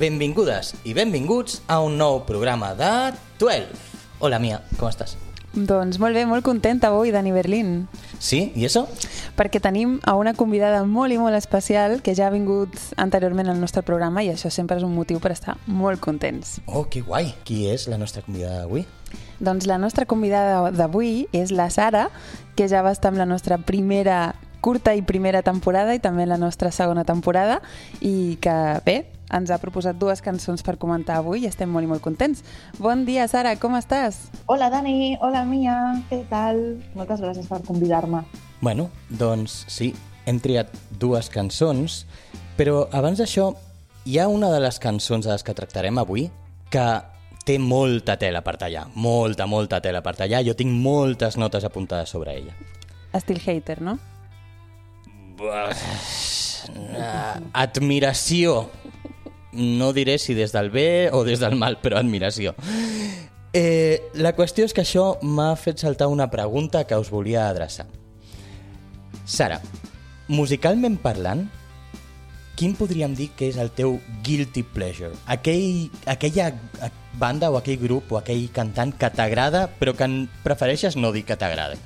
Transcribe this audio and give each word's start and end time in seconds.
Benvingudes 0.00 0.70
i 0.88 0.94
benvinguts 0.96 1.58
a 1.68 1.82
un 1.84 1.98
nou 2.00 2.22
programa 2.24 2.70
de 2.72 3.12
12. 3.36 3.66
Hola, 4.24 4.38
Mia, 4.40 4.62
com 4.78 4.88
estàs? 4.88 5.12
Doncs 5.52 5.98
molt 6.00 6.16
bé, 6.16 6.22
molt 6.24 6.40
contenta 6.46 6.88
avui, 6.88 7.10
Dani 7.12 7.34
Berlín, 7.36 7.82
Sí? 8.16 8.50
I 8.56 8.64
eso? 8.64 8.86
perquè 9.36 9.60
tenim 9.60 9.98
a 10.08 10.14
una 10.16 10.32
convidada 10.32 10.86
molt 10.88 11.12
i 11.12 11.18
molt 11.20 11.36
especial 11.36 12.00
que 12.00 12.14
ja 12.16 12.28
ha 12.28 12.32
vingut 12.32 12.72
anteriorment 12.96 13.52
al 13.52 13.60
nostre 13.60 13.82
programa 13.84 14.24
i 14.24 14.32
això 14.32 14.48
sempre 14.48 14.80
és 14.80 14.88
un 14.88 14.94
motiu 14.96 15.20
per 15.20 15.34
estar 15.36 15.58
molt 15.66 16.00
contents. 16.00 16.62
Oh, 16.64 16.86
que 16.88 17.04
guai! 17.04 17.34
Qui 17.44 17.66
és 17.68 17.84
la 17.84 18.00
nostra 18.00 18.24
convidada 18.24 18.64
d'avui? 18.64 18.86
Doncs 19.38 19.68
la 19.68 19.76
nostra 19.76 20.08
convidada 20.08 20.70
d'avui 20.70 21.28
és 21.36 21.52
la 21.52 21.68
Sara, 21.68 22.08
que 22.56 22.72
ja 22.72 22.80
va 22.80 22.96
estar 22.96 23.12
amb 23.12 23.20
la 23.20 23.28
nostra 23.28 23.58
primera 23.58 24.34
curta 24.60 24.94
i 24.96 25.02
primera 25.02 25.42
temporada 25.42 25.92
i 25.92 26.00
també 26.00 26.24
la 26.24 26.40
nostra 26.40 26.72
segona 26.72 27.04
temporada 27.04 27.60
i 28.00 28.38
que, 28.40 28.56
bé, 28.84 29.00
ens 29.32 29.50
ha 29.50 29.58
proposat 29.62 29.98
dues 29.98 30.22
cançons 30.24 30.64
per 30.66 30.76
comentar 30.80 31.20
avui 31.20 31.44
i 31.44 31.50
estem 31.50 31.70
molt 31.70 31.86
i 31.86 31.90
molt 31.90 32.02
contents. 32.04 32.42
Bon 32.78 33.04
dia, 33.06 33.26
Sara, 33.30 33.54
com 33.60 33.76
estàs? 33.78 34.26
Hola 34.50 34.70
Dani, 34.72 35.16
hola 35.20 35.44
Mia, 35.48 35.76
què 36.10 36.22
tal? 36.30 36.60
Moltes 36.98 37.22
gràcies 37.22 37.48
per 37.50 37.62
convidar-me. 37.66 38.24
Bueno, 38.60 38.90
doncs 39.08 39.64
sí, 39.72 39.92
hem 40.26 40.40
triat 40.42 40.72
dues 41.00 41.30
cançons, 41.32 42.04
però 42.58 42.84
abans 42.92 43.22
d'això 43.22 43.52
hi 44.04 44.18
ha 44.18 44.28
una 44.28 44.50
de 44.52 44.60
les 44.60 44.78
cançons 44.80 45.26
de 45.26 45.32
les 45.32 45.44
que 45.44 45.56
tractarem 45.56 45.98
avui 46.00 46.28
que 46.70 46.86
té 47.44 47.58
molta 47.58 48.16
tela 48.20 48.42
per 48.44 48.56
tallar, 48.60 48.86
molta, 48.94 49.46
molta 49.46 49.80
tela 49.80 50.02
per 50.04 50.14
tallar. 50.18 50.44
Jo 50.46 50.54
tinc 50.56 50.70
moltes 50.70 51.36
notes 51.40 51.64
apuntades 51.64 52.12
sobre 52.12 52.36
ella. 52.36 52.54
Estil 53.16 53.40
hater, 53.42 53.80
no? 53.82 53.96
Admiració. 57.64 58.68
No 59.52 59.92
diré 59.92 60.18
si 60.18 60.34
des 60.34 60.52
del 60.54 60.70
bé 60.70 61.10
o 61.12 61.24
des 61.24 61.40
del 61.42 61.56
mal, 61.58 61.80
però 61.82 61.98
admiració. 61.98 62.54
Eh, 63.52 64.10
la 64.14 64.36
qüestió 64.38 64.64
és 64.64 64.74
que 64.74 64.84
això 64.84 65.16
m'ha 65.26 65.54
fet 65.58 65.82
saltar 65.82 66.06
una 66.06 66.30
pregunta 66.30 66.84
que 66.86 66.98
us 66.98 67.10
volia 67.10 67.48
adreçar. 67.48 67.88
Sara, 69.26 69.58
musicalment 70.30 71.00
parlant, 71.02 71.48
quin 72.54 72.76
podríem 72.78 73.14
dir 73.16 73.30
que 73.34 73.48
és 73.50 73.58
el 73.58 73.72
teu 73.74 73.98
guilty 74.22 74.62
pleasure? 74.62 75.16
Aquell, 75.26 75.88
aquella 76.06 76.52
banda 77.18 77.50
o 77.50 77.56
aquell 77.58 77.80
grup 77.80 78.12
o 78.12 78.20
aquell 78.20 78.46
cantant 78.54 78.92
que 78.94 79.10
t'agrada 79.10 79.66
però 79.80 79.96
que 79.98 80.06
prefereixes 80.44 80.94
no 80.94 81.10
dir 81.10 81.24
que 81.26 81.38
t'agrada? 81.40 81.78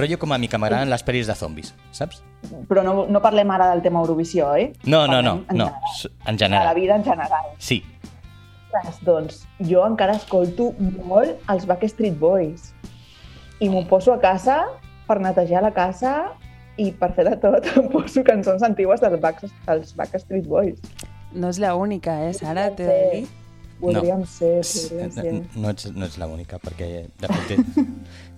Rotllo 0.00 0.18
com 0.18 0.32
a 0.32 0.38
mi 0.38 0.48
que 0.48 0.58
m'agraden 0.58 0.90
les 0.90 1.04
pel·lis 1.04 1.28
de 1.28 1.34
zombis, 1.36 1.74
saps? 1.92 2.22
Però 2.70 2.82
no, 2.86 3.06
no 3.12 3.20
parlem 3.20 3.50
ara 3.52 3.68
del 3.74 3.82
tema 3.84 4.00
Eurovisió, 4.00 4.54
eh? 4.56 4.72
No, 4.84 5.06
no, 5.06 5.20
no, 5.22 5.42
en 5.50 5.58
no, 5.60 5.66
general. 5.68 6.12
en 6.26 6.36
De 6.36 6.48
la 6.48 6.48
general. 6.48 6.74
vida 6.80 6.96
en 6.96 7.04
general. 7.04 7.50
Sí. 7.58 7.82
Doncs 9.04 9.42
jo 9.66 9.82
encara 9.86 10.14
escolto 10.14 10.70
molt 10.78 11.40
els 11.50 11.66
Backstreet 11.66 12.14
Boys 12.20 12.70
i 13.60 13.68
m'ho 13.68 13.82
poso 13.90 14.12
a 14.14 14.20
casa 14.22 14.60
per 15.08 15.18
netejar 15.20 15.62
la 15.66 15.72
casa 15.74 16.12
i 16.78 16.92
per 16.96 17.10
fer 17.16 17.26
de 17.26 17.34
tot 17.42 17.66
em 17.76 17.88
poso 17.92 18.22
cançons 18.24 18.62
antigues 18.62 19.02
dels, 19.02 19.18
Back, 19.20 19.42
dels 19.66 19.92
Backstreet 19.98 20.46
Boys. 20.48 20.78
No 21.34 21.50
és 21.50 21.58
la 21.62 21.74
única, 21.78 22.14
eh, 22.28 22.32
Sara? 22.34 22.70
T'he 22.74 22.86
de 22.86 22.96
Sí. 23.10 23.18
dir. 23.20 23.28
Podríem 23.80 24.24
ser, 24.28 24.60
S- 24.60 24.88
podríem 24.90 25.10
ser. 25.14 25.32
No 25.56 25.70
ets, 25.72 25.86
no 25.96 26.04
ets 26.06 26.18
l'única, 26.20 26.58
perquè 26.60 26.88
de 27.20 27.30
fet, 27.32 27.80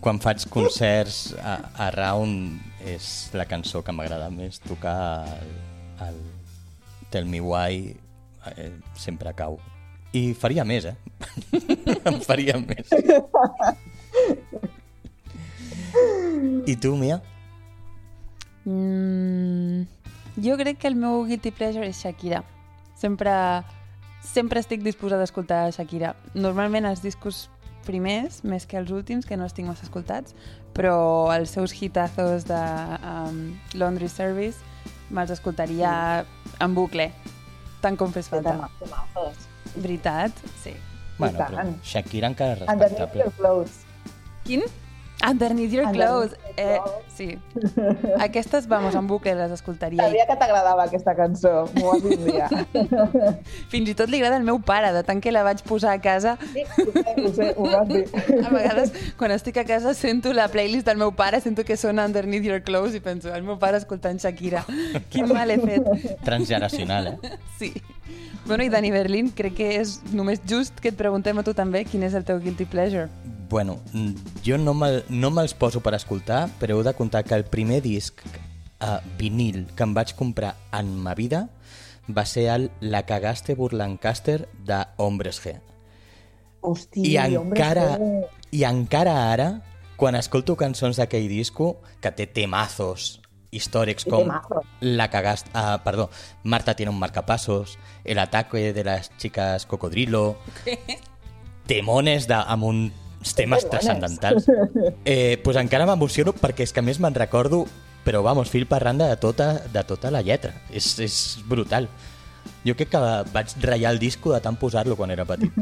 quan 0.04 0.20
faig 0.22 0.44
concerts 0.52 1.32
a, 1.42 1.56
a 1.86 1.90
Round 1.94 2.60
és 2.86 3.08
la 3.34 3.46
cançó 3.50 3.82
que 3.82 3.94
m'agrada 3.94 4.30
més 4.30 4.60
tocar 4.62 5.26
el, 5.40 5.50
el 6.08 6.20
Tell 7.10 7.26
Me 7.26 7.40
Why 7.42 7.96
eh, 8.56 8.70
sempre 8.94 9.34
cau. 9.38 9.58
I 10.12 10.34
faria 10.36 10.64
més, 10.68 10.84
eh? 10.84 10.96
em 12.10 12.18
faria 12.20 12.58
més. 12.60 12.90
I 16.66 16.76
tu, 16.76 16.94
Mia? 16.96 17.18
Mm, 18.64 19.82
jo 20.44 20.56
crec 20.60 20.78
que 20.78 20.88
el 20.90 20.94
meu 20.98 21.24
guilty 21.26 21.50
pleasure 21.50 21.88
és 21.88 21.98
Shakira. 22.02 22.42
Sempre, 22.98 23.32
sempre 24.22 24.60
estic 24.62 24.82
disposada 24.82 25.26
a 25.26 25.28
escoltar 25.28 25.72
Shakira. 25.74 26.14
Normalment 26.34 26.86
els 26.88 27.02
discos 27.02 27.48
primers, 27.86 28.42
més 28.46 28.66
que 28.70 28.78
els 28.78 28.92
últims, 28.94 29.26
que 29.26 29.36
no 29.36 29.44
els 29.48 29.54
tinc 29.56 29.68
massa 29.68 29.82
escoltats, 29.84 30.36
però 30.72 31.32
els 31.34 31.50
seus 31.50 31.74
hitazos 31.74 32.46
de 32.46 32.60
um, 33.02 33.42
Laundry 33.74 34.08
Service 34.08 34.62
me'ls 35.12 35.32
escoltaria 35.34 36.24
en 36.62 36.74
bucle, 36.74 37.10
tant 37.82 37.98
com 38.00 38.14
fes 38.14 38.30
falta. 38.32 38.54
Veritat? 39.74 40.32
Sí. 40.62 40.72
Bueno, 41.18 41.38
però. 41.38 41.66
Shakira 41.84 42.30
encara 42.32 42.56
és 42.56 42.62
Underneath 42.62 43.12
respectable. 43.12 43.26
your 43.26 43.34
clothes. 43.36 43.82
Quin? 44.46 44.64
Underneath 45.22 45.72
Your 45.72 45.90
Clothes. 45.92 46.36
Eh, 46.56 46.78
sí. 47.14 47.38
Aquestes, 48.20 48.66
vamos, 48.68 48.94
en 48.94 49.06
bucle 49.06 49.34
les 49.34 49.50
escoltaria. 49.50 50.02
Sabia 50.02 50.26
que 50.26 50.36
t'agradava 50.36 50.84
aquesta 50.84 51.14
cançó, 51.16 51.52
m'ho 51.76 51.92
vas 51.92 52.02
dir 52.02 52.18
un 52.18 52.24
dia. 52.26 52.48
Fins 53.72 53.92
i 53.92 53.94
tot 53.98 54.10
li 54.12 54.20
agrada 54.20 54.40
al 54.40 54.46
meu 54.46 54.60
pare, 54.60 54.92
de 54.92 55.04
tant 55.06 55.22
que 55.22 55.32
la 55.32 55.44
vaig 55.46 55.62
posar 55.68 55.94
a 55.96 56.00
casa. 56.02 56.36
Sí, 56.52 56.66
ho 56.66 56.90
sé, 56.90 57.14
ho 57.16 57.32
sé, 57.38 57.48
ho 57.56 57.68
vas 57.70 57.88
dir. 57.88 58.04
A 58.42 58.52
vegades, 58.52 58.92
quan 59.18 59.34
estic 59.34 59.62
a 59.62 59.66
casa, 59.68 59.94
sento 59.94 60.34
la 60.36 60.48
playlist 60.52 60.86
del 60.88 61.00
meu 61.00 61.14
pare, 61.16 61.40
sento 61.40 61.64
que 61.64 61.76
sona 61.76 62.06
Underneath 62.10 62.48
Your 62.50 62.62
Clothes 62.66 62.98
i 62.98 63.00
penso, 63.00 63.32
el 63.32 63.46
meu 63.46 63.58
pare 63.62 63.80
escoltant 63.80 64.20
Shakira. 64.20 64.66
Quin 65.12 65.32
mal 65.32 65.50
he 65.50 65.58
fet. 65.62 65.88
Transgeneracional, 66.26 67.14
eh? 67.14 67.36
Sí. 67.58 67.72
Bueno, 68.44 68.64
i 68.64 68.68
Dani 68.68 68.90
Berlín, 68.90 69.30
crec 69.30 69.54
que 69.54 69.68
és 69.78 70.00
només 70.10 70.40
just 70.48 70.80
que 70.82 70.90
et 70.90 70.98
preguntem 70.98 71.38
a 71.38 71.44
tu 71.46 71.54
també 71.54 71.84
quin 71.86 72.02
és 72.02 72.16
el 72.18 72.26
teu 72.26 72.40
guilty 72.42 72.66
pleasure. 72.66 73.06
Bueno, 73.52 73.82
mm, 73.92 74.40
jo 74.42 74.56
no 74.56 74.72
me'l 74.72 75.02
no 75.12 75.28
me'ls 75.28 75.52
poso 75.52 75.82
per 75.84 75.92
escoltar, 75.92 76.46
però 76.56 76.78
heu 76.78 76.84
de 76.86 76.94
contar 76.96 77.20
que 77.20 77.36
el 77.36 77.42
primer 77.44 77.82
disc 77.84 78.22
a 78.80 78.94
vinil 79.18 79.66
que 79.76 79.84
em 79.84 79.92
vaig 79.92 80.14
comprar 80.16 80.54
en 80.72 80.94
ma 80.96 81.12
vida 81.12 81.42
va 82.08 82.24
ser 82.24 82.46
el 82.48 82.70
La 82.80 83.02
cagaste 83.04 83.52
Burlancaster 83.54 84.48
de 84.64 84.78
Hombres 84.96 85.42
G. 85.44 85.52
Hosti, 86.62 87.04
I 87.10 87.18
encara, 87.42 87.98
sí. 88.00 88.56
I 88.56 88.64
encara 88.70 89.18
ara, 89.34 89.50
quan 90.00 90.16
escolto 90.16 90.56
cançons 90.56 90.96
d'aquell 90.96 91.28
disco, 91.28 91.74
que 92.00 92.08
té 92.08 92.24
temazos 92.24 93.18
històrics 93.52 94.08
com. 94.08 94.32
La 94.80 95.10
cagaste... 95.12 95.52
Ah, 95.52 95.82
perdó, 95.84 96.08
Marta 96.42 96.72
tiene 96.72 96.88
un 96.88 96.98
marcapasos, 96.98 97.78
El 98.02 98.18
ataque 98.18 98.72
de 98.72 98.82
las 98.82 99.14
chicas 99.18 99.66
cocodrilo... 99.66 100.38
Temones 101.62 102.26
de, 102.26 102.34
amb 102.34 102.64
uns 102.66 103.01
temes 103.36 103.68
transcendentals. 103.70 104.46
Eh, 105.04 105.38
pues 105.44 105.56
encara 105.60 105.86
m'emociono 105.86 106.32
perquè 106.34 106.66
és 106.66 106.72
que 106.74 106.80
a 106.82 106.86
més 106.86 106.98
me'n 107.00 107.14
recordo, 107.14 107.64
però 108.04 108.22
vamos, 108.26 108.50
fil 108.50 108.66
per 108.66 108.82
randa 108.82 109.06
de 109.08 109.16
tota, 109.16 109.54
de 109.72 109.84
tota 109.86 110.10
la 110.10 110.22
lletra. 110.26 110.52
És, 110.70 110.98
és 110.98 111.38
brutal. 111.46 111.86
Jo 112.66 112.74
crec 112.74 112.90
que 112.90 112.98
vaig 113.32 113.52
ratllar 113.62 113.92
el 113.94 114.00
disco 114.02 114.32
de 114.34 114.40
tant 114.42 114.56
posar-lo 114.58 114.96
quan 114.98 115.10
era 115.14 115.24
petit. 115.26 115.52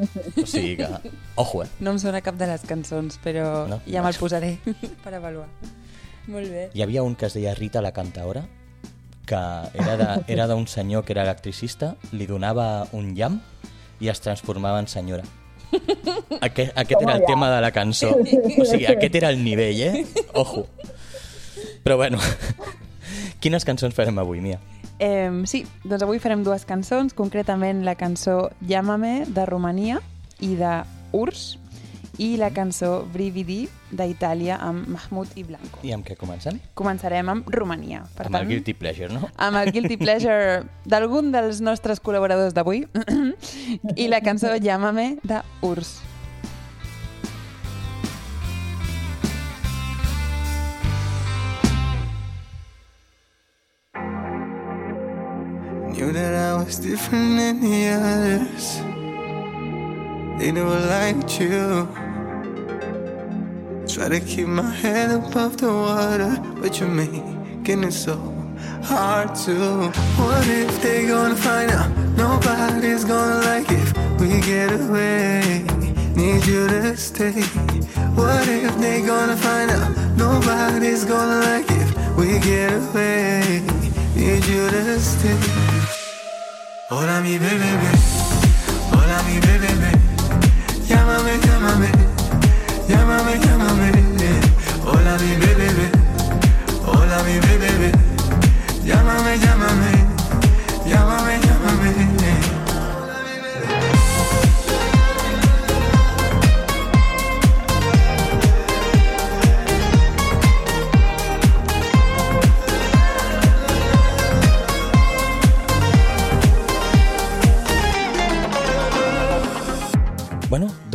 O 0.40 0.46
sigui 0.48 0.78
que, 0.80 0.88
ojo, 1.36 1.62
eh? 1.64 1.68
No 1.80 1.92
em 1.92 1.98
sona 2.00 2.22
cap 2.24 2.36
de 2.40 2.48
les 2.48 2.64
cançons, 2.68 3.18
però 3.20 3.66
No? 3.68 3.80
ja 3.86 4.00
me'l 4.04 4.16
posaré 4.16 4.54
per 5.04 5.12
avaluar. 5.18 5.48
Molt 6.28 6.48
bé. 6.52 6.68
Hi 6.72 6.82
havia 6.84 7.02
un 7.04 7.14
que 7.16 7.26
es 7.28 7.36
deia 7.36 7.52
Rita 7.56 7.82
la 7.84 7.92
cantaora, 7.92 8.46
que 9.28 9.38
era 10.26 10.46
d'un 10.48 10.66
senyor 10.68 11.04
que 11.04 11.12
era 11.12 11.22
electricista, 11.28 11.94
li 12.12 12.26
donava 12.26 12.86
un 12.96 13.12
llamp 13.14 13.40
i 14.00 14.08
es 14.08 14.20
transformava 14.24 14.80
en 14.80 14.88
senyora. 14.88 15.24
Aquest, 16.40 16.72
aquest 16.74 17.02
era 17.02 17.16
el 17.16 17.24
tema 17.26 17.50
de 17.50 17.60
la 17.60 17.70
cançó. 17.70 18.10
O 18.16 18.64
sigui, 18.64 18.86
aquest 18.92 19.14
era 19.20 19.30
el 19.30 19.42
nivell, 19.44 19.80
eh? 19.80 20.06
Ojo. 20.34 20.66
Però 21.84 21.96
bueno, 21.96 22.18
quines 23.40 23.64
cançons 23.68 23.94
farem 23.96 24.18
avui, 24.20 24.40
Mia? 24.44 24.60
Eh, 25.00 25.30
sí, 25.48 25.64
doncs 25.84 26.04
avui 26.04 26.20
farem 26.20 26.44
dues 26.44 26.66
cançons, 26.68 27.14
concretament 27.16 27.84
la 27.86 27.96
cançó 27.96 28.50
Llámame 28.60 29.24
de 29.28 29.46
Romania 29.48 30.00
i 30.40 30.54
de 30.58 30.80
Urs 31.16 31.58
i 32.20 32.34
la 32.36 32.50
cançó 32.52 33.06
Brividi 33.14 33.62
d'Itàlia 33.96 34.58
amb 34.60 34.90
Mahmoud 34.92 35.32
i 35.40 35.44
Blanco. 35.48 35.80
I 35.86 35.94
amb 35.96 36.04
què 36.04 36.18
comencem? 36.20 36.58
Començarem 36.76 37.32
amb 37.32 37.48
Romania. 37.54 38.02
Per 38.16 38.26
amb 38.28 38.36
tant, 38.36 38.44
el 38.44 38.52
Guilty 38.52 38.74
Pleasure, 38.76 39.08
no? 39.14 39.30
amb 39.40 39.56
el 39.62 39.72
Guilty 39.72 39.96
Pleasure 39.96 40.60
d'algun 40.84 41.32
dels 41.32 41.62
nostres 41.64 42.02
col·laboradors 42.04 42.52
d'avui 42.52 42.84
i 44.04 44.12
la 44.12 44.20
cançó 44.20 44.52
Llámame 44.60 45.14
de 45.24 45.40
Urs. 45.64 45.96
Knew 55.94 56.12
that 56.12 56.34
I 56.34 56.62
was 56.62 56.78
different 56.78 57.36
than 57.36 57.60
the 57.60 57.88
others. 57.88 58.80
They 60.38 60.52
never 60.52 60.80
liked 60.80 61.40
you. 61.40 62.09
Try 64.00 64.08
to 64.08 64.20
keep 64.20 64.46
my 64.46 64.62
head 64.62 65.10
above 65.10 65.58
the 65.58 65.70
water, 65.70 66.34
but 66.62 66.80
you're 66.80 66.88
making 66.88 67.84
it 67.84 67.92
so 67.92 68.16
hard 68.82 69.34
to. 69.44 69.90
What 70.16 70.46
if 70.48 70.80
they 70.80 71.06
gonna 71.06 71.36
find 71.36 71.70
out? 71.70 71.90
Nobody's 72.16 73.04
gonna 73.04 73.44
like 73.44 73.70
if 73.70 73.92
we 74.18 74.40
get 74.40 74.72
away. 74.72 75.66
Need 76.16 76.46
you 76.46 76.66
to 76.66 76.96
stay. 76.96 77.42
What 78.16 78.48
if 78.48 78.74
they 78.78 79.02
gonna 79.02 79.36
find 79.36 79.70
out? 79.70 79.92
Nobody's 80.16 81.04
gonna 81.04 81.40
like 81.44 81.66
if 81.68 82.16
we 82.16 82.38
get 82.38 82.72
away. 82.72 83.60
Need 84.16 84.46
you 84.46 84.70
to 84.70 84.98
stay. 84.98 85.36
Hola 86.88 87.20
mi 87.20 87.36
bebé, 87.38 87.70
hola 88.92 89.22
mi 89.26 89.38
bebé, 89.40 89.92
llámame, 90.88 91.36
llámame, 91.44 92.19
llámame, 92.90 93.38
llámame. 93.38 93.90
Hola 94.84 95.16
mi 95.18 95.36
bebé, 95.36 95.90
hola 96.84 97.22
mi 97.22 97.38
bebé, 97.38 97.92
llámame, 98.84 99.36
llámame, 99.38 99.90
llámame, 100.86 101.38
llámame. 101.38 102.19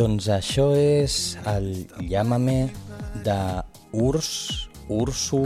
Doncs 0.06 0.28
això 0.30 0.68
és 0.78 1.34
el 1.50 1.88
Llámame 2.06 2.68
de 3.26 3.38
Urs, 3.90 4.68
Ursu... 4.86 5.40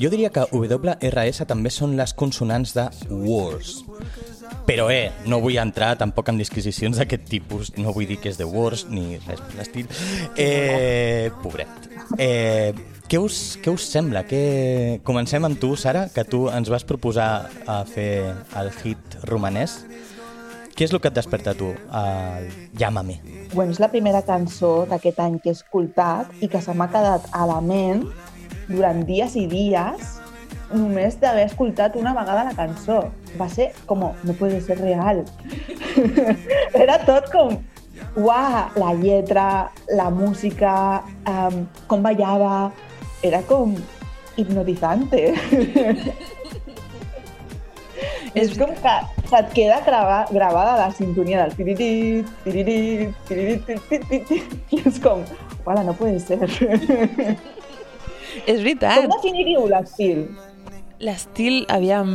Jo 0.00 0.08
diria 0.08 0.30
que 0.32 0.46
WRS 0.48 1.44
també 1.50 1.68
són 1.68 1.92
les 1.98 2.14
consonants 2.16 2.72
de 2.72 2.86
Wars. 3.10 3.82
Però, 4.64 4.86
eh, 4.88 5.10
no 5.28 5.42
vull 5.44 5.58
entrar 5.60 5.90
tampoc 6.00 6.30
en 6.32 6.40
disquisicions 6.40 6.96
d'aquest 6.96 7.28
tipus. 7.28 7.74
No 7.76 7.92
vull 7.92 8.08
dir 8.08 8.16
que 8.22 8.32
és 8.32 8.40
de 8.40 8.48
Wars 8.48 8.86
ni 8.88 9.18
res 9.26 9.44
per 9.44 9.58
l'estil. 9.58 9.92
Eh, 10.40 11.28
pobret. 11.42 11.90
Eh, 12.16 12.72
què 13.12 13.20
us, 13.20 13.58
què 13.60 13.72
us 13.72 13.84
sembla? 13.92 14.24
Que... 14.28 15.02
Comencem 15.04 15.44
amb 15.44 15.60
tu, 15.60 15.74
Sara, 15.76 16.06
que 16.14 16.24
tu 16.24 16.46
ens 16.48 16.72
vas 16.72 16.88
proposar 16.88 17.50
a 17.68 17.82
fer 17.88 18.12
el 18.56 18.72
hit 18.80 19.20
romanès. 19.28 19.82
Què 20.78 20.86
és 20.86 20.92
el 20.94 21.00
que 21.02 21.10
et 21.10 21.14
desperta 21.16 21.50
a 21.50 21.58
tu? 21.58 21.72
El 21.74 22.44
Llámame. 22.78 23.16
Bueno, 23.50 23.72
és 23.74 23.80
la 23.82 23.88
primera 23.90 24.20
cançó 24.22 24.84
d'aquest 24.86 25.16
any 25.18 25.40
que 25.42 25.50
he 25.50 25.56
escoltat 25.56 26.30
i 26.38 26.46
que 26.52 26.60
se 26.62 26.70
m'ha 26.70 26.86
quedat 26.92 27.26
a 27.34 27.48
la 27.50 27.56
ment 27.58 28.04
durant 28.68 29.00
dies 29.08 29.34
i 29.34 29.48
dies 29.50 30.12
només 30.70 31.16
d'haver 31.18 31.48
escoltat 31.48 31.98
una 31.98 32.12
vegada 32.14 32.46
la 32.46 32.54
cançó. 32.54 33.00
Va 33.40 33.48
ser 33.50 33.72
com, 33.90 34.06
no 34.22 34.38
puede 34.38 34.60
ser 34.62 34.78
real. 34.78 35.24
Era 36.84 37.00
tot 37.02 37.26
com, 37.34 37.58
uah, 38.14 38.70
la 38.78 38.94
lletra, 39.02 39.72
la 39.90 40.10
música, 40.14 41.02
um, 41.26 41.64
com 41.90 42.06
ballava, 42.06 42.70
era 43.26 43.42
com 43.50 43.74
hipnotizante. 44.38 45.34
és 48.40 48.54
com 48.58 48.72
que 48.74 48.94
se't 49.28 49.52
queda 49.54 49.80
grava, 49.86 50.18
gravada 50.30 50.76
la 50.80 50.90
sintonia 50.96 51.44
del 51.44 51.54
tiririt, 51.56 52.26
tiririt, 52.44 53.14
tiririt, 53.28 53.64
tiririt, 53.66 54.08
tiririt, 54.08 54.56
i 54.72 54.82
és 54.88 54.98
com, 55.04 55.24
uala, 55.66 55.82
no 55.84 55.94
puede 55.98 56.20
ser. 56.20 56.38
És 58.46 58.60
veritat. 58.62 59.02
Com 59.04 59.10
definiríeu 59.16 59.66
l'estil? 59.70 60.26
L'estil, 60.98 61.60
aviam... 61.70 62.08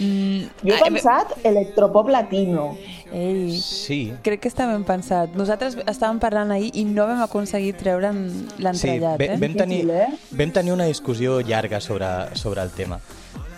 Mm, 0.00 0.46
Jo 0.64 0.72
he 0.78 0.80
pensat 0.86 1.34
electropop 1.44 2.08
latino. 2.08 2.70
Ei, 3.12 3.50
Sí. 3.60 3.98
crec 4.24 4.40
que 4.40 4.48
està 4.48 4.64
ben 4.70 4.86
pensat. 4.88 5.34
Nosaltres 5.36 5.76
estàvem 5.84 6.16
parlant 6.22 6.50
ahir 6.54 6.70
i 6.80 6.86
no 6.88 7.04
vam 7.10 7.20
aconseguir 7.26 7.74
treure'n 7.76 8.22
Sí, 8.30 8.62
l'entrellat, 8.64 9.18
ve- 9.20 9.28
eh? 9.34 9.36
vam, 9.42 9.54
tenir, 9.60 9.82
eh? 9.90 10.06
vam 10.30 10.50
tenir 10.56 10.72
una 10.72 10.86
discussió 10.88 11.40
llarga 11.44 11.80
sobre, 11.84 12.08
sobre 12.40 12.62
el 12.64 12.70
tema, 12.72 12.98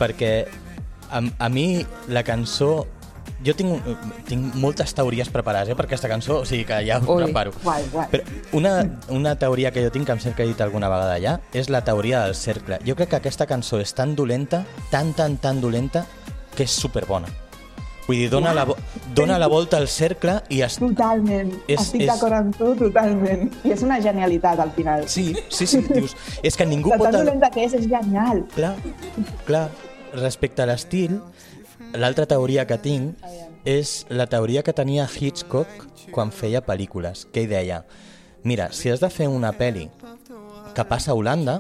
perquè 0.01 0.33
a, 1.11 1.23
a 1.39 1.49
mi 1.49 1.85
la 2.09 2.23
cançó... 2.25 2.87
Jo 3.45 3.53
tinc, 3.57 3.83
tinc 4.29 4.55
moltes 4.57 4.95
teories 4.97 5.29
preparades 5.33 5.69
eh, 5.69 5.75
per 5.77 5.85
aquesta 5.85 6.09
cançó, 6.09 6.39
o 6.41 6.45
sigui 6.49 6.65
que 6.65 6.79
ja 6.87 6.97
ho 7.03 7.13
Ui. 7.17 7.25
preparo. 7.25 7.53
Guai, 7.63 7.83
guai. 7.93 8.07
Però 8.13 8.25
una, 8.57 8.73
una 9.13 9.35
teoria 9.37 9.71
que 9.73 9.83
jo 9.85 9.91
tinc, 9.93 10.07
que 10.09 10.13
em 10.17 10.21
sembla 10.23 10.37
que 10.39 10.45
he 10.47 10.49
dit 10.53 10.61
alguna 10.65 10.89
vegada 10.89 11.19
ja, 11.21 11.35
és 11.53 11.69
la 11.69 11.83
teoria 11.85 12.23
del 12.25 12.35
cercle. 12.39 12.79
Jo 12.87 12.97
crec 12.97 13.11
que 13.13 13.19
aquesta 13.21 13.45
cançó 13.51 13.81
és 13.85 13.93
tan 13.97 14.15
dolenta, 14.17 14.63
tan, 14.93 15.13
tan, 15.17 15.37
tan 15.43 15.61
dolenta, 15.61 16.07
que 16.57 16.65
és 16.65 16.73
superbona. 16.73 17.29
Vull 18.07 18.17
dir, 18.23 18.29
dona, 18.33 18.53
la, 18.57 18.65
dona 19.17 19.39
la 19.41 19.47
volta 19.49 19.79
al 19.81 19.89
cercle 19.89 20.39
i 20.53 20.61
es, 20.65 20.77
Totalment. 20.81 21.53
És- 21.67 21.81
Estic 21.81 22.03
és- 22.05 22.11
d'acord 22.13 22.37
amb 22.37 22.57
tu, 22.57 22.75
totalment. 22.81 23.49
I 23.65 23.73
és 23.73 23.83
una 23.85 24.01
genialitat, 24.05 24.61
al 24.61 24.73
final. 24.77 25.09
Sí, 25.09 25.35
sí, 25.49 25.67
sí, 25.67 25.81
dius, 25.89 26.17
és 26.43 26.57
que 26.57 26.65
ningú 26.69 26.93
pot... 26.93 27.09
tan 27.11 27.17
dolenta 27.25 27.51
que 27.51 27.65
és, 27.65 27.73
és 27.81 27.89
genial. 27.89 28.45
Clar, 28.55 28.77
clar. 29.49 29.69
Respecte 30.15 30.63
a 30.63 30.69
l'estil, 30.71 31.19
l'altra 31.99 32.27
teoria 32.31 32.67
que 32.71 32.79
tinc 32.79 33.23
és 33.67 34.05
la 34.11 34.29
teoria 34.31 34.63
que 34.63 34.75
tenia 34.77 35.09
Hitchcock 35.09 35.89
quan 36.15 36.31
feia 36.31 36.63
pel·lícules, 36.63 37.27
que 37.33 37.45
ell 37.45 37.51
deia 37.51 37.83
mira, 38.45 38.71
si 38.73 38.91
has 38.93 39.01
de 39.01 39.11
fer 39.11 39.27
una 39.27 39.55
pel·li 39.57 39.89
que 40.75 40.85
passa 40.85 41.13
a 41.13 41.17
Holanda, 41.19 41.59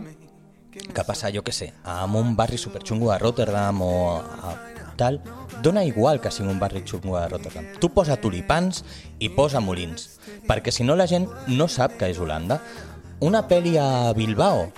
que 0.71 1.05
passa, 1.07 1.31
jo 1.33 1.43
què 1.43 1.53
sé, 1.55 1.73
en 1.83 2.15
un 2.19 2.35
barri 2.37 2.59
superxungo 2.61 3.11
de 3.11 3.19
Rotterdam 3.19 3.81
o 3.83 3.93
a 4.21 4.55
tal, 4.97 5.21
dona 5.63 5.85
igual 5.85 6.21
que 6.21 6.31
sigui 6.31 6.51
un 6.51 6.61
barri 6.61 6.85
xungo 6.87 7.17
de 7.19 7.29
Rotterdam. 7.29 7.67
Tu 7.81 7.91
posa 7.91 8.19
tulipans 8.21 8.85
i 9.19 9.31
posa 9.35 9.63
molins, 9.65 10.21
perquè 10.47 10.71
si 10.71 10.85
no 10.85 10.95
la 10.95 11.09
gent 11.11 11.27
no 11.49 11.69
sap 11.69 11.97
que 11.99 12.11
és 12.13 12.21
Holanda. 12.21 12.61
Una 13.25 13.45
pel·li 13.49 13.77
a 13.81 14.13
Bilbao, 14.15 14.69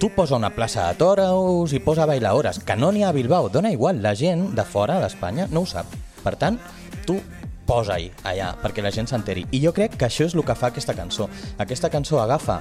tu 0.00 0.10
posa 0.10 0.36
una 0.36 0.52
plaça 0.54 0.88
de 0.88 0.98
toros 1.00 1.72
i 1.72 1.80
posa 1.80 2.06
bailaores, 2.06 2.60
que 2.60 2.76
no 2.76 2.92
n'hi 2.92 3.04
ha 3.04 3.10
a 3.10 3.16
Bilbao, 3.16 3.48
dona 3.48 3.72
igual, 3.72 4.02
la 4.02 4.14
gent 4.14 4.50
de 4.56 4.64
fora 4.64 5.00
d'Espanya 5.00 5.48
no 5.50 5.64
ho 5.64 5.66
sap. 5.66 5.90
Per 6.24 6.34
tant, 6.36 6.58
tu 7.06 7.20
posa-hi 7.66 8.10
allà 8.24 8.52
perquè 8.62 8.84
la 8.84 8.92
gent 8.94 9.08
s'enteri. 9.10 9.44
I 9.50 9.60
jo 9.64 9.72
crec 9.74 9.96
que 9.98 10.06
això 10.06 10.26
és 10.28 10.36
el 10.36 10.44
que 10.46 10.54
fa 10.54 10.70
aquesta 10.70 10.94
cançó. 10.94 11.28
Aquesta 11.62 11.90
cançó 11.90 12.20
agafa 12.22 12.60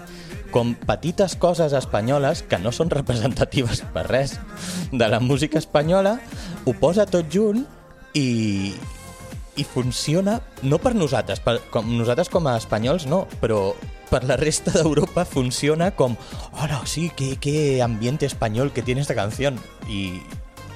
com 0.51 0.73
petites 0.87 1.35
coses 1.35 1.75
espanyoles 1.77 2.43
que 2.49 2.59
no 2.59 2.73
són 2.73 2.91
representatives 2.93 3.83
per 3.93 4.07
res 4.09 4.37
de 4.91 5.09
la 5.11 5.19
música 5.19 5.59
espanyola, 5.61 6.17
ho 6.65 6.73
posa 6.79 7.05
tot 7.05 7.29
junt 7.31 7.65
i, 8.15 8.73
i 9.55 9.63
funciona 9.67 10.39
no 10.63 10.79
per 10.81 10.95
nosaltres, 10.95 11.41
per, 11.43 11.59
com 11.71 11.97
nosaltres 11.97 12.31
com 12.31 12.47
a 12.47 12.57
espanyols 12.61 13.05
no, 13.11 13.25
però 13.41 13.75
per 14.09 14.23
la 14.23 14.35
resta 14.37 14.71
d'Europa 14.71 15.25
funciona 15.25 15.91
com 15.91 16.15
hola, 16.61 16.81
sí, 16.85 17.11
qué, 17.15 17.37
qué 17.39 17.81
ambiente 17.81 18.25
español 18.25 18.71
que 18.71 18.81
tiene 18.81 19.01
esta 19.01 19.15
canción 19.15 19.59
i 19.87 20.21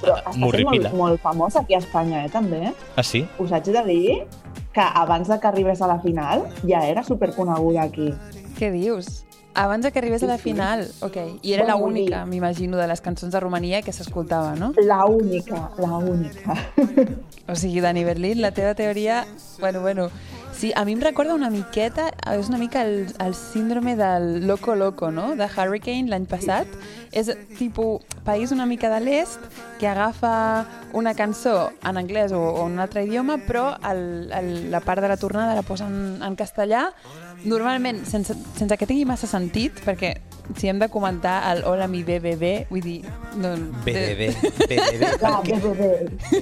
Però 0.00 0.14
està 0.16 0.32
m'horripila. 0.40 0.88
molt, 0.90 0.96
molt 0.96 1.20
famós 1.20 1.56
aquí 1.60 1.74
a 1.74 1.78
Espanya, 1.78 2.24
eh, 2.24 2.30
també. 2.32 2.72
Ah, 2.96 3.02
sí? 3.04 3.26
Us 3.38 3.52
haig 3.52 3.64
de 3.68 3.82
dir 3.84 4.14
que 4.72 4.80
abans 4.80 5.28
de 5.28 5.36
que 5.38 5.46
arribés 5.46 5.82
a 5.82 5.86
la 5.90 5.98
final 6.00 6.46
ja 6.66 6.86
era 6.88 7.02
superconeguda 7.04 7.82
aquí. 7.82 8.14
Què 8.58 8.70
dius? 8.72 9.26
Abans 9.52 9.84
de 9.84 9.90
que 9.92 9.98
arribés 9.98 10.22
a 10.22 10.26
la 10.30 10.38
final, 10.38 10.86
ok. 11.02 11.16
I 11.42 11.52
era 11.52 11.66
dir- 11.74 11.82
única, 11.84 12.24
m'imagino, 12.24 12.78
de 12.78 12.86
les 12.88 13.00
cançons 13.02 13.32
de 13.34 13.40
Romania 13.40 13.82
que 13.82 13.92
s'escoltava, 13.92 14.54
no? 14.56 14.72
La 14.80 15.04
única, 15.04 15.70
la 15.76 15.98
única. 15.98 16.54
O 17.48 17.54
sigui, 17.56 17.80
Dani 17.80 18.04
Berlín, 18.04 18.40
la 18.40 18.52
teva 18.52 18.74
teoria... 18.74 19.26
Bueno, 19.58 19.82
bueno... 19.82 20.08
Sí, 20.60 20.74
a 20.76 20.84
mi 20.84 20.92
em 20.92 21.00
recorda 21.00 21.32
una 21.32 21.48
miqueta, 21.48 22.10
és 22.28 22.50
una 22.50 22.58
mica 22.60 22.82
el, 22.84 23.06
el 23.24 23.32
síndrome 23.32 23.94
del 23.96 24.46
Loco 24.46 24.74
Loco, 24.76 25.08
no?, 25.10 25.30
de 25.32 25.46
Hurricane 25.48 26.12
l'any 26.12 26.26
passat. 26.28 26.68
És 27.16 27.30
tipus 27.56 28.04
país 28.26 28.52
una 28.52 28.66
mica 28.68 28.90
de 28.92 28.98
l'est 29.00 29.40
que 29.80 29.88
agafa 29.88 30.66
una 30.92 31.14
cançó 31.16 31.70
en 31.80 31.96
anglès 31.96 32.36
o, 32.36 32.42
o 32.42 32.66
en 32.66 32.76
un 32.76 32.84
altre 32.84 33.06
idioma, 33.08 33.38
però 33.48 33.70
el, 33.88 34.28
el, 34.36 34.50
la 34.70 34.82
part 34.84 35.00
de 35.00 35.08
la 35.08 35.16
tornada 35.16 35.56
la 35.56 35.64
posa 35.64 35.88
en, 35.88 36.20
en 36.20 36.36
castellà, 36.36 36.90
normalment 37.40 38.04
sense, 38.04 38.36
sense 38.60 38.76
que 38.76 38.84
tingui 38.84 39.08
massa 39.08 39.32
sentit, 39.32 39.80
perquè 39.88 40.18
si 40.56 40.68
hem 40.68 40.78
de 40.78 40.88
comentar 40.88 41.52
el 41.52 41.64
Hola 41.64 41.86
mi 41.88 42.02
BBB, 42.04 42.66
vull 42.70 42.82
dir... 42.84 42.98
No, 43.36 43.52
BBB, 43.84 44.30
BBB. 44.68 45.10
La 45.22 45.40
BBB. 45.44 45.88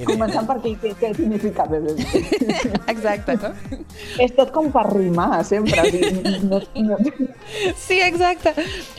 Començant 0.09 0.49
per 0.49 0.59
què, 0.65 0.75
què, 0.83 0.95
què 1.01 1.13
significa 1.17 1.67
BBB. 1.69 2.03
Exacte, 2.95 3.37
no? 3.43 3.53
És 4.23 4.35
tot 4.37 4.53
com 4.55 4.71
per 4.75 4.87
rimar, 4.93 5.43
sempre. 5.49 5.85
No, 6.49 6.61
no, 6.61 6.63
no 6.89 6.99
Sí, 7.77 8.01
exacte. 8.01 8.55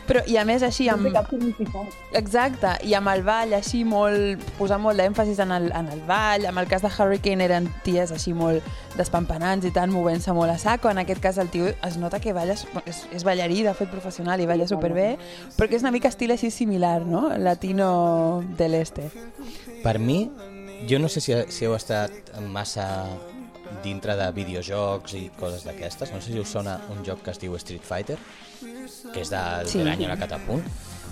Però, 0.10 0.24
i 0.26 0.40
a 0.42 0.44
més, 0.48 0.64
així, 0.66 0.88
té 0.88 0.94
amb... 0.94 1.06
cap 1.14 1.30
significat. 1.30 1.98
Exacte, 2.18 2.72
i 2.90 2.96
amb 2.98 3.12
el 3.12 3.22
ball 3.28 3.54
així 3.54 3.84
molt... 3.86 4.42
posar 4.58 4.80
molt 4.82 4.98
d'èmfasis 4.98 5.40
en, 5.46 5.54
el, 5.54 5.70
en 5.76 5.92
el 5.94 6.02
ball, 6.08 6.48
amb 6.50 6.62
el 6.64 6.70
cas 6.72 6.82
de 6.86 6.90
Hurricane 6.90 7.46
eren 7.46 7.70
ties 7.86 8.14
així 8.16 8.34
molt 8.34 8.66
despampanants 8.98 9.70
i 9.70 9.74
tant, 9.76 9.94
movent-se 9.94 10.34
molt 10.34 10.56
a 10.56 10.58
saco, 10.58 10.90
en 10.90 11.04
aquest 11.04 11.22
cas 11.22 11.38
el 11.38 11.54
tio 11.54 11.70
es 11.70 12.00
nota 12.02 12.20
que 12.20 12.34
balla, 12.34 12.58
és, 12.90 13.04
és 13.14 13.26
ballarí, 13.28 13.62
de 13.68 13.76
fet 13.78 13.94
professional, 13.94 14.42
i 14.42 14.50
balla 14.50 14.68
superbé. 14.68 15.12
bé, 15.16 15.56
perquè 15.58 15.78
és 15.78 15.86
una 15.86 15.94
mica 15.94 16.10
estil 16.10 16.34
així 16.34 16.50
similar, 16.52 17.04
no? 17.06 17.28
Latino 17.38 18.44
de 18.58 18.70
l'este. 18.74 19.10
Per 19.84 20.00
mi, 20.02 20.24
jo 20.90 21.00
no 21.00 21.08
sé 21.08 21.22
si, 21.22 21.38
si 21.54 21.70
heu 21.70 21.78
estat 21.78 22.34
massa 22.50 22.90
dintre 23.84 24.16
de 24.18 24.28
videojocs 24.34 25.14
i 25.20 25.28
coses 25.40 25.64
d'aquestes. 25.68 26.12
No 26.14 26.22
sé 26.22 26.34
si 26.34 26.42
us 26.42 26.52
sona 26.52 26.80
un 26.90 27.04
joc 27.06 27.22
que 27.24 27.32
es 27.32 27.42
diu 27.42 27.56
Street 27.62 27.86
Fighter, 27.86 28.18
que 29.14 29.22
és 29.22 29.30
de, 29.30 29.42
Sí. 29.66 29.78
de 29.80 29.86
l'any 29.86 30.06
a 30.06 30.10
la 30.10 30.18
catapunt. 30.18 30.64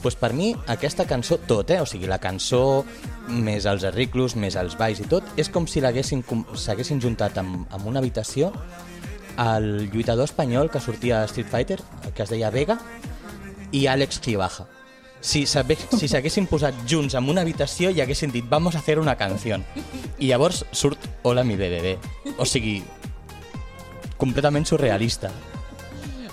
Pues 0.01 0.15
per 0.15 0.31
mi, 0.33 0.55
aquesta 0.67 1.05
cançó, 1.07 1.39
tot, 1.39 1.71
eh? 1.71 1.79
o 1.81 1.85
sigui, 1.85 2.05
la 2.05 2.19
cançó, 2.19 2.85
més 3.27 3.65
els 3.65 3.83
arreglos, 3.83 4.35
més 4.35 4.55
els 4.55 4.77
balls 4.77 4.99
i 4.99 5.07
tot, 5.09 5.23
és 5.37 5.49
com 5.49 5.65
si 5.67 5.81
l'haguessin 5.81 6.23
s'haguessin 6.53 7.01
juntat 7.01 7.37
amb, 7.41 7.65
amb 7.73 7.87
una 7.87 7.99
habitació 7.99 8.53
el 9.37 9.89
lluitador 9.91 10.25
espanyol 10.25 10.69
que 10.71 10.79
sortia 10.79 11.21
a 11.21 11.25
Street 11.25 11.47
Fighter, 11.49 11.79
que 12.15 12.23
es 12.23 12.29
deia 12.29 12.49
Vega, 12.49 12.77
i 13.71 13.85
Àlex 13.87 14.21
Gibaja. 14.21 14.67
Si 15.19 15.45
s'hagués- 15.45 15.89
si 15.97 16.07
s'haguessin 16.07 16.45
posat 16.47 16.75
junts 16.87 17.15
en 17.15 17.27
una 17.29 17.41
habitació 17.41 17.89
i 17.89 17.99
haguessin 18.01 18.31
dit 18.31 18.45
vamos 18.47 18.75
a 18.75 18.79
hacer 18.79 18.99
una 18.99 19.15
canción. 19.17 19.65
I 20.19 20.27
llavors 20.27 20.63
surt 20.71 20.99
Hola 21.23 21.43
mi 21.43 21.55
bebé. 21.55 21.97
O 22.37 22.45
sigui, 22.45 22.83
completament 24.17 24.65
surrealista. 24.65 25.31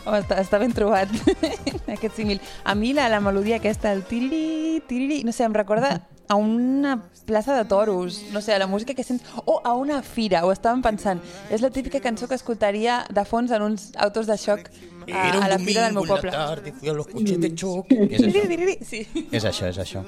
Oh, 0.07 0.13
està, 0.19 0.37
està 0.43 0.59
ben 0.61 0.73
trobat, 0.77 1.09
aquest 1.97 2.17
símil. 2.19 2.41
A 2.65 2.75
mi 2.75 2.93
la, 2.93 3.09
la 3.09 3.21
melodia 3.25 3.57
aquesta, 3.57 3.93
el 3.93 4.03
tiriri, 4.05 4.83
tiriri, 4.89 5.23
no 5.25 5.33
sé, 5.33 5.45
em 5.49 5.55
recorda 5.57 6.03
a 6.29 6.37
una 6.37 6.99
plaça 7.25 7.55
de 7.57 7.65
toros, 7.69 8.23
no 8.33 8.41
sé, 8.41 8.53
a 8.55 8.59
la 8.59 8.67
música 8.67 8.93
que 8.95 9.05
sents... 9.05 9.25
O 9.47 9.61
a 9.65 9.73
una 9.77 10.03
fira, 10.03 10.43
ho 10.45 10.53
estàvem 10.53 10.83
pensant. 10.85 11.21
És 11.53 11.61
la 11.65 11.71
típica 11.73 12.01
cançó 12.05 12.29
que 12.29 12.37
escoltaria 12.37 13.03
de 13.09 13.25
fons 13.25 13.51
en 13.53 13.63
uns 13.65 13.91
autos 13.97 14.27
de 14.29 14.37
xoc 14.41 14.69
a, 15.13 15.25
a 15.41 15.49
la 15.49 15.59
fira 15.59 15.85
del 15.85 15.97
meu 15.97 16.05
poble. 16.09 16.33
tarde, 16.33 16.73
fui 16.73 16.89
a 16.89 16.95
los 16.97 17.07
coches 17.09 17.41
de 17.41 17.55
choque. 17.55 17.97
És 18.11 18.21
això, 18.21 18.45
Sí. 18.85 19.03
és 19.33 19.45
això, 19.45 19.69
és 19.73 19.79
això. 19.81 20.05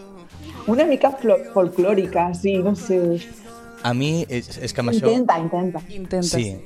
Una 0.67 0.85
mica 0.85 1.13
folclòrica, 1.55 2.35
sí, 2.35 2.59
no 2.59 2.75
sé. 2.77 3.01
A 3.83 3.93
mi, 3.95 4.25
és, 4.29 4.59
és 4.59 4.73
que 4.73 4.81
amb 4.83 4.91
això... 4.93 5.09
Intenta, 5.09 5.39
intenta. 5.39 5.83
Intentes. 5.89 6.33
Sí. 6.33 6.57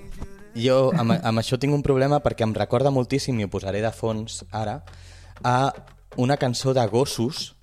Jo 0.55 0.91
amb, 0.99 1.15
amb 1.15 1.43
això 1.43 1.59
tinc 1.61 1.75
un 1.75 1.85
problema 1.87 2.21
perquè 2.25 2.47
em 2.47 2.55
recorda 2.57 2.91
moltíssim, 2.91 3.39
i 3.39 3.47
ho 3.47 3.53
posaré 3.53 3.83
de 3.85 3.93
fons 3.95 4.43
ara, 4.51 4.81
a 5.43 5.73
una 6.17 6.37
cançó 6.37 6.75
de 6.75 6.87
gossos 6.91 7.55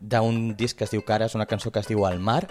d'un 0.00 0.54
disc 0.56 0.78
que 0.78 0.84
es 0.88 0.92
diu 0.94 1.04
Cares, 1.04 1.34
una 1.34 1.46
cançó 1.46 1.70
que 1.70 1.80
es 1.80 1.88
diu 1.88 2.06
El 2.08 2.20
mar, 2.20 2.46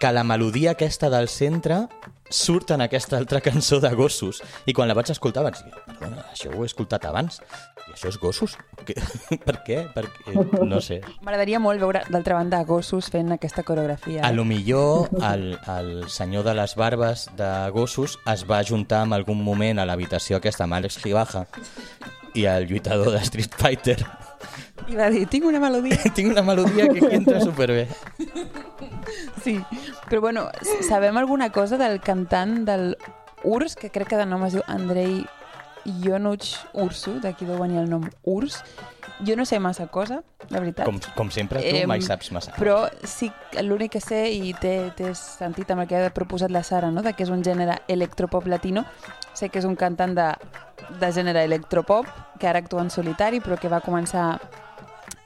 que 0.00 0.12
la 0.12 0.24
melodia 0.24 0.72
aquesta 0.76 1.10
del 1.10 1.28
centre 1.28 1.86
surt 2.28 2.72
en 2.74 2.82
aquesta 2.82 3.16
altra 3.16 3.40
cançó 3.40 3.78
de 3.80 3.92
gossos. 3.94 4.42
I 4.66 4.74
quan 4.74 4.88
la 4.88 4.96
vaig 4.98 5.10
escoltar 5.12 5.44
vaig 5.46 5.58
dir, 5.62 5.72
perdona, 5.86 6.26
això 6.32 6.50
ho 6.52 6.64
he 6.64 6.68
escoltat 6.68 7.06
abans. 7.06 7.40
I 7.86 7.94
això 7.94 8.10
és 8.10 8.18
gossos? 8.18 8.56
Que, 8.84 8.96
per 9.46 9.60
què? 9.66 9.78
Perquè, 9.94 10.34
no 10.66 10.80
sé. 10.82 11.00
M'agradaria 11.22 11.60
molt 11.62 11.80
veure, 11.80 12.02
d'altra 12.10 12.36
banda, 12.38 12.62
gossos 12.66 13.10
fent 13.12 13.32
aquesta 13.36 13.62
coreografia. 13.66 14.24
A 14.26 14.32
lo 14.34 14.44
millor 14.44 15.08
el, 15.22 15.52
el 15.78 15.92
senyor 16.12 16.44
de 16.48 16.56
les 16.58 16.76
barbes 16.76 17.28
de 17.38 17.50
gossos 17.74 18.18
es 18.32 18.44
va 18.48 18.62
juntar 18.66 19.04
en 19.06 19.16
algun 19.16 19.42
moment 19.42 19.78
a 19.78 19.88
l'habitació 19.88 20.40
aquesta 20.40 20.66
amb 20.66 20.80
Àlex 20.80 20.98
Gibaja 21.04 21.46
i 22.36 22.44
el 22.50 22.66
lluitador 22.68 23.14
de 23.14 23.22
Street 23.24 23.54
Fighter. 23.56 24.00
I 24.88 24.96
va 24.98 25.08
dir, 25.10 25.24
tinc 25.26 25.46
una 25.48 25.60
melodia. 25.60 25.96
Tinc 26.16 26.30
una 26.30 26.42
melodia 26.46 26.88
que 26.88 27.04
aquí 27.04 27.14
entra 27.22 27.40
superbé. 27.40 27.88
Sí, 29.42 29.60
però 30.10 30.20
bueno, 30.20 30.48
sabem 30.82 31.16
alguna 31.16 31.52
cosa 31.54 31.76
del 31.78 32.00
cantant 32.00 32.64
del 32.66 32.96
Urs, 33.44 33.76
que 33.76 33.90
crec 33.94 34.08
que 34.10 34.18
de 34.18 34.26
nom 34.26 34.42
es 34.42 34.56
diu 34.56 34.64
Andrei 34.66 35.20
Ionuch 35.86 36.56
Ursu, 36.74 37.20
d'aquí 37.22 37.46
deu 37.46 37.60
venir 37.60 37.78
el 37.84 37.90
nom 37.90 38.08
Urs. 38.26 38.58
Jo 39.24 39.36
no 39.38 39.46
sé 39.46 39.60
massa 39.62 39.86
cosa, 39.86 40.18
la 40.50 40.58
veritat. 40.58 40.84
Com, 40.84 40.98
com 41.14 41.30
sempre, 41.30 41.62
tu 41.62 41.76
Em, 41.78 41.86
mai 41.88 42.02
saps 42.02 42.32
massa. 42.34 42.56
Però 42.58 42.88
sí, 43.06 43.30
l'únic 43.62 43.94
que 43.94 44.02
sé, 44.02 44.24
i 44.34 44.50
té, 44.58 44.90
té 44.98 45.14
sentit 45.14 45.70
amb 45.70 45.84
el 45.84 45.88
que 45.88 46.02
ha 46.02 46.10
proposat 46.10 46.50
la 46.50 46.64
Sara, 46.66 46.90
no? 46.90 47.06
de 47.06 47.14
que 47.14 47.22
és 47.22 47.30
un 47.30 47.46
gènere 47.46 47.78
electropop 47.86 48.50
latino, 48.50 48.82
sé 49.32 49.48
que 49.48 49.62
és 49.62 49.68
un 49.68 49.76
cantant 49.78 50.18
de, 50.18 50.26
de 50.98 51.12
gènere 51.14 51.46
electropop, 51.46 52.10
que 52.40 52.50
ara 52.50 52.58
actua 52.64 52.82
en 52.82 52.90
solitari, 52.90 53.38
però 53.40 53.56
que 53.60 53.70
va 53.70 53.80
començar 53.80 54.40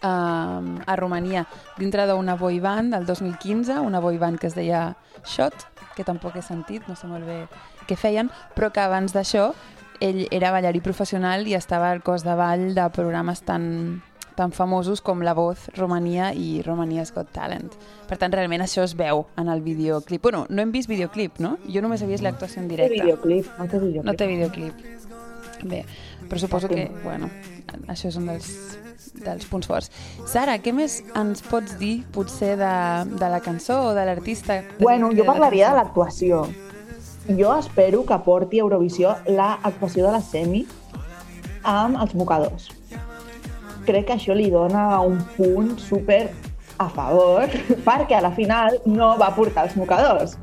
a, 0.03 0.61
a 0.87 0.97
Romania 0.97 1.47
dintre 1.79 2.07
d'una 2.07 2.37
boy 2.37 2.61
band 2.61 2.95
el 2.95 3.07
2015, 3.07 3.79
una 3.81 4.01
boy 4.01 4.19
band 4.19 4.39
que 4.39 4.47
es 4.49 4.55
deia 4.55 4.97
Shot, 5.25 5.55
que 5.97 6.05
tampoc 6.05 6.37
he 6.37 6.43
sentit, 6.43 6.87
no 6.89 6.97
sé 6.97 7.07
molt 7.11 7.27
bé 7.27 7.43
què 7.89 7.97
feien, 7.97 8.31
però 8.55 8.71
que 8.73 8.81
abans 8.81 9.13
d'això 9.13 9.51
ell 10.01 10.27
era 10.31 10.53
ballarí 10.55 10.81
professional 10.81 11.47
i 11.49 11.53
estava 11.55 11.91
al 11.91 12.01
cos 12.03 12.23
de 12.25 12.33
ball 12.35 12.71
de 12.75 12.87
programes 12.95 13.43
tan, 13.45 14.01
tan 14.35 14.53
famosos 14.57 15.03
com 15.05 15.21
La 15.21 15.35
Voz, 15.37 15.67
Romania 15.77 16.31
i 16.33 16.63
Romania's 16.65 17.13
Got 17.13 17.35
Talent. 17.35 17.75
Per 18.09 18.17
tant, 18.17 18.33
realment 18.33 18.63
això 18.65 18.87
es 18.87 18.95
veu 18.97 19.27
en 19.37 19.51
el 19.53 19.61
videoclip. 19.61 20.23
Bueno, 20.23 20.47
no 20.49 20.63
hem 20.63 20.73
vist 20.73 20.89
videoclip, 20.89 21.37
no? 21.45 21.59
Jo 21.69 21.83
només 21.85 22.01
he 22.01 22.09
vist 22.09 22.25
l'actuació 22.25 22.63
en 22.63 22.69
No 22.71 22.77
té 22.77 22.89
directe. 22.89 23.03
videoclip, 23.05 23.53
no 23.59 23.67
té 23.69 23.79
videoclip. 23.85 24.07
No 24.09 24.17
té 24.17 24.27
videoclip. 24.27 25.30
Bé, 25.63 25.85
però 26.29 26.41
suposo 26.41 26.69
que, 26.71 26.87
bueno, 27.03 27.29
això 27.87 28.09
és 28.09 28.17
un 28.17 28.29
dels, 28.31 28.49
dels 29.21 29.47
punts 29.51 29.69
forts. 29.69 29.91
Sara, 30.31 30.57
què 30.63 30.73
més 30.73 31.01
ens 31.19 31.45
pots 31.45 31.77
dir, 31.81 32.01
potser, 32.15 32.55
de, 32.61 32.75
de 33.13 33.31
la 33.33 33.41
cançó 33.45 33.81
o 33.91 33.95
de 33.97 34.07
l'artista? 34.09 34.61
Bueno, 34.81 35.13
jo 35.13 35.25
la 35.25 35.33
parlaria 35.35 35.71
de 35.71 35.81
l'actuació. 35.81 36.45
Jo 37.29 37.55
espero 37.59 38.05
que 38.09 38.19
porti 38.25 38.61
a 38.61 38.65
Eurovisió 38.65 39.15
l'actuació 39.29 40.07
de 40.09 40.13
la 40.17 40.23
Semi 40.25 40.65
amb 41.69 42.01
els 42.01 42.15
mocadors. 42.17 42.71
Crec 43.85 44.09
que 44.09 44.17
això 44.17 44.37
li 44.37 44.49
dona 44.53 45.01
un 45.05 45.21
punt 45.37 45.75
super 45.81 46.23
a 46.81 46.89
favor, 46.89 47.53
perquè 47.89 48.17
a 48.17 48.25
la 48.25 48.33
final 48.33 48.81
no 48.89 49.13
va 49.21 49.29
portar 49.37 49.67
els 49.69 49.77
mocadors. 49.77 50.39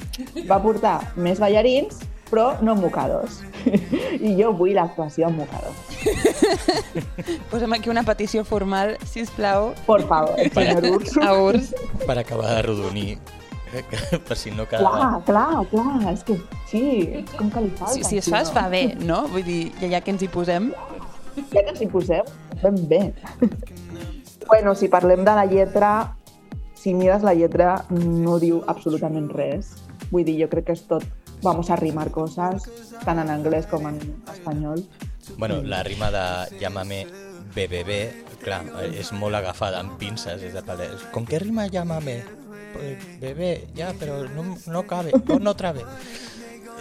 Va 0.50 0.62
portar 0.62 1.00
més 1.17 1.41
ballarins, 1.41 2.03
però 2.29 2.57
no 2.62 2.75
mocadors. 2.75 3.41
I 4.27 4.34
jo 4.39 4.51
vull 4.57 4.75
l'actuació 4.77 5.27
amb 5.29 5.41
mocadors. 5.43 5.79
Posem 7.51 7.74
aquí 7.77 7.91
una 7.91 8.03
petició 8.07 8.43
formal, 8.48 8.96
si 9.05 9.24
us 9.25 9.31
plau, 9.36 9.74
Por 9.86 10.05
favor, 10.07 10.39
senyor 10.55 10.88
Urso. 10.91 11.24
a 11.24 11.34
Urs. 11.41 11.74
Per 12.05 12.17
acabar 12.17 12.55
de 12.55 12.62
rodonir, 12.67 13.17
eh, 13.74 13.84
per 14.27 14.38
si 14.39 14.51
no 14.51 14.67
quedava... 14.69 15.22
Clar, 15.24 15.24
clar, 15.27 15.65
clar, 15.72 16.13
és 16.13 16.24
que 16.27 16.38
sí, 16.69 16.84
és 17.22 17.34
com 17.38 17.51
que 17.53 17.65
li 17.67 17.74
falta. 17.79 17.96
Si, 17.96 18.05
si 18.07 18.22
es 18.22 18.29
fa, 18.31 18.43
es 18.46 18.53
fa 18.53 18.67
bé, 18.74 18.89
no? 19.03 19.25
Vull 19.34 19.46
dir, 19.48 19.62
ja, 19.81 19.91
ja 19.98 20.03
que 20.03 20.15
ens 20.15 20.25
hi 20.25 20.31
posem... 20.31 20.72
Ja 21.38 21.62
que 21.62 21.69
ens 21.69 21.84
hi 21.84 21.89
posem, 21.91 22.25
ben 22.63 22.79
bé. 22.89 23.01
bueno, 24.48 24.74
si 24.74 24.88
parlem 24.89 25.22
de 25.27 25.36
la 25.38 25.46
lletra, 25.46 25.91
si 26.74 26.96
mires 26.98 27.22
la 27.22 27.36
lletra 27.38 27.84
no 27.91 28.39
diu 28.41 28.63
absolutament 28.65 29.29
res. 29.36 29.75
Vull 30.10 30.25
dir, 30.25 30.38
jo 30.39 30.48
crec 30.50 30.69
que 30.69 30.77
és 30.77 30.86
tot 30.89 31.05
vamos 31.41 31.70
a 31.70 31.75
rimar 31.75 32.12
coses, 32.12 32.70
tant 33.03 33.20
en 33.22 33.29
anglès 33.34 33.67
com 33.70 33.88
en 33.89 34.00
espanyol. 34.32 34.84
Bueno, 35.38 35.62
la 35.62 35.84
rima 35.84 36.12
de 36.12 36.60
llámame 36.60 37.06
BBB, 37.56 38.00
clar, 38.44 38.63
és 38.94 39.12
molt 39.13 39.36
agafada 39.36 39.82
amb 39.82 39.98
pinces. 40.00 40.41
És 40.44 40.53
de 40.56 40.63
pale. 40.63 40.89
¿Con 41.12 41.25
qué 41.25 41.39
rima 41.39 41.67
llámame? 41.67 42.24
Pues, 42.74 43.20
bebé, 43.20 43.67
ya, 43.75 43.94
pero 44.00 44.27
no, 44.29 44.58
no 44.67 44.88
cabe, 44.88 45.12
pon 45.12 45.48
otra 45.48 45.72
vez. 45.72 45.86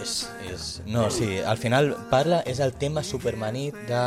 És, 0.01 0.29
és, 0.51 0.65
no, 0.85 1.09
sí, 1.09 1.39
al 1.39 1.57
final 1.57 1.95
parla, 2.11 2.43
és 2.45 2.59
el 2.61 2.75
tema 2.77 3.01
supermanit 3.03 3.75
de 3.89 4.01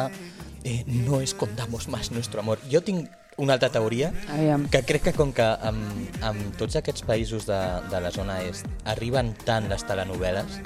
eh, 0.63 0.85
no 0.87 1.21
escondamos 1.21 1.89
más 1.89 2.13
nuestro 2.13 2.41
amor. 2.41 2.61
Jo 2.71 2.83
tinc 2.83 3.09
una 3.41 3.57
altra 3.57 3.71
teoria 3.73 4.13
Aviam. 4.29 4.69
que 4.71 4.83
crec 4.87 5.09
que 5.09 5.15
com 5.17 5.33
que 5.37 5.45
amb, 5.45 6.21
amb 6.27 6.57
tots 6.61 6.77
aquests 6.81 7.05
països 7.09 7.49
de, 7.49 7.61
de 7.91 8.01
la 8.05 8.13
zona 8.15 8.41
est 8.45 8.69
arriben 8.93 9.33
tant 9.49 9.69
les 9.73 9.85
telenovel·les, 9.89 10.61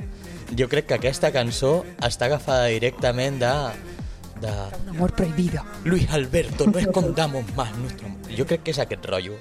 jo 0.58 0.68
crec 0.70 0.90
que 0.90 0.98
aquesta 0.98 1.30
cançó 1.34 1.78
està 2.04 2.28
agafada 2.28 2.68
directament 2.72 3.40
de, 3.40 3.54
de 4.42 4.52
Un 4.82 4.88
amor 4.96 5.14
prohibido. 5.14 5.62
Luis 5.84 6.10
Alberto, 6.10 6.66
no 6.66 6.78
escondamos 6.84 7.44
más 7.56 7.74
nuestro 7.78 8.06
amor. 8.06 8.36
Jo 8.36 8.46
crec 8.46 8.62
que 8.66 8.74
és 8.74 8.80
aquest 8.82 9.06
rotllo, 9.06 9.38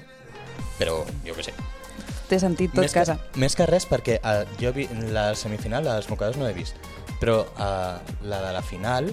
però 0.78 1.02
jo 1.26 1.36
què 1.36 1.50
sé. 1.50 1.54
Té 2.30 2.38
sentit 2.40 2.72
tot 2.72 2.86
més 2.86 2.94
casa. 2.96 3.18
Que, 3.20 3.40
més 3.42 3.56
que 3.58 3.66
res 3.68 3.86
perquè 3.90 4.18
uh, 4.22 4.44
jo 4.60 4.72
vi, 4.76 4.88
la 5.12 5.32
semifinal 5.38 5.84
dels 5.84 6.08
mocadors 6.08 6.38
no 6.40 6.48
he 6.48 6.54
vist, 6.56 6.78
però 7.20 7.42
uh, 7.44 7.98
la 8.24 8.40
de 8.46 8.52
la 8.56 8.62
final, 8.64 9.10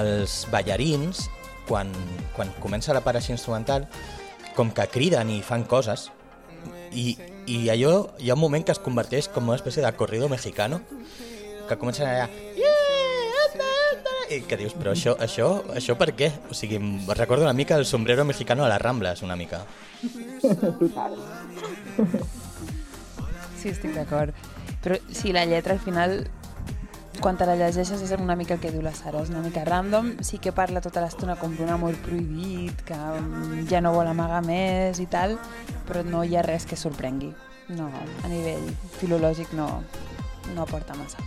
els 0.00 0.44
ballarins, 0.52 1.26
quan, 1.68 1.90
quan 2.36 2.52
comença 2.60 2.94
la 2.96 3.04
part 3.04 3.22
instrumental, 3.30 3.88
com 4.54 4.70
que 4.70 4.86
criden 4.90 5.30
i 5.34 5.40
fan 5.42 5.64
coses, 5.64 6.10
i, 6.94 7.16
i 7.50 7.68
allò 7.70 7.94
hi 8.18 8.30
ha 8.30 8.36
un 8.38 8.40
moment 8.40 8.64
que 8.64 8.72
es 8.72 8.80
converteix 8.82 9.28
com 9.28 9.48
una 9.48 9.58
espècie 9.58 9.82
de 9.84 9.92
corrido 9.98 10.28
mexicano, 10.28 10.80
que 11.68 11.78
comencen 11.80 12.08
allà... 12.08 12.28
I 14.24 14.38
que 14.48 14.56
dius, 14.56 14.72
però 14.72 14.94
això, 14.94 15.12
això, 15.20 15.46
això 15.76 15.94
per 16.00 16.14
què? 16.16 16.30
O 16.50 16.56
sigui, 16.56 16.78
em 16.80 17.10
recordo 17.12 17.44
una 17.44 17.52
mica 17.52 17.76
el 17.76 17.84
sombrero 17.84 18.24
mexicano 18.24 18.64
a 18.64 18.70
les 18.72 18.80
Rambles, 18.80 19.20
una 19.22 19.36
mica. 19.36 19.60
Total. 20.80 21.18
Sí, 23.60 23.68
estic 23.68 23.92
d'acord. 23.92 24.32
Però 24.82 24.96
sí, 25.12 25.32
la 25.36 25.44
lletra 25.44 25.76
al 25.76 25.80
final 25.84 26.16
quan 27.20 27.38
te 27.38 27.46
la 27.46 27.54
llegeixes 27.58 28.02
és 28.02 28.12
una 28.18 28.36
mica 28.36 28.56
el 28.56 28.60
que 28.62 28.72
diu 28.72 28.82
la 28.84 28.92
Sara, 28.96 29.22
és 29.22 29.30
una 29.32 29.42
mica 29.44 29.64
random, 29.66 30.14
sí 30.24 30.38
que 30.42 30.52
parla 30.52 30.82
tota 30.84 31.02
l'estona 31.04 31.36
com 31.40 31.54
d'un 31.56 31.70
amor 31.72 31.96
prohibit, 32.04 32.84
que 32.88 32.96
mm, 32.96 33.66
ja 33.70 33.80
no 33.84 33.94
vol 33.94 34.10
amagar 34.10 34.42
més 34.44 35.00
i 35.02 35.06
tal, 35.10 35.36
però 35.88 36.04
no 36.06 36.24
hi 36.24 36.36
ha 36.36 36.44
res 36.46 36.66
que 36.68 36.78
sorprengui. 36.80 37.32
No, 37.74 37.88
a 37.88 38.28
nivell 38.28 38.66
filològic 38.98 39.54
no, 39.56 39.68
no 40.52 40.66
aporta 40.66 40.96
massa. 40.98 41.22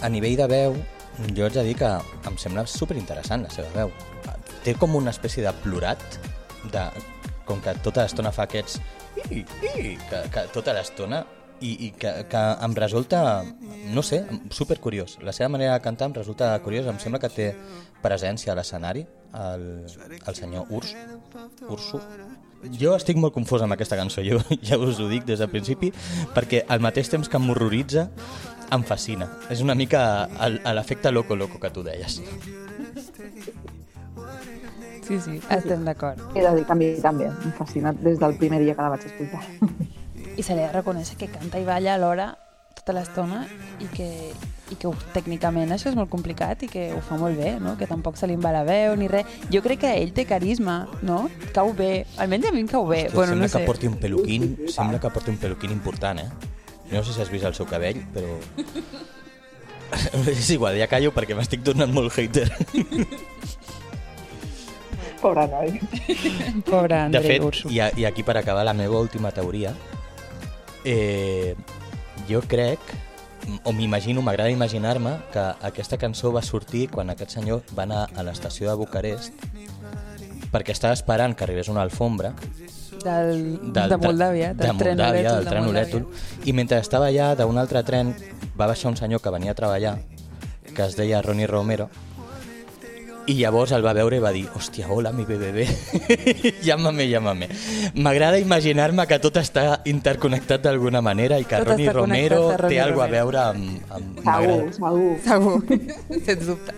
A 0.00 0.08
nivell 0.08 0.38
de 0.38 0.46
veu, 0.48 0.78
jo 1.36 1.44
haig 1.44 1.58
de 1.58 1.66
dir 1.66 1.76
que 1.76 1.90
em 2.28 2.38
sembla 2.40 2.64
superinteressant 2.68 3.44
la 3.44 3.52
seva 3.52 3.68
veu. 3.74 3.92
Té 4.64 4.74
com 4.80 4.96
una 4.96 5.12
espècie 5.12 5.44
de 5.44 5.52
plorat, 5.64 6.04
de, 6.72 6.86
com 7.48 7.60
que 7.64 7.76
tota 7.84 8.06
l'estona 8.06 8.32
fa 8.32 8.48
aquests... 8.48 8.80
I, 9.20 9.42
i, 9.42 9.96
que, 10.08 10.20
que 10.32 10.46
tota 10.54 10.72
l'estona 10.72 11.18
i, 11.60 11.70
i 11.86 11.90
que, 11.92 12.10
que 12.30 12.42
em 12.64 12.74
resulta, 12.76 13.44
no 13.94 14.02
sé, 14.02 14.24
super 14.50 14.80
curiós. 14.80 15.18
La 15.22 15.32
seva 15.36 15.50
manera 15.52 15.76
de 15.76 15.84
cantar 15.84 16.08
em 16.10 16.16
resulta 16.16 16.52
curiós, 16.64 16.88
em 16.88 16.98
sembla 17.02 17.20
que 17.22 17.30
té 17.32 17.48
presència 18.02 18.52
a 18.52 18.58
l'escenari, 18.58 19.04
el, 19.36 19.66
el 20.26 20.38
senyor 20.38 20.70
Urs, 20.70 20.94
Ursu. 21.68 22.00
Jo 22.76 22.92
estic 22.92 23.16
molt 23.16 23.32
confós 23.32 23.62
amb 23.64 23.72
aquesta 23.72 23.96
cançó, 23.96 24.24
jo 24.24 24.40
ja 24.68 24.76
us 24.80 25.00
ho 25.00 25.08
dic 25.08 25.24
des 25.28 25.40
del 25.40 25.52
principi, 25.52 25.92
perquè 26.34 26.64
al 26.68 26.82
mateix 26.84 27.12
temps 27.12 27.28
que 27.28 27.40
m'horroritza, 27.40 28.08
em 28.70 28.82
fascina. 28.86 29.26
És 29.50 29.62
una 29.64 29.74
mica 29.74 30.02
a 30.38 30.74
l'efecte 30.76 31.10
loco 31.10 31.36
loco 31.36 31.58
que 31.58 31.70
tu 31.74 31.82
deies. 31.82 32.20
Sí, 35.10 35.16
sí, 35.18 35.40
estem 35.50 35.82
d'acord. 35.82 36.20
He 36.36 36.44
de 36.44 36.52
dir 36.54 36.66
que 36.68 36.72
a 36.72 36.78
mi 36.78 36.92
també 37.02 37.26
em 37.32 37.56
fascina 37.58 37.90
des 37.92 38.20
del 38.20 38.36
primer 38.38 38.60
dia 38.62 38.76
que 38.76 38.86
la 38.86 38.92
vaig 38.94 39.08
escoltar. 39.10 39.42
I 40.36 40.42
se 40.42 40.54
li 40.54 40.62
ha 40.62 40.70
de 40.70 40.76
reconèixer 40.76 41.18
que 41.18 41.30
canta 41.32 41.60
i 41.60 41.66
balla 41.66 41.94
alhora 41.94 42.30
tota 42.80 42.94
l'estona 42.96 43.42
i 43.82 43.88
que, 43.92 44.08
i 44.72 44.76
que 44.78 44.88
ho, 44.88 44.94
tècnicament 45.14 45.74
això 45.74 45.90
és 45.90 45.98
molt 45.98 46.08
complicat 46.12 46.62
i 46.64 46.70
que 46.70 46.86
ho 46.94 47.00
fa 47.04 47.18
molt 47.20 47.36
bé, 47.36 47.56
no? 47.60 47.74
que 47.76 47.88
tampoc 47.90 48.16
se 48.16 48.28
li 48.30 48.38
va 48.40 48.54
la 48.54 48.62
veu 48.64 48.96
ni 48.96 49.10
res. 49.10 49.28
Jo 49.52 49.60
crec 49.64 49.82
que 49.84 49.92
ell 50.00 50.14
té 50.16 50.24
carisma, 50.28 50.84
no? 51.02 51.26
Cau 51.56 51.74
bé, 51.76 52.06
almenys 52.16 52.48
a 52.48 52.54
mi 52.56 52.64
em 52.64 52.70
cau 52.70 52.86
bé. 52.88 53.06
Hòstia, 53.08 53.16
bueno, 53.16 53.34
sembla 53.34 53.48
no 53.48 53.52
sé. 53.52 53.58
que 53.58 53.72
porti 53.72 53.90
un 53.90 53.98
peluquín, 54.00 54.50
sembla 54.68 55.02
que 55.02 55.12
porti 55.12 55.34
un 55.34 55.40
peluquín 55.42 55.76
important, 55.76 56.24
eh? 56.24 56.30
No 56.90 57.04
sé 57.04 57.12
si 57.14 57.22
has 57.22 57.30
vist 57.30 57.46
el 57.46 57.54
seu 57.58 57.68
cabell, 57.70 58.00
però... 58.14 58.38
és 60.30 60.50
igual, 60.50 60.76
ja 60.78 60.88
callo 60.90 61.12
perquè 61.14 61.36
m'estic 61.36 61.64
tornant 61.66 61.92
molt 61.94 62.14
hater. 62.14 62.48
Pobre 65.20 65.46
noi. 65.52 65.74
Pobre 66.64 66.94
De 67.12 67.20
Andrei 67.20 67.40
fet, 67.42 67.64
i, 67.68 67.80
i 68.00 68.06
aquí 68.08 68.24
per 68.24 68.38
acabar 68.40 68.64
la 68.64 68.74
meva 68.76 69.00
última 69.02 69.32
teoria, 69.36 69.74
eh, 70.84 71.54
jo 72.28 72.42
crec, 72.46 72.80
o 73.64 73.72
m'imagino, 73.72 74.22
m'agrada 74.22 74.50
imaginar-me 74.50 75.16
que 75.32 75.42
aquesta 75.66 75.98
cançó 75.98 76.32
va 76.32 76.42
sortir 76.42 76.88
quan 76.90 77.10
aquest 77.10 77.38
senyor 77.38 77.62
va 77.76 77.84
anar 77.88 78.08
a 78.14 78.24
l'estació 78.26 78.68
de 78.68 78.76
Bucarest 78.76 79.32
perquè 80.50 80.74
estava 80.74 80.94
esperant 80.94 81.36
que 81.36 81.46
arribés 81.46 81.68
una 81.68 81.82
alfombra 81.82 82.34
Del, 83.00 83.72
del, 83.72 83.88
de 83.88 83.96
Moldàvia, 83.96 84.50
de 84.52 84.66
del 84.66 84.76
tren 84.76 84.98
Moldàvia, 84.98 85.30
del 85.32 85.44
de 85.44 85.50
tren. 85.50 85.68
Olètul, 85.70 86.02
i 86.44 86.52
mentre 86.52 86.82
estava 86.82 87.06
allà 87.08 87.30
d'un 87.38 87.56
altre 87.56 87.80
tren 87.86 88.10
va 88.58 88.66
baixar 88.68 88.90
un 88.90 88.98
senyor 88.98 89.22
que 89.24 89.32
venia 89.32 89.54
a 89.54 89.56
treballar 89.56 89.94
que 90.74 90.84
es 90.84 90.98
deia 90.98 91.22
Ronnie 91.24 91.48
Romero 91.48 91.88
i 93.26 93.34
llavors 93.40 93.72
el 93.76 93.84
va 93.84 93.92
veure 93.96 94.16
i 94.16 94.22
va 94.22 94.32
dir 94.32 94.46
hòstia, 94.56 94.88
hola, 94.90 95.12
mi 95.12 95.24
bebé, 95.28 95.66
llámame, 96.66 97.06
llámame. 97.10 97.48
M'agrada 97.94 98.38
imaginar-me 98.40 99.06
que 99.06 99.18
tot 99.22 99.36
està 99.40 99.80
interconnectat 99.90 100.64
d'alguna 100.64 101.02
manera 101.04 101.38
i 101.38 101.44
que 101.44 101.60
Tot 101.60 101.74
connectat 101.74 101.96
Romero 102.00 102.40
té 102.66 102.80
alguna 102.80 103.04
a 103.04 103.10
Romero. 103.10 103.10
veure 103.16 103.42
amb... 103.44 103.92
amb 103.96 104.22
Segur, 104.24 104.62
segur. 104.78 105.10
Segur, 105.26 105.58
sens 106.26 106.46
dubte. 106.48 106.74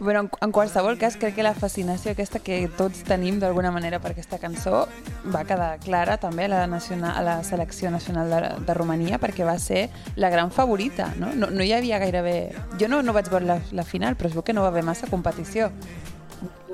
Bueno, 0.00 0.20
en, 0.20 0.30
en 0.40 0.50
qualsevol 0.50 0.98
cas, 0.98 1.16
crec 1.16 1.36
que 1.36 1.44
la 1.46 1.54
fascinació 1.54 2.10
aquesta 2.12 2.40
que 2.42 2.64
tots 2.66 3.04
tenim 3.06 3.38
d'alguna 3.38 3.70
manera 3.70 4.00
per 4.02 4.10
aquesta 4.10 4.40
cançó 4.42 4.88
va 5.30 5.44
quedar 5.46 5.78
clara 5.84 6.16
també 6.18 6.48
a 6.48 6.50
la, 6.50 6.62
nacional, 6.66 7.14
a 7.14 7.22
la 7.22 7.36
selecció 7.46 7.92
nacional 7.94 8.32
de, 8.32 8.40
de 8.66 8.74
Romania 8.74 9.20
perquè 9.22 9.46
va 9.46 9.54
ser 9.62 9.86
la 10.16 10.32
gran 10.34 10.50
favorita, 10.50 11.12
no? 11.20 11.30
No, 11.38 11.46
no 11.46 11.62
hi 11.62 11.70
havia 11.76 12.02
gairebé... 12.02 12.34
Jo 12.80 12.90
no, 12.90 13.04
no 13.06 13.14
vaig 13.14 13.30
veure 13.30 13.46
la, 13.46 13.60
la 13.70 13.86
final, 13.86 14.18
però 14.18 14.32
es 14.32 14.34
veu 14.34 14.42
que 14.42 14.56
no 14.56 14.66
va 14.66 14.72
haver 14.74 14.82
massa 14.82 15.06
competició. 15.06 15.70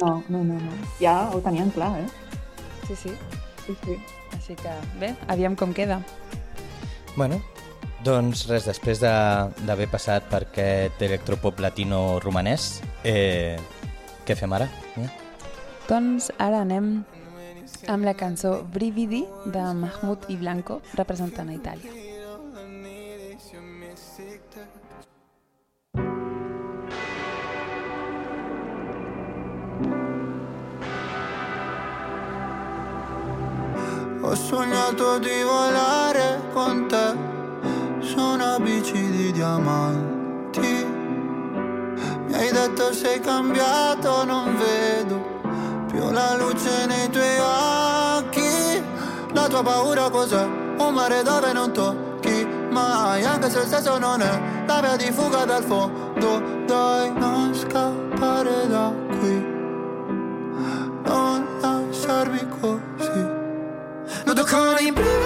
No, 0.01 0.23
no, 0.31 0.41
no, 0.41 0.57
no. 0.57 0.73
Ja 0.99 1.29
ho 1.29 1.45
tenien 1.45 1.69
clar, 1.77 1.93
eh? 2.01 2.09
Sí, 2.89 2.97
sí. 2.97 3.13
Sí, 3.67 3.77
sí. 3.85 4.01
Així 4.33 4.57
que, 4.57 4.73
bé, 4.99 5.13
aviam 5.29 5.55
com 5.61 5.77
queda. 5.77 6.01
Bueno, 7.17 7.43
doncs 8.05 8.47
res, 8.49 8.65
després 8.65 9.01
de- 9.01 9.67
d'haver 9.67 9.89
passat 9.91 10.25
per 10.31 10.43
aquest 10.49 11.03
electropop 11.03 11.61
latino 11.61 12.19
romanès, 12.21 12.81
eh, 13.05 13.59
què 14.27 14.37
fem 14.37 14.53
ara? 14.53 14.69
Mia? 14.97 15.11
Doncs 15.89 16.31
ara 16.39 16.61
anem 16.61 17.05
amb 17.89 18.05
la 18.05 18.15
cançó 18.15 18.63
Brividi 18.63 19.25
de 19.45 19.63
Mahmoud 19.75 20.29
i 20.29 20.37
Blanco 20.37 20.81
representant 20.95 21.49
a 21.49 21.53
Itàlia. 21.53 21.91
Ho 34.23 34.35
sognato 34.35 35.19
di 35.19 35.43
volare 35.43 36.39
con 36.53 36.87
te 36.87 37.30
diamanti. 39.41 40.87
Mi 42.27 42.35
hai 42.35 42.51
detto 42.53 42.93
sei 42.93 43.21
cambiato, 43.21 44.25
non 44.25 44.55
vedo 44.57 45.17
più 45.89 46.11
la 46.11 46.37
luce 46.37 46.87
nei 46.87 47.09
tuoi 47.09 47.39
occhi. 47.39 48.85
La 49.33 49.49
tua 49.49 49.63
paura 49.63 50.11
cos'è? 50.11 50.45
Un 50.79 50.93
mare 50.93 51.23
dove 51.23 51.53
non 51.53 51.73
tocchi 51.73 52.47
mai, 52.71 53.25
anche 53.25 53.49
se 53.49 53.61
il 53.61 53.67
senso 53.67 53.99
non 53.99 54.21
è 54.21 54.65
la 54.67 54.81
via 54.81 54.97
di 54.97 55.11
fuga 55.11 55.45
dal 55.47 55.63
fondo. 55.63 56.59
Dai, 56.67 57.11
non 57.13 57.55
scappare 57.55 58.69
da 58.69 58.93
qui, 59.19 59.37
non 61.05 61.47
lasciarmi 61.61 62.47
così. 62.61 63.39
Noto 64.25 64.45
con 64.45 64.77
i 64.79 64.93
brividi 64.93 65.20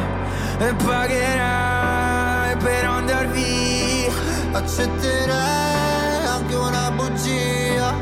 E 0.58 0.74
pagherai 0.74 2.56
per 2.56 2.84
andar 2.84 3.28
via 3.28 4.12
Accetterei 4.52 6.26
anche 6.26 6.54
una 6.54 6.90
bugia 6.90 7.94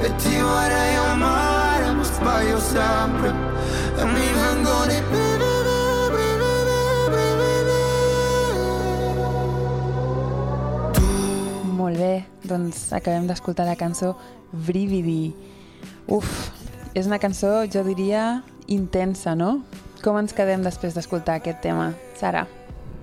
E 0.00 0.14
ti 0.16 0.38
vorrei 0.40 0.94
amare 0.94 1.92
ma 1.92 2.02
sbaglio 2.02 2.60
sempre 2.60 3.32
E 3.96 4.04
mi 4.04 4.32
vengono 4.32 4.92
i 4.92 5.02
brividi 5.10 5.72
Molt 11.76 11.98
bé, 11.98 12.24
doncs 12.42 12.92
acabem 12.92 13.26
d'escoltar 13.26 13.66
la 13.66 13.74
cançó 13.76 14.14
Brividi. 14.50 15.34
Uf, 16.08 16.50
és 16.94 17.06
una 17.06 17.18
cançó, 17.18 17.66
jo 17.68 17.82
diria, 17.84 18.42
intensa, 18.66 19.34
no? 19.34 19.60
Com 20.04 20.18
ens 20.20 20.34
quedem 20.36 20.60
després 20.60 20.92
d'escoltar 20.92 21.38
aquest 21.38 21.62
tema? 21.64 21.86
Sara? 22.20 22.42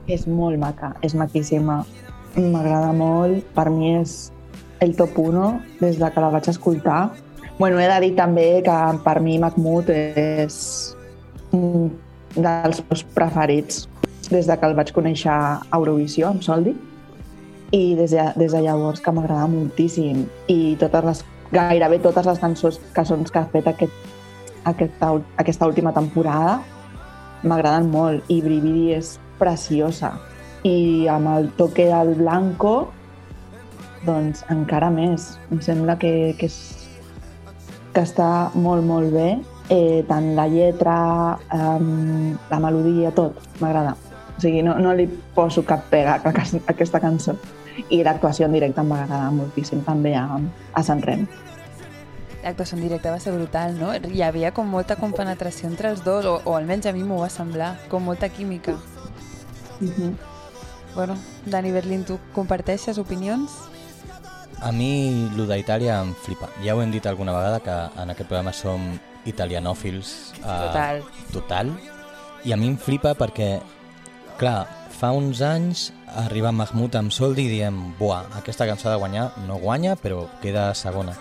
És 0.06 0.28
molt 0.30 0.60
maca, 0.62 0.92
és 1.02 1.16
maquíssima. 1.18 1.80
M'agrada 2.38 2.92
molt, 2.94 3.48
per 3.56 3.72
mi 3.74 3.96
és 3.96 4.12
el 4.86 4.92
top 5.00 5.16
1 5.18 5.48
des 5.80 5.98
de 5.98 6.10
que 6.14 6.22
la 6.22 6.30
vaig 6.30 6.50
escoltar. 6.52 7.00
Bueno, 7.58 7.80
he 7.82 7.88
de 7.90 7.96
dir 8.04 8.12
també 8.20 8.46
que 8.62 8.76
per 9.02 9.16
mi 9.18 9.40
Mahmoud 9.42 9.90
és 9.90 10.60
un 11.58 11.90
dels 12.36 12.84
meus 12.86 13.02
preferits 13.16 13.88
des 14.30 14.46
de 14.46 14.58
que 14.60 14.70
el 14.70 14.78
vaig 14.78 14.92
conèixer 14.94 15.34
a 15.34 15.58
Eurovisió, 15.74 16.30
amb 16.30 16.46
Soldi, 16.46 16.76
i 17.74 17.96
des 17.98 18.14
de, 18.14 18.28
des 18.38 18.54
de 18.54 18.62
llavors 18.62 19.02
que 19.02 19.16
m'agrada 19.16 19.48
moltíssim. 19.50 20.28
I 20.54 20.78
totes 20.78 21.08
les, 21.10 21.24
gairebé 21.50 21.98
totes 22.06 22.30
les 22.30 22.46
cançons, 22.46 22.78
cançons 22.94 23.34
que 23.34 23.42
ha 23.42 23.50
fet 23.58 23.74
aquest, 23.74 24.14
aquesta, 24.70 25.16
aquesta 25.42 25.72
última 25.74 25.96
temporada 25.98 26.60
m'agraden 27.44 27.90
molt 27.92 28.30
i 28.32 28.42
Brividi 28.44 28.92
és 28.96 29.16
preciosa. 29.40 30.14
I 30.64 31.08
amb 31.10 31.28
el 31.32 31.50
toque 31.58 31.88
del 31.90 32.14
blanco 32.20 32.92
doncs 34.06 34.44
encara 34.54 34.90
més. 34.94 35.36
Em 35.52 35.62
sembla 35.62 35.98
que, 36.02 36.34
que, 36.40 36.50
és, 36.50 36.88
que 37.94 38.04
està 38.06 38.52
molt 38.56 38.86
molt 38.86 39.14
bé. 39.14 39.32
Eh, 39.72 40.04
tant 40.10 40.34
la 40.36 40.48
lletra 40.52 40.96
um, 41.56 42.34
la 42.50 42.60
melodia, 42.60 43.14
tot 43.16 43.38
m'agrada. 43.62 43.96
O 44.36 44.42
sigui, 44.42 44.64
no, 44.66 44.76
no 44.82 44.92
li 44.98 45.06
poso 45.36 45.64
cap 45.64 45.86
pega 45.92 46.18
a 46.18 46.34
aquesta- 46.74 47.00
cançó. 47.00 47.38
I 47.90 48.02
l'actuació 48.04 48.50
en 48.50 48.58
directe 48.58 48.82
agradar 48.82 49.32
moltíssim 49.32 49.80
també 49.86 50.14
a, 50.16 50.26
a 50.74 50.84
Sant 50.84 51.02
Rem. 51.06 51.24
L'actuació 52.44 52.78
en 52.78 52.84
directe 52.84 53.12
va 53.14 53.20
ser 53.20 53.34
brutal, 53.36 53.76
no? 53.78 53.92
Hi 53.94 54.22
havia 54.26 54.52
com 54.52 54.68
molta 54.68 54.96
compenetració 54.98 55.70
entre 55.70 55.92
els 55.94 56.04
dos, 56.04 56.26
o, 56.26 56.42
o 56.46 56.56
almenys 56.58 56.88
a 56.90 56.94
mi 56.94 57.04
m'ho 57.06 57.20
va 57.22 57.30
semblar, 57.30 57.76
com 57.90 58.04
molta 58.04 58.30
química. 58.30 58.78
Uh 59.82 59.88
-huh. 59.88 60.16
Bueno, 60.96 61.16
Dani 61.46 61.72
Berlín, 61.72 62.04
tu 62.04 62.20
comparteixes 62.34 62.98
opinions? 62.98 63.52
A 64.60 64.72
mi, 64.72 65.30
lo 65.36 65.46
d'Itàlia 65.46 66.02
em 66.02 66.14
flipa. 66.14 66.50
Ja 66.64 66.76
ho 66.76 66.82
hem 66.82 66.92
dit 66.92 67.06
alguna 67.06 67.32
vegada, 67.32 67.60
que 67.60 68.02
en 68.02 68.10
aquest 68.10 68.28
programa 68.28 68.54
som 68.54 69.00
italianòfils. 69.26 70.34
eh, 70.44 70.66
Total. 70.68 71.04
Total. 71.32 71.80
I 72.44 72.54
a 72.54 72.58
mi 72.58 72.68
em 72.68 72.78
flipa 72.78 73.14
perquè, 73.16 73.62
clar, 74.38 74.68
fa 74.90 75.12
uns 75.12 75.42
anys 75.42 75.94
arriba 76.16 76.52
Mahmoud 76.52 76.96
amb 76.96 77.12
Soldi 77.12 77.46
i 77.46 77.50
diem 77.50 77.96
buah, 77.98 78.26
aquesta 78.38 78.66
cançó 78.66 78.90
ha 78.90 78.94
de 78.94 79.00
guanyar, 79.00 79.32
no 79.48 79.58
guanya, 79.58 79.96
però 79.96 80.28
queda 80.42 80.74
segona. 80.76 81.16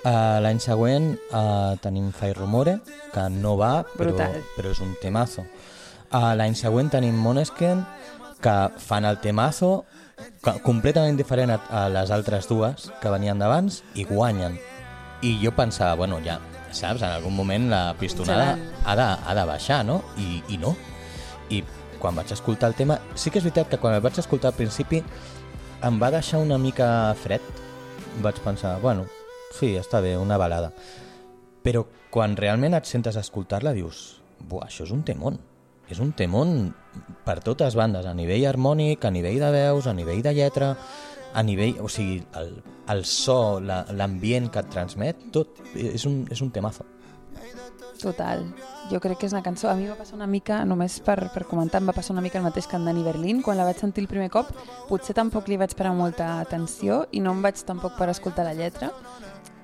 Uh, 0.00 0.40
L'any 0.40 0.56
següent 0.64 1.10
uh, 1.36 1.76
tenim 1.84 2.06
Fai 2.16 2.32
Rumore, 2.32 2.78
que 3.12 3.26
no 3.34 3.56
va, 3.60 3.82
però, 3.84 4.14
Brutal. 4.14 4.38
però 4.56 4.70
és 4.72 4.80
un 4.80 4.94
temazo. 5.02 5.44
Uh, 6.08 6.32
L'any 6.38 6.54
següent 6.56 6.88
tenim 6.90 7.18
Måneskin, 7.20 7.82
que 8.40 8.54
fan 8.80 9.04
el 9.04 9.18
temazo, 9.20 9.84
que- 10.40 10.56
completament 10.64 11.18
diferent 11.20 11.52
a, 11.52 11.58
a 11.68 11.82
les 11.92 12.10
altres 12.16 12.48
dues 12.48 12.88
que 13.02 13.12
venien 13.12 13.38
d'abans, 13.38 13.82
i 13.94 14.06
guanyen. 14.08 14.56
I 15.20 15.34
jo 15.42 15.52
pensava, 15.52 15.98
bueno, 16.00 16.16
ja, 16.24 16.38
saps, 16.72 17.02
en 17.04 17.10
algun 17.12 17.36
moment 17.36 17.68
la 17.68 17.82
pistonada 18.00 18.54
ha 18.86 18.96
de, 18.96 19.04
ha 19.04 19.34
de 19.36 19.44
baixar, 19.52 19.82
no? 19.84 20.00
I, 20.16 20.40
I 20.48 20.56
no. 20.64 20.72
I 21.52 21.60
quan 22.00 22.16
vaig 22.16 22.32
escoltar 22.32 22.70
el 22.72 22.78
tema... 22.78 22.96
Sí 23.20 23.28
que 23.28 23.42
és 23.42 23.44
veritat 23.44 23.68
que 23.68 23.76
quan 23.76 23.92
el 23.98 24.00
vaig 24.00 24.16
escoltar 24.16 24.54
al 24.54 24.56
principi 24.56 25.02
em 25.84 26.00
va 26.00 26.08
deixar 26.14 26.40
una 26.40 26.56
mica 26.56 27.12
fred. 27.20 27.44
Vaig 28.24 28.40
pensar, 28.40 28.78
bueno, 28.80 29.04
sí, 29.50 29.74
està 29.76 30.00
bé, 30.00 30.16
una 30.18 30.38
balada. 30.40 30.72
Però 31.64 31.84
quan 32.10 32.36
realment 32.38 32.74
et 32.78 32.88
sentes 32.88 33.16
a 33.16 33.24
escoltar-la 33.24 33.74
dius, 33.76 34.20
buah, 34.48 34.66
això 34.68 34.86
és 34.86 34.92
un 34.94 35.02
temón. 35.06 35.38
És 35.90 35.98
un 35.98 36.12
temón 36.14 36.70
per 37.26 37.40
totes 37.42 37.74
bandes, 37.74 38.06
a 38.06 38.14
nivell 38.14 38.46
harmònic, 38.46 39.04
a 39.04 39.10
nivell 39.10 39.40
de 39.42 39.50
veus, 39.50 39.88
a 39.90 39.94
nivell 39.94 40.22
de 40.22 40.34
lletra, 40.34 40.76
a 41.34 41.42
nivell... 41.42 41.80
O 41.82 41.88
sigui, 41.90 42.20
el, 42.38 42.54
el 42.94 43.04
so, 43.04 43.58
la- 43.60 43.84
l'ambient 43.94 44.48
que 44.54 44.62
et 44.62 44.70
transmet, 44.70 45.28
tot 45.34 45.58
és 45.74 46.06
un, 46.06 46.22
és 46.30 46.40
un 46.46 46.50
temazo. 46.54 46.86
Total. 48.00 48.46
Jo 48.88 48.96
crec 49.02 49.18
que 49.20 49.28
és 49.28 49.34
una 49.34 49.42
cançó... 49.44 49.68
A 49.68 49.74
mi 49.76 49.84
va 49.90 49.98
passar 49.98 50.16
una 50.16 50.26
mica, 50.30 50.62
només 50.64 51.00
per, 51.04 51.18
per 51.34 51.44
comentar, 51.50 51.82
em 51.82 51.90
va 51.90 51.92
passar 51.92 52.14
una 52.14 52.22
mica 52.24 52.38
el 52.40 52.46
mateix 52.46 52.70
que 52.70 52.78
en 52.78 52.86
Dani 52.88 53.02
Berlín. 53.04 53.42
Quan 53.44 53.58
la 53.58 53.66
vaig 53.68 53.82
sentir 53.82 54.06
el 54.06 54.08
primer 54.08 54.30
cop, 54.32 54.54
potser 54.88 55.14
tampoc 55.18 55.50
li 55.50 55.58
vaig 55.60 55.74
parar 55.76 55.92
molta 55.98 56.38
atenció 56.40 57.02
i 57.12 57.20
no 57.20 57.34
em 57.36 57.42
vaig 57.44 57.60
tampoc 57.66 57.98
per 57.98 58.08
escoltar 58.14 58.46
la 58.48 58.54
lletra 58.56 58.88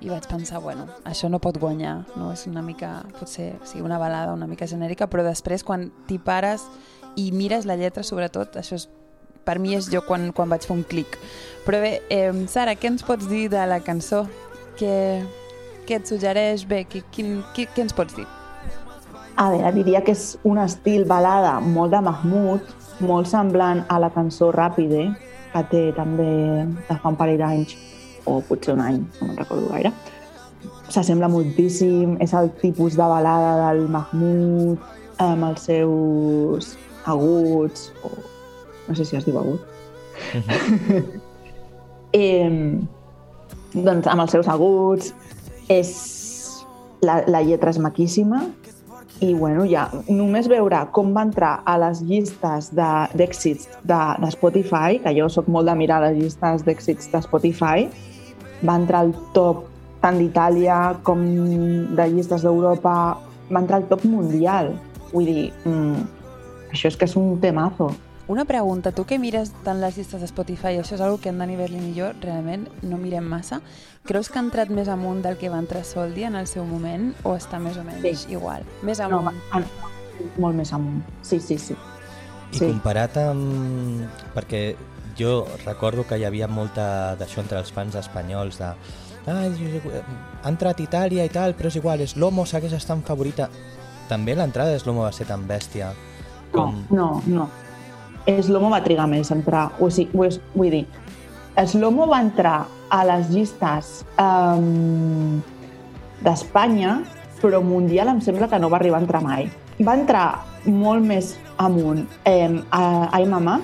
i 0.01 0.09
vaig 0.11 0.27
pensar, 0.29 0.61
bueno, 0.61 0.85
això 1.09 1.29
no 1.29 1.39
pot 1.41 1.57
guanyar, 1.57 2.03
no? 2.15 2.29
És 2.33 2.45
una 2.47 2.61
mica, 2.61 3.01
potser, 3.17 3.55
sí, 3.65 3.81
una 3.81 3.97
balada 3.97 4.35
una 4.35 4.47
mica 4.47 4.67
genèrica, 4.69 5.07
però 5.09 5.25
després 5.25 5.65
quan 5.65 5.89
t'hi 6.07 6.19
pares 6.21 6.67
i 7.17 7.31
mires 7.33 7.65
la 7.65 7.77
lletra, 7.79 8.05
sobretot, 8.05 8.59
això 8.61 8.77
és, 8.77 8.87
per 9.47 9.57
mi 9.63 9.73
és 9.77 9.89
jo 9.89 10.03
quan, 10.05 10.29
quan 10.35 10.49
vaig 10.51 10.67
fer 10.67 10.75
un 10.75 10.85
clic. 10.85 11.17
Però 11.65 11.81
bé, 11.81 11.97
eh, 12.13 12.29
Sara, 12.51 12.75
què 12.77 12.91
ens 12.91 13.05
pots 13.07 13.29
dir 13.29 13.47
de 13.49 13.63
la 13.65 13.79
cançó? 13.81 14.25
Què, 14.77 14.93
què 15.87 15.97
et 15.97 16.09
suggereix? 16.09 16.67
Bé, 16.67 16.83
qui, 16.85 17.01
quin, 17.11 17.39
qui, 17.55 17.65
què 17.65 17.87
ens 17.87 17.95
pots 17.95 18.13
dir? 18.17 18.27
A 19.37 19.49
veure, 19.53 19.71
diria 19.73 20.01
que 20.05 20.13
és 20.13 20.35
un 20.45 20.57
estil 20.61 21.05
balada 21.09 21.57
molt 21.61 21.93
de 21.93 22.01
Mahmoud, 22.05 22.69
molt 23.05 23.29
semblant 23.29 23.83
a 23.89 23.99
la 24.01 24.09
cançó 24.13 24.51
Ràpide, 24.53 25.11
que 25.53 25.61
té 25.71 25.83
també 25.97 26.29
de 26.87 26.97
fa 26.97 27.13
un 27.13 27.17
parell 27.17 27.41
d'anys, 27.41 27.75
o 28.27 28.39
potser 28.47 28.75
un 28.75 28.83
any, 28.83 28.99
no 29.19 29.29
me'n 29.29 29.39
recordo 29.39 29.69
gaire. 29.71 29.93
S'assembla 30.91 31.29
moltíssim, 31.31 32.15
és 32.23 32.33
el 32.37 32.51
tipus 32.61 32.95
de 32.99 33.07
balada 33.07 33.55
del 33.65 33.87
Mahmoud, 33.91 34.83
amb 35.23 35.47
els 35.49 35.65
seus 35.67 36.75
aguts, 37.07 37.89
o 38.03 38.11
no 38.87 38.95
sé 38.95 39.07
si 39.07 39.17
es 39.19 39.25
diu 39.27 39.39
agut. 39.39 39.63
eh, 42.13 42.79
doncs 43.73 44.07
amb 44.07 44.23
els 44.25 44.37
seus 44.37 44.51
aguts, 44.51 45.13
és... 45.71 45.97
La, 47.05 47.19
la 47.29 47.43
lletra 47.45 47.69
és 47.69 47.77
maquíssima 47.77 48.39
i 49.21 49.35
bueno, 49.37 49.67
ja 49.69 49.83
només 50.09 50.47
veure 50.49 50.79
com 50.95 51.11
va 51.13 51.23
entrar 51.27 51.59
a 51.65 51.75
les 51.77 52.01
llistes 52.01 52.71
de- 52.73 53.17
d'èxits 53.17 53.67
de, 53.85 53.99
de 54.23 54.31
Spotify, 54.33 54.97
que 55.03 55.13
jo 55.13 55.27
sóc 55.29 55.45
molt 55.45 55.69
de 55.69 55.75
mirar 55.77 55.99
les 56.01 56.17
llistes 56.17 56.65
d'èxits 56.65 57.11
de 57.13 57.21
Spotify, 57.21 57.85
va 58.65 58.75
entrar 58.75 58.99
al 59.05 59.13
top 59.33 59.65
tant 60.01 60.17
d'Itàlia 60.19 60.97
com 61.03 61.23
de 61.95 62.07
llistes 62.09 62.41
d'Europa, 62.45 63.17
va 63.51 63.59
entrar 63.59 63.77
al 63.81 63.87
top 63.89 64.05
mundial. 64.05 64.73
Vull 65.11 65.25
dir, 65.25 65.53
mm, 65.65 65.95
això 66.71 66.87
és 66.87 66.97
que 66.97 67.05
és 67.05 67.15
un 67.15 67.39
temazo. 67.41 67.91
Una 68.27 68.43
pregunta, 68.43 68.91
tu 68.91 69.05
que 69.05 69.17
mires 69.19 69.53
tant 69.63 69.79
les 69.79 69.95
llistes 69.97 70.19
de 70.19 70.27
Spotify, 70.27 70.75
això 70.77 70.95
és 70.95 71.01
una 71.01 71.17
que 71.17 71.29
en 71.29 71.37
Dani 71.39 71.55
Berlin 71.55 71.85
i 71.89 71.93
jo 71.97 72.09
realment 72.21 72.67
no 72.83 72.97
mirem 72.97 73.23
massa, 73.23 73.61
creus 74.03 74.29
que 74.29 74.37
ha 74.37 74.41
entrat 74.41 74.69
més 74.69 74.89
amunt 74.89 75.21
del 75.23 75.37
que 75.37 75.47
va 75.49 75.59
entrar 75.59 75.85
Soldi 75.85 76.23
en 76.25 76.35
el 76.35 76.45
seu 76.47 76.65
moment 76.65 77.13
o 77.23 77.35
està 77.37 77.57
més 77.59 77.77
o 77.77 77.83
menys 77.83 78.01
Sí. 78.25 78.33
igual? 78.33 78.63
Més 78.83 78.99
No, 78.99 79.05
amunt. 79.19 79.35
va- 79.53 79.63
molt 80.37 80.55
més 80.55 80.73
amunt. 80.73 81.03
Sí, 81.21 81.39
sí, 81.39 81.57
sí. 81.57 81.73
I 82.51 82.57
Sí. 82.57 82.65
comparat 82.67 83.15
amb... 83.17 84.01
Perquè 84.35 84.75
jo 85.19 85.47
recordo 85.65 86.05
que 86.07 86.17
hi 86.17 86.25
havia 86.27 86.47
molta 86.47 87.15
d'això 87.19 87.41
entre 87.43 87.59
els 87.59 87.71
fans 87.73 87.95
espanyols 87.99 88.59
de 88.61 88.67
ah, 88.69 88.75
ha 89.27 90.49
entrat 90.49 90.79
Itàlia 90.79 91.25
i 91.27 91.31
tal, 91.33 91.55
però 91.57 91.71
és 91.71 91.79
igual, 91.79 92.01
és 92.01 92.15
l'Homo 92.15 92.45
segueix 92.47 92.77
estant 92.77 93.03
favorita. 93.03 93.49
També 94.07 94.37
l'entrada 94.37 94.71
de 94.71 94.85
l'Homo 94.85 95.03
va 95.03 95.11
ser 95.11 95.27
tan 95.27 95.43
bèstia 95.49 95.91
com... 96.51 96.83
No, 96.89 97.21
no, 97.27 97.47
no. 97.47 97.49
Slomo 98.43 98.69
va 98.71 98.81
trigar 98.83 99.07
més 99.07 99.31
a 99.31 99.37
entrar. 99.37 99.67
O 99.79 99.89
sigui, 99.93 100.11
vull, 100.17 100.39
vull 100.55 100.73
dir, 100.73 100.83
Slomo 101.67 102.07
va 102.09 102.21
entrar 102.25 102.57
a 102.93 103.03
les 103.07 103.31
llistes 103.31 104.01
um, 104.21 105.39
d'Espanya, 106.23 106.99
però 107.41 107.61
mundial 107.63 108.11
em 108.11 108.21
sembla 108.23 108.49
que 108.51 108.59
no 108.59 108.71
va 108.73 108.79
arribar 108.81 108.99
a 108.99 109.05
entrar 109.05 109.23
mai. 109.23 109.47
Va 109.79 109.95
entrar 109.97 110.27
molt 110.65 111.05
més 111.05 111.35
amunt 111.61 112.03
eh, 112.25 112.49
a 112.73 112.83
Ai 113.15 113.27
Mamà, 113.29 113.59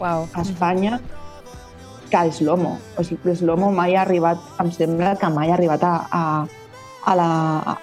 Uau. 0.00 0.26
a 0.32 0.40
Espanya, 0.42 1.00
que 2.10 2.32
Slomo. 2.32 2.78
O 2.98 3.04
sigui, 3.04 3.36
Slomo 3.36 3.70
mai 3.70 3.94
ha 3.94 4.02
arribat, 4.02 4.40
em 4.58 4.72
sembla 4.72 5.14
que 5.20 5.28
mai 5.30 5.50
ha 5.50 5.54
arribat 5.54 5.84
a, 5.84 5.94
a, 6.10 6.22
a 7.06 7.14
la, 7.14 7.30
a, 7.60 7.78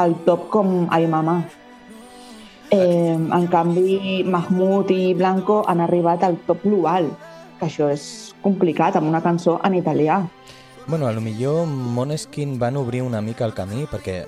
al 0.00 0.16
top 0.24 0.48
com 0.50 0.88
Ai 0.90 1.06
Mamà. 1.06 1.42
Eh, 2.70 3.14
en 3.14 3.46
canvi, 3.46 4.24
Mahmoud 4.26 4.90
i 4.90 5.14
Blanco 5.14 5.62
han 5.68 5.84
arribat 5.84 6.24
al 6.26 6.40
top 6.48 6.64
global, 6.64 7.12
que 7.60 7.68
això 7.68 7.90
és 7.92 8.34
complicat 8.42 8.96
amb 8.98 9.06
una 9.10 9.22
cançó 9.22 9.60
en 9.64 9.76
italià. 9.78 10.24
Bueno, 10.86 11.06
a 11.06 11.12
lo 11.12 11.20
millor 11.20 11.66
Måneskin 11.66 12.58
van 12.58 12.76
obrir 12.76 13.02
una 13.02 13.20
mica 13.20 13.44
el 13.44 13.54
camí 13.54 13.86
perquè 13.90 14.24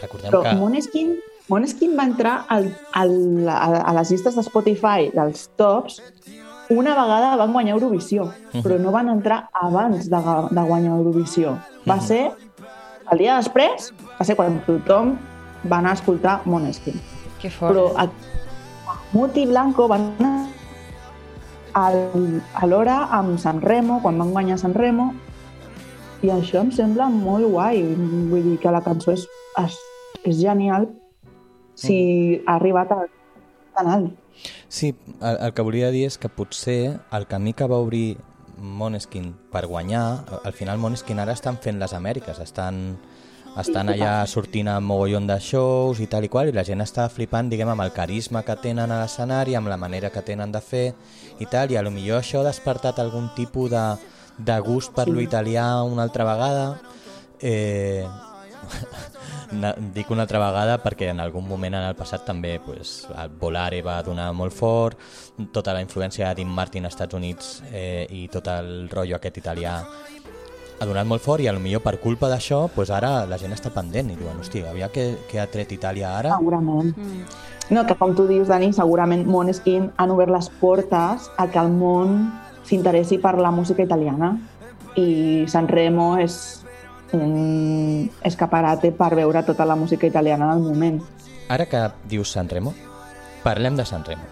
recordem 0.00 0.30
Però 0.30 0.42
que... 0.44 0.56
Måneskin, 0.60 1.14
Måneskin 1.48 1.96
va 1.96 2.04
entrar 2.08 2.34
al, 2.52 2.68
al, 2.92 3.14
a, 3.48 3.80
a 3.80 3.94
les 3.98 4.12
llistes 4.12 4.36
de 4.36 4.44
Spotify 4.44 5.08
dels 5.12 5.48
tops 5.56 6.00
una 6.70 6.94
vegada 6.94 7.36
van 7.36 7.52
guanyar 7.52 7.74
Eurovisió, 7.76 8.28
però 8.62 8.78
no 8.80 8.92
van 8.94 9.08
entrar 9.08 9.48
abans 9.52 10.08
de, 10.10 10.20
de 10.50 10.62
guanyar 10.68 10.96
Eurovisió. 10.98 11.56
Va 11.88 11.98
ser, 12.00 12.30
el 13.10 13.18
dia 13.18 13.36
després, 13.36 13.90
va 14.18 14.24
ser 14.24 14.36
quan 14.38 14.60
tothom 14.66 15.16
va 15.70 15.78
anar 15.82 15.90
a 15.90 15.98
escoltar 15.98 16.40
Måneskin. 16.44 17.00
Que 17.42 17.50
fort. 17.50 17.72
Però 17.74 17.88
a- 17.96 18.08
Mahmoud 18.86 19.36
i 19.36 19.46
Blanco 19.46 19.88
van 19.88 20.08
anar 20.18 20.46
al, 21.74 22.42
alhora 22.54 23.08
amb 23.10 23.38
San 23.38 23.60
Remo, 23.60 24.00
quan 24.02 24.18
van 24.18 24.30
guanyar 24.32 24.58
San 24.58 24.74
Remo, 24.74 25.12
i 26.22 26.30
això 26.30 26.60
em 26.62 26.70
sembla 26.72 27.08
molt 27.10 27.48
guai. 27.50 27.82
Vull 28.30 28.42
dir 28.52 28.58
que 28.62 28.70
la 28.70 28.80
cançó 28.84 29.12
és, 29.12 29.26
és, 29.64 29.76
és 30.24 30.38
genial 30.40 30.88
si 31.74 32.42
ha 32.46 32.54
arribat 32.58 32.92
a, 32.92 33.00
tan 33.74 33.88
alt. 33.88 34.10
Sí, 34.72 34.94
el, 35.20 35.36
el 35.36 35.52
que 35.52 35.64
volia 35.66 35.90
dir 35.92 36.06
és 36.08 36.14
que 36.16 36.30
potser 36.32 36.94
el 37.12 37.26
camí 37.28 37.52
que 37.52 37.66
va 37.68 37.76
obrir 37.82 38.16
Måneskin 38.56 39.26
per 39.52 39.66
guanyar, 39.68 40.24
al 40.48 40.54
final 40.56 40.78
Måneskin 40.80 41.20
ara 41.20 41.34
estan 41.36 41.58
fent 41.60 41.76
les 41.82 41.92
Amèriques, 41.92 42.38
estan, 42.40 42.78
estan 43.60 43.90
allà 43.92 44.14
sortint 44.30 44.70
a 44.72 44.78
mogollon 44.80 45.26
de 45.28 45.36
shows 45.44 46.00
i 46.00 46.06
tal 46.08 46.24
i 46.24 46.30
qual, 46.32 46.48
i 46.48 46.56
la 46.56 46.64
gent 46.64 46.80
està 46.80 47.04
flipant, 47.12 47.50
diguem, 47.52 47.68
amb 47.68 47.84
el 47.84 47.92
carisma 47.92 48.44
que 48.46 48.56
tenen 48.64 48.88
a 48.88 49.02
l'escenari, 49.02 49.58
amb 49.58 49.68
la 49.68 49.76
manera 49.76 50.08
que 50.14 50.24
tenen 50.24 50.56
de 50.56 50.64
fer 50.64 50.86
i 51.36 51.50
tal, 51.52 51.68
i 51.68 51.76
a 51.76 51.84
lo 51.84 51.92
millor 51.92 52.22
això 52.22 52.40
ha 52.40 52.48
despertat 52.48 53.02
algun 53.02 53.28
tipus 53.36 53.68
de, 53.76 53.84
de 54.38 54.60
gust 54.64 54.96
per 54.96 55.04
Sí. 55.10 55.12
lo 55.12 55.20
italià 55.20 55.82
una 55.84 56.08
altra 56.08 56.24
vegada. 56.24 56.80
Eh, 57.42 58.06
dic 59.94 60.10
una 60.10 60.24
altra 60.24 60.40
vegada 60.40 60.78
perquè 60.82 61.10
en 61.12 61.20
algun 61.20 61.44
moment 61.48 61.74
en 61.74 61.84
el 61.90 61.96
passat 61.98 62.24
també 62.24 62.58
pues, 62.64 63.02
el 63.12 63.34
Volare 63.40 63.82
va 63.84 64.00
donar 64.02 64.30
molt 64.32 64.54
fort, 64.56 64.98
tota 65.52 65.74
la 65.76 65.82
influència 65.84 66.30
de 66.30 66.40
Dean 66.40 66.52
Martin 66.52 66.86
als 66.86 66.96
Estats 66.96 67.18
Units 67.18 67.52
eh, 67.72 68.06
i 68.10 68.26
tot 68.32 68.48
el 68.48 68.88
rotllo 68.92 69.18
aquest 69.18 69.42
italià 69.42 69.76
ha 70.82 70.86
donat 70.88 71.06
molt 71.06 71.22
fort 71.22 71.44
i 71.44 71.46
a 71.46 71.52
lo 71.54 71.60
millor 71.62 71.82
per 71.84 71.98
culpa 72.02 72.26
d'això 72.32 72.64
pues 72.74 72.90
ara 72.90 73.22
la 73.30 73.38
gent 73.38 73.54
està 73.54 73.70
pendent 73.70 74.10
i 74.10 74.16
diuen, 74.18 74.40
hòstia, 74.40 74.72
aviam 74.72 74.90
què, 74.90 75.04
què 75.30 75.38
ha 75.38 75.46
tret 75.50 75.70
Itàlia 75.76 76.16
ara. 76.18 76.36
Segurament. 76.40 76.94
No, 77.70 77.84
que 77.86 77.94
com 77.96 78.16
tu 78.18 78.26
dius, 78.26 78.48
Dani, 78.50 78.72
segurament 78.74 79.22
Måneskin 79.30 79.92
han 80.02 80.10
obert 80.12 80.32
les 80.34 80.48
portes 80.60 81.28
a 81.38 81.46
que 81.48 81.60
el 81.62 81.70
món 81.70 82.32
s'interessi 82.66 83.20
per 83.22 83.36
la 83.38 83.52
música 83.54 83.86
italiana. 83.86 84.34
I 84.98 85.46
Sanremo 85.48 86.16
és 86.20 86.61
un 87.12 88.10
escaparate 88.22 88.92
per 88.92 89.14
veure 89.14 89.42
tota 89.42 89.64
la 89.64 89.76
música 89.76 90.06
italiana 90.06 90.54
del 90.54 90.62
moment. 90.64 91.02
Ara 91.48 91.66
que 91.66 91.90
dius 92.08 92.30
Sanremo, 92.32 92.72
parlem 93.42 93.76
de 93.76 93.84
Sanremo. 93.84 94.22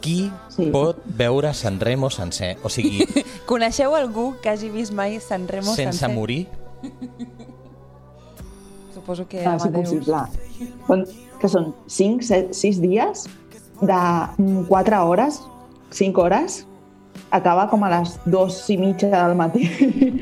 Qui 0.00 0.32
Sí. 0.48 0.70
pot 0.72 0.96
veure 1.04 1.52
Sanremo 1.54 2.10
sencer? 2.10 2.56
O 2.64 2.68
sigui, 2.68 3.06
Coneixeu 3.46 3.94
algú 3.94 4.34
que 4.42 4.48
hagi 4.48 4.68
vist 4.70 4.92
mai 4.92 5.20
Sanremo 5.20 5.74
sense 5.74 5.98
sencer? 5.98 6.14
morir? 6.14 6.48
Suposo 8.94 9.26
que 9.28 9.44
Ah, 9.46 9.52
Amadeus. 9.54 9.92
impossible. 9.92 10.16
Bon, 10.88 11.04
que 11.40 11.48
són 11.48 11.74
5, 11.86 12.22
7, 12.22 12.52
6 12.54 12.80
dies 12.82 13.24
de 13.80 14.66
4 14.68 15.06
hores, 15.08 15.40
5 15.90 16.22
hores, 16.22 16.66
acaba 17.30 17.68
com 17.70 17.84
a 17.86 17.90
les 17.92 18.16
2 18.26 18.56
i 18.74 18.76
mitja 18.80 19.08
del 19.12 19.34
matí. 19.38 19.62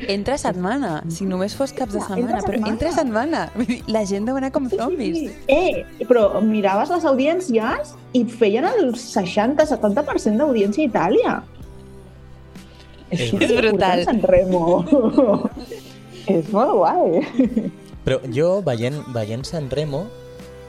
Entre 0.07 0.37
setmana, 0.37 1.03
si 1.09 1.25
només 1.25 1.55
fos 1.57 1.73
caps 1.73 1.93
de 1.95 1.99
Entre 1.99 2.15
setmana, 2.15 2.41
però 2.43 2.53
setmana. 2.53 2.73
entre 2.73 2.91
setmana. 2.93 3.41
Vull 3.55 3.65
dir, 3.71 3.79
La 3.87 4.03
gent 4.05 4.27
deu 4.29 4.37
anar 4.37 4.51
com 4.53 4.67
zombis. 4.69 5.31
Eh, 5.47 5.85
però 6.05 6.41
miraves 6.45 6.89
les 6.93 7.05
audiències 7.09 7.95
i 8.13 8.23
feien 8.25 8.65
el 8.69 8.93
60-70% 8.93 10.37
d'audiència 10.37 10.85
a 10.85 10.89
Itàlia. 10.91 11.35
És, 13.09 13.33
És 13.33 13.55
brutal. 13.57 14.03
Sanremo. 14.05 14.63
és 16.29 16.49
molt 16.53 16.75
guai. 16.77 17.23
Però 18.05 18.19
jo, 18.33 18.61
veient, 18.65 19.01
veient 19.13 19.43
Sanremo, 19.49 20.03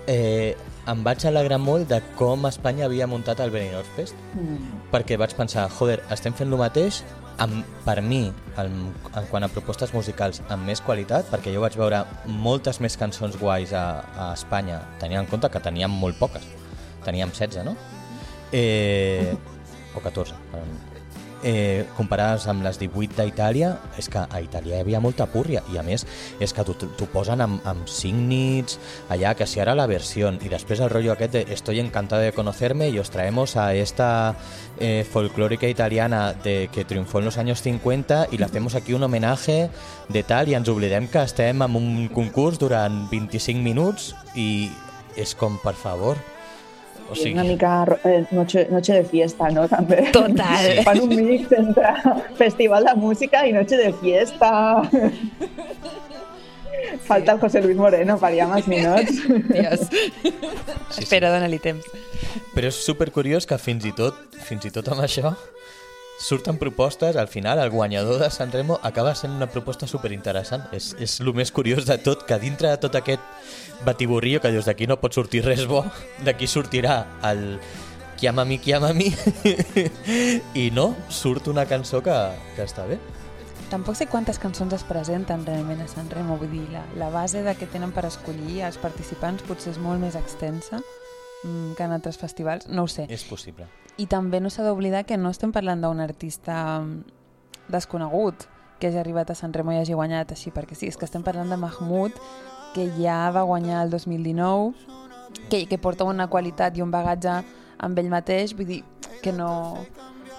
eh, 0.09 0.57
em 0.91 1.03
vaig 1.07 1.25
alegrar 1.29 1.59
molt 1.63 1.89
de 1.91 2.01
com 2.19 2.47
Espanya 2.49 2.87
havia 2.87 3.07
muntat 3.11 3.41
el 3.45 3.53
Benidorm 3.55 3.89
Fest, 3.97 4.19
perquè 4.93 5.19
vaig 5.21 5.35
pensar, 5.39 5.69
joder, 5.79 6.01
estem 6.11 6.35
fent 6.37 6.51
el 6.51 6.59
mateix 6.59 7.03
amb, 7.41 7.65
per 7.87 8.01
mi, 8.05 8.33
en, 8.61 8.77
en 9.17 9.31
quant 9.31 9.47
a 9.47 9.49
propostes 9.53 9.95
musicals, 9.97 10.43
amb 10.49 10.67
més 10.69 10.83
qualitat, 10.85 11.31
perquè 11.33 11.55
jo 11.55 11.63
vaig 11.65 11.79
veure 11.81 12.03
moltes 12.27 12.81
més 12.81 12.99
cançons 13.01 13.39
guais 13.41 13.73
a, 13.73 13.87
a 14.17 14.29
Espanya, 14.35 14.83
tenint 15.01 15.23
en 15.23 15.31
compte 15.31 15.49
que 15.49 15.63
teníem 15.65 15.91
molt 16.03 16.21
poques. 16.21 16.45
Teníem 17.07 17.33
16, 17.33 17.65
no? 17.65 17.77
Eh, 18.53 19.35
o 19.97 20.01
14. 20.05 20.90
Eh, 21.43 21.87
comparades 21.97 22.47
amb 22.53 22.65
les 22.65 22.77
18 22.81 23.17
d'Itàlia, 23.23 23.73
és 23.97 24.11
que 24.13 24.21
a 24.21 24.41
Itàlia 24.45 24.77
hi 24.77 24.85
havia 24.85 25.01
molta 25.01 25.25
púrria, 25.31 25.63
i 25.73 25.79
a 25.81 25.85
més 25.87 26.05
és 26.41 26.53
que 26.53 26.65
t'ho 26.65 27.09
posen 27.13 27.41
amb, 27.41 27.65
amb 27.65 27.89
5 27.89 28.27
nits, 28.29 28.79
allà, 29.09 29.33
que 29.39 29.49
si 29.49 29.61
ara 29.61 29.77
la 29.79 29.89
versió, 29.89 30.29
i 30.31 30.53
després 30.53 30.81
el 30.85 30.91
rotllo 30.93 31.15
aquest 31.15 31.33
de 31.33 31.47
estoy 31.53 31.81
encantado 31.81 32.23
de 32.23 32.33
conocerme 32.33 32.89
y 32.89 32.99
os 32.99 33.11
traemos 33.11 33.57
a 33.57 33.75
esta 33.75 34.35
eh, 34.79 35.07
folclórica 35.11 35.69
italiana 35.69 36.33
de 36.33 36.69
que 36.73 36.85
triunfó 36.85 37.19
en 37.19 37.27
los 37.27 37.39
años 37.39 37.63
50 37.63 38.29
y 38.31 38.39
le 38.39 38.45
hacemos 38.45 38.75
aquí 38.75 38.93
un 38.93 39.03
homenaje 39.03 39.71
de 40.09 40.23
tal 40.23 40.49
i 40.49 40.57
ens 40.59 40.69
oblidem 40.69 41.09
que 41.09 41.23
estem 41.23 41.63
en 41.63 41.77
un 41.77 42.09
concurs 42.15 42.59
durant 42.59 43.07
25 43.11 43.63
minuts 43.63 44.15
i 44.35 44.71
és 45.17 45.35
com, 45.35 45.59
per 45.63 45.75
favor, 45.75 46.19
o 47.11 47.15
sigui... 47.19 47.35
Una 47.35 47.45
mica 47.45 47.99
eh, 48.05 48.25
noche, 48.31 48.67
noche 48.71 48.95
de 49.01 49.05
fiesta, 49.05 49.51
no? 49.51 49.67
També. 49.69 50.07
Total. 50.15 50.69
Sí. 50.71 50.85
Fan 50.87 51.01
un 51.03 51.15
mix 51.17 51.53
entre 51.57 51.91
festival 52.39 52.85
de 52.87 52.95
música 53.01 53.43
i 53.49 53.53
noche 53.53 53.79
de 53.81 53.93
fiesta. 54.01 54.51
Falta 57.07 57.33
el 57.33 57.41
José 57.41 57.63
Luis 57.63 57.77
Moreno 57.77 58.19
amb 58.21 58.57
els 58.57 58.69
ninots. 58.69 59.23
Dios. 59.49 59.87
Sí, 59.91 60.33
sí. 60.97 61.05
Espera, 61.05 61.31
dona-li 61.31 61.61
temps. 61.63 61.87
Però 62.55 62.67
és 62.71 62.79
supercuriós 62.85 63.47
que 63.47 63.59
fins 63.63 63.87
i 63.87 63.93
tot, 63.95 64.17
fins 64.47 64.67
i 64.67 64.73
tot 64.75 64.89
amb 64.91 65.05
això 65.07 65.31
surten 66.21 66.59
propostes, 66.59 67.17
al 67.17 67.29
final 67.29 67.59
el 67.59 67.71
guanyador 67.71 68.21
de 68.21 68.31
Sanremo 68.31 68.79
acaba 68.83 69.15
sent 69.15 69.33
una 69.33 69.49
proposta 69.49 69.89
superinteressant. 69.89 70.69
És, 70.77 70.93
és 71.01 71.19
el 71.25 71.33
més 71.35 71.51
curiós 71.51 71.87
de 71.89 71.97
tot, 71.99 72.27
que 72.29 72.39
dintre 72.39 72.69
de 72.69 72.79
tot 72.79 72.95
aquest 73.01 73.25
batiburrillo 73.87 74.43
que 74.45 74.53
dius 74.53 74.69
d'aquí 74.69 74.87
no 74.87 75.01
pot 75.01 75.17
sortir 75.17 75.43
res 75.47 75.65
bo, 75.67 75.87
d'aquí 76.27 76.47
sortirà 76.47 77.07
el 77.33 77.59
Chiama 78.21 78.45
mi, 78.45 78.59
chiama 78.61 78.93
mi 78.93 79.07
i 80.63 80.67
no, 80.77 80.91
surt 81.09 81.49
una 81.49 81.65
cançó 81.65 82.03
que, 82.05 82.17
que 82.53 82.67
està 82.69 82.85
bé. 82.85 82.99
Tampoc 83.73 83.97
sé 83.97 84.11
quantes 84.13 84.37
cançons 84.43 84.75
es 84.77 84.85
presenten 84.85 85.47
realment 85.47 85.81
a 85.81 85.89
Sant 85.89 86.11
Remo, 86.13 86.37
vull 86.37 86.53
dir, 86.53 86.67
la, 86.75 86.83
la 87.01 87.09
base 87.09 87.41
de 87.47 87.55
que 87.57 87.71
tenen 87.71 87.95
per 87.97 88.05
escollir 88.05 88.61
els 88.69 88.77
participants 88.83 89.47
potser 89.49 89.73
és 89.73 89.81
molt 89.81 90.05
més 90.05 90.21
extensa 90.21 90.83
que 91.43 91.83
en 91.83 91.93
altres 91.93 92.19
festivals, 92.21 92.69
no 92.69 92.85
ho 92.85 92.89
sé. 92.91 93.07
És 93.09 93.25
possible. 93.25 93.67
I 94.01 94.07
també 94.11 94.41
no 94.41 94.51
s'ha 94.53 94.65
d'oblidar 94.65 95.05
que 95.09 95.17
no 95.17 95.33
estem 95.33 95.53
parlant 95.53 95.81
d'un 95.83 96.01
artista 96.01 96.81
mm, 96.81 97.05
desconegut 97.73 98.47
que 98.81 98.89
hagi 98.89 99.01
arribat 99.01 99.31
a 99.31 99.37
Sant 99.37 99.53
Remo 99.53 99.73
i 99.73 99.81
hagi 99.81 99.97
guanyat 99.97 100.33
així 100.33 100.53
perquè 100.53 100.77
sí, 100.77 100.89
és 100.89 100.97
que 100.97 101.05
estem 101.09 101.25
parlant 101.25 101.53
de 101.53 101.59
Mahmoud 101.61 102.17
que 102.75 102.87
ja 102.97 103.29
va 103.35 103.43
guanyar 103.49 103.85
el 103.85 103.91
2019 103.93 104.73
que, 105.51 105.67
que 105.67 105.79
porta 105.79 106.07
una 106.09 106.29
qualitat 106.33 106.79
i 106.79 106.83
un 106.83 106.91
bagatge 106.91 107.41
amb 107.81 107.99
ell 107.99 108.11
mateix, 108.13 108.55
vull 108.57 108.69
dir 108.69 108.81
que 109.23 109.33
no 109.33 109.51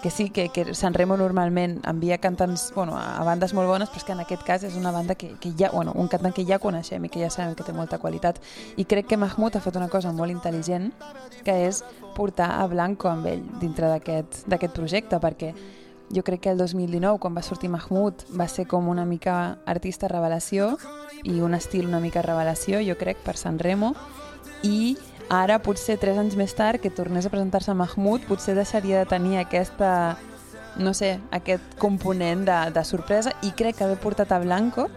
que 0.01 0.09
sí, 0.09 0.29
que, 0.29 0.49
que 0.49 0.73
Sant 0.75 0.95
Remo 0.97 1.15
normalment 1.17 1.79
envia 1.87 2.17
cantants 2.17 2.71
bueno, 2.75 2.97
a 2.97 3.23
bandes 3.23 3.53
molt 3.53 3.69
bones, 3.69 3.89
però 3.89 4.01
és 4.01 4.07
que 4.07 4.15
en 4.15 4.23
aquest 4.23 4.43
cas 4.47 4.63
és 4.67 4.75
una 4.75 4.91
banda 4.91 5.15
que, 5.15 5.35
que 5.39 5.53
ja, 5.57 5.69
bueno, 5.71 5.93
un 5.95 6.09
cantant 6.11 6.33
que 6.35 6.45
ja 6.47 6.59
coneixem 6.59 7.05
i 7.05 7.11
que 7.13 7.21
ja 7.21 7.29
sabem 7.29 7.53
que 7.55 7.65
té 7.67 7.75
molta 7.75 8.01
qualitat. 8.01 8.41
I 8.81 8.85
crec 8.89 9.11
que 9.11 9.19
Mahmoud 9.21 9.55
ha 9.55 9.63
fet 9.63 9.77
una 9.77 9.89
cosa 9.93 10.11
molt 10.11 10.33
intel·ligent, 10.33 10.89
que 11.45 11.55
és 11.67 11.83
portar 12.17 12.49
a 12.59 12.65
Blanco 12.71 13.11
amb 13.11 13.29
ell 13.29 13.45
dintre 13.61 13.91
d'aquest 13.93 14.73
projecte, 14.75 15.21
perquè 15.21 15.53
jo 16.11 16.23
crec 16.23 16.41
que 16.41 16.49
el 16.51 16.57
2019, 16.57 17.19
quan 17.19 17.37
va 17.37 17.45
sortir 17.45 17.69
Mahmoud, 17.69 18.25
va 18.37 18.47
ser 18.51 18.65
com 18.67 18.89
una 18.91 19.05
mica 19.05 19.59
artista 19.65 20.09
revelació 20.11 20.75
i 21.23 21.39
un 21.39 21.55
estil 21.55 21.87
una 21.87 22.01
mica 22.03 22.23
revelació, 22.25 22.81
jo 22.83 22.97
crec, 22.99 23.21
per 23.23 23.37
Sant 23.39 23.59
Remo, 23.61 23.93
i 24.63 24.97
ara, 25.31 25.59
potser 25.63 25.95
tres 26.01 26.17
anys 26.19 26.35
més 26.35 26.51
tard, 26.57 26.81
que 26.83 26.91
tornés 26.91 27.25
a 27.25 27.31
presentar-se 27.31 27.73
Mahmoud, 27.77 28.25
potser 28.27 28.55
deixaria 28.57 28.99
de 28.99 29.07
tenir 29.07 29.37
aquesta, 29.39 30.17
no 30.77 30.91
sé, 30.97 31.13
aquest 31.31 31.77
component 31.79 32.43
de, 32.49 32.57
de 32.75 32.83
sorpresa 32.87 33.31
i 33.47 33.53
crec 33.55 33.77
que 33.79 33.85
haver 33.87 33.99
portat 34.03 34.31
a 34.35 34.41
Blanco, 34.43 34.89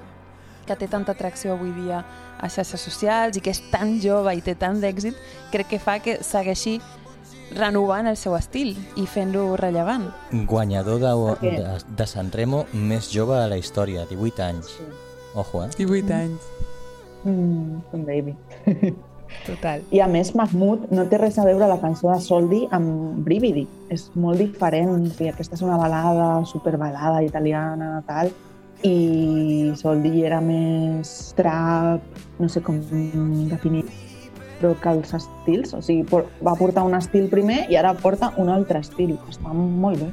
que 0.67 0.75
té 0.81 0.89
tanta 0.89 1.13
atracció 1.13 1.55
avui 1.55 1.71
dia 1.77 2.03
a 2.41 2.49
xarxes 2.51 2.81
socials 2.83 3.37
i 3.39 3.43
que 3.45 3.53
és 3.55 3.61
tan 3.71 3.99
jove 4.03 4.33
i 4.35 4.43
té 4.43 4.57
tant 4.59 4.81
d'èxit, 4.83 5.15
crec 5.53 5.69
que 5.75 5.79
fa 5.79 5.99
que 6.03 6.19
segueixi 6.25 6.79
renovant 7.55 8.09
el 8.11 8.17
seu 8.19 8.35
estil 8.35 8.73
i 8.99 9.05
fent-lo 9.07 9.55
rellevant. 9.61 10.09
Guanyador 10.49 10.99
de, 11.05 11.13
Perquè- 11.15 11.57
de, 11.61 11.97
de 12.01 12.07
Sanremo 12.11 12.65
més 12.73 13.11
jove 13.13 13.37
de 13.39 13.47
la 13.53 13.61
història, 13.61 14.07
18 14.11 14.43
anys. 14.49 14.73
Ojo, 15.39 15.63
eh? 15.67 15.71
18 15.79 16.15
anys. 16.17 16.49
Mm, 17.25 17.83
un 17.93 18.07
baby. 18.11 18.35
Total. 19.45 19.83
I 19.93 20.01
a 20.01 20.09
més, 20.09 20.33
Mahmoud 20.39 20.89
no 20.95 21.05
té 21.11 21.19
res 21.21 21.37
a 21.39 21.45
veure 21.45 21.69
la 21.69 21.81
cançó 21.83 22.09
de 22.13 22.21
Soldi 22.25 22.63
amb 22.73 23.21
Brividi. 23.27 23.67
És 23.93 24.09
molt 24.15 24.41
diferent. 24.41 24.95
O 24.95 25.13
sigui, 25.13 25.31
aquesta 25.33 25.59
és 25.59 25.65
una 25.67 25.77
balada, 25.81 26.29
superbalada 26.49 27.23
italiana, 27.27 27.99
tal. 28.09 28.33
I 28.85 29.73
Soldi 29.81 30.25
era 30.25 30.41
més 30.45 31.35
trap, 31.39 32.05
no 32.39 32.49
sé 32.53 32.65
com 32.65 32.81
definir 33.51 33.85
però 34.55 34.73
que 34.81 34.93
els 34.97 35.11
estils, 35.17 35.75
o 35.77 35.83
sigui, 35.85 36.07
va 36.45 36.55
portar 36.57 36.85
un 36.87 36.95
estil 36.97 37.27
primer 37.29 37.65
i 37.69 37.77
ara 37.77 37.93
porta 37.99 38.31
un 38.41 38.49
altre 38.49 38.81
estil. 38.81 39.17
Està 39.29 39.53
molt 39.53 40.01
bé. 40.01 40.11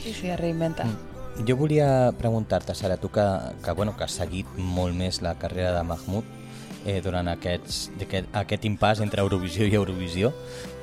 Sí, 0.00 0.14
sí, 0.14 0.30
es 0.30 0.38
reinventa. 0.40 0.86
Mm. 0.86 1.44
Jo 1.48 1.56
volia 1.56 2.12
preguntar-te, 2.18 2.74
Sara, 2.74 2.96
tu 3.00 3.10
que, 3.12 3.24
que, 3.64 3.72
bueno, 3.72 3.96
que 3.96 4.04
has 4.04 4.16
seguit 4.16 4.48
molt 4.56 4.96
més 4.96 5.20
la 5.24 5.34
carrera 5.40 5.72
de 5.76 5.82
Mahmoud 5.88 6.39
eh, 6.84 7.00
durant 7.04 7.28
aquests, 7.32 7.90
aquest, 8.00 8.28
aquest 8.36 8.66
impàs 8.68 9.00
entre 9.04 9.22
Eurovisió 9.24 9.66
i 9.68 9.74
Eurovisió, 9.78 10.32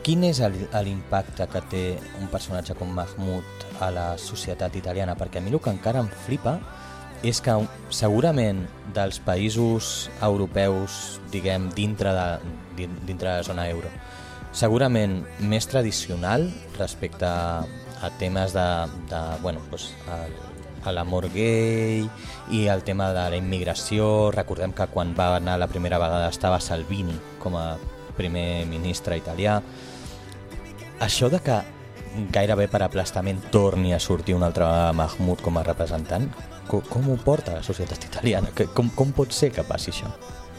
quin 0.06 0.24
és 0.24 0.40
l'impacte 0.40 1.48
que 1.52 1.62
té 1.72 1.84
un 2.22 2.30
personatge 2.32 2.76
com 2.80 2.94
Mahmoud 2.96 3.66
a 3.84 3.90
la 3.92 4.08
societat 4.22 4.76
italiana? 4.80 5.18
Perquè 5.20 5.42
a 5.42 5.44
mi 5.44 5.52
el 5.52 5.60
que 5.60 5.74
encara 5.74 6.00
em 6.06 6.10
flipa 6.26 6.58
és 7.26 7.42
que 7.42 7.54
segurament 7.90 8.62
dels 8.94 9.18
països 9.26 10.10
europeus, 10.22 11.18
diguem, 11.34 11.72
dintre 11.76 12.14
de, 12.14 12.28
din- 12.78 13.00
dintre 13.08 13.32
de 13.32 13.38
la 13.42 13.48
zona 13.48 13.68
euro, 13.68 13.90
segurament 14.54 15.24
més 15.42 15.68
tradicional 15.68 16.48
respecte 16.78 17.28
a 17.28 18.12
temes 18.20 18.54
de, 18.54 18.68
de 19.10 19.22
bueno, 19.42 19.60
doncs, 19.72 19.90
el, 20.14 20.38
a 20.84 20.94
l'amor 20.94 21.30
gay 21.34 22.06
i 22.52 22.66
el 22.68 22.84
tema 22.84 23.12
de 23.14 23.24
la 23.30 23.40
immigració. 23.40 24.30
Recordem 24.36 24.74
que 24.74 24.90
quan 24.94 25.16
va 25.18 25.36
anar 25.38 25.58
la 25.58 25.70
primera 25.72 26.00
vegada 26.02 26.30
estava 26.30 26.60
Salvini 26.60 27.16
com 27.40 27.58
a 27.58 27.78
primer 28.18 28.66
ministre 28.66 29.18
italià. 29.18 29.62
Això 31.00 31.30
de 31.30 31.40
que 31.46 31.58
gairebé 32.34 32.68
per 32.68 32.82
aplastament 32.84 33.42
torni 33.54 33.94
a 33.94 34.00
sortir 34.00 34.36
un 34.36 34.44
altre 34.44 34.66
vegada 34.66 34.94
Mahmoud 34.98 35.44
com 35.46 35.58
a 35.58 35.64
representant, 35.66 36.28
com, 36.68 36.82
com 36.90 37.12
ho 37.12 37.18
porta 37.24 37.60
la 37.60 37.64
societat 37.64 38.10
italiana? 38.10 38.52
Com, 38.74 38.90
com 38.96 39.14
pot 39.16 39.34
ser 39.36 39.52
que 39.54 39.66
passi 39.68 39.94
això? 39.94 40.10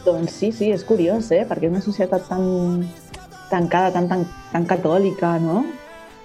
Doncs 0.05 0.39
sí, 0.41 0.53
sí, 0.55 0.71
és 0.73 0.85
curiós, 0.87 1.33
eh? 1.35 1.43
Perquè 1.49 1.69
és 1.69 1.75
una 1.75 1.85
societat 1.85 2.29
tan 2.31 2.87
tancada, 3.51 3.93
tan, 3.93 4.09
tan, 4.09 4.27
tan 4.53 4.69
catòlica, 4.69 5.37
no? 5.43 5.65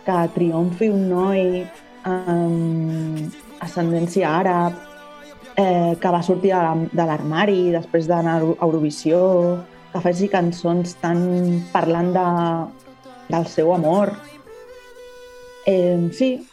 Que 0.06 0.20
triomfi 0.36 0.92
un 0.92 1.08
noi 1.10 1.64
amb 2.04 3.43
ascendència 3.64 4.30
àrab, 4.40 4.74
eh, 5.56 5.96
que 6.02 6.12
va 6.14 6.24
sortir 6.24 6.52
de 6.54 6.62
la- 6.62 6.88
de 6.92 7.06
l'armari 7.10 7.72
després 7.72 8.08
d'anar 8.08 8.40
a 8.42 8.66
Eurovisió, 8.66 9.20
que 9.94 10.02
faci 10.02 10.28
cançons 10.30 10.96
tan 11.02 11.20
parlant 11.72 12.14
de, 12.16 12.28
del 13.30 13.46
seu 13.46 13.74
amor. 13.76 14.12
Eh, 15.66 16.10
sí, 16.12 16.48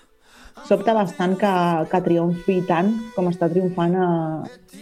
sobta 0.69 0.93
bastant 0.95 1.37
que, 1.41 1.53
que 1.91 2.01
triomfi 2.05 2.61
tant 2.69 2.93
com 3.17 3.31
està 3.31 3.49
triomfant 3.51 3.97
a, 3.97 4.09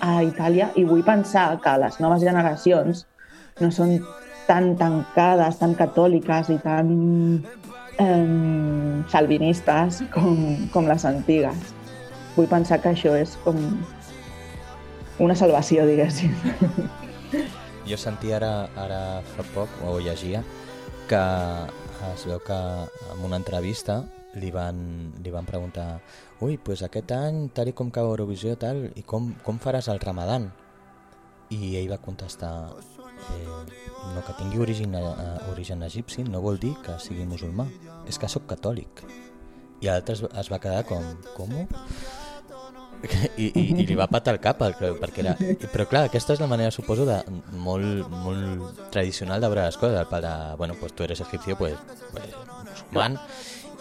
a 0.05 0.23
Itàlia 0.27 0.73
i 0.77 0.85
vull 0.85 1.05
pensar 1.07 1.55
que 1.63 1.77
les 1.81 2.01
noves 2.03 2.21
generacions 2.27 3.07
no 3.63 3.71
són 3.73 3.97
tan 4.49 4.75
tancades, 4.81 5.59
tan 5.61 5.75
catòliques 5.79 6.51
i 6.51 6.59
tan 6.65 6.93
eh, 7.99 9.03
salvinistes 9.09 10.03
com, 10.13 10.37
com 10.75 10.89
les 10.89 11.05
antigues. 11.09 11.75
Vull 12.39 12.47
pensar 12.47 12.79
que 12.79 12.93
això 12.95 13.17
és 13.19 13.35
com 13.43 13.59
una 15.19 15.35
salvació, 15.35 15.83
diguéssim. 15.89 16.37
Jo 17.89 17.97
sentia 17.99 18.37
ara, 18.37 18.53
ara 18.79 19.01
fa 19.35 19.45
poc, 19.55 19.73
o 19.83 19.97
llegia, 19.99 20.45
que 21.11 21.23
es 22.13 22.25
veu 22.29 22.39
que 22.45 22.59
en 23.15 23.25
una 23.27 23.41
entrevista 23.41 24.03
li 24.39 24.53
van, 24.55 24.79
li 25.25 25.33
van 25.35 25.49
preguntar 25.49 25.89
ui, 26.45 26.59
pues 26.63 26.85
aquest 26.87 27.11
any, 27.17 27.49
tal 27.57 27.73
i 27.73 27.75
com 27.75 27.91
cau 27.91 28.13
Eurovisió, 28.13 28.55
tal, 28.61 28.85
i 28.95 29.03
com, 29.03 29.33
com 29.43 29.59
faràs 29.59 29.89
el 29.91 29.99
ramadan? 30.05 30.51
I 31.51 31.75
ell 31.81 31.89
va 31.91 31.99
contestar 32.05 32.53
eh, 32.77 33.59
no 34.15 34.23
que 34.27 34.37
tingui 34.39 34.61
origen, 34.63 34.95
eh, 34.95 35.51
origen 35.51 35.83
egipci 35.83 36.27
no 36.29 36.45
vol 36.45 36.61
dir 36.61 36.75
que 36.85 36.99
sigui 37.03 37.27
musulmà, 37.27 37.67
és 38.07 38.21
que 38.21 38.31
sóc 38.31 38.47
catòlic. 38.53 39.03
I 39.81 39.91
l'altre 39.91 40.19
es, 40.19 40.23
es 40.23 40.53
va 40.53 40.61
quedar 40.63 40.85
com, 40.87 41.05
com? 41.35 41.55
I, 43.39 43.47
i, 43.47 43.65
i 43.83 43.87
li 43.87 43.95
va 43.95 44.09
patar 44.11 44.35
el 44.35 44.41
cap 44.43 44.59
perquè 44.59 45.23
era... 45.23 45.37
Però 45.73 45.87
clar, 45.91 46.05
aquesta 46.09 46.35
és 46.35 46.43
la 46.43 46.49
manera, 46.51 46.73
suposo, 46.75 47.07
de, 47.07 47.19
molt, 47.55 48.09
molt 48.25 48.83
tradicional 48.95 49.41
de 49.41 49.51
les 49.55 49.79
coses, 49.79 50.07
pal 50.11 50.25
de, 50.25 50.35
bueno, 50.59 50.75
pues 50.81 50.93
tu 50.93 51.05
eres 51.05 51.21
egipcio, 51.21 51.57
pues, 51.57 51.77
pues 52.13 52.35
musulmán, 52.71 53.19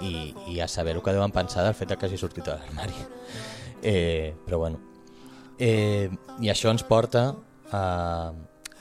i, 0.02 0.36
i 0.48 0.60
a 0.60 0.68
saber 0.68 0.96
el 0.96 1.02
que 1.02 1.14
deuen 1.14 1.32
pensar 1.32 1.66
del 1.66 1.74
fet 1.74 1.96
que 1.98 2.06
hagi 2.06 2.18
sortit 2.18 2.46
de 2.46 2.54
l'armari. 2.54 2.94
Eh, 3.82 4.36
però 4.46 4.60
bueno. 4.60 4.80
Eh, 5.58 6.10
I 6.40 6.52
això 6.54 6.70
ens 6.70 6.84
porta 6.86 7.32
a 7.74 8.34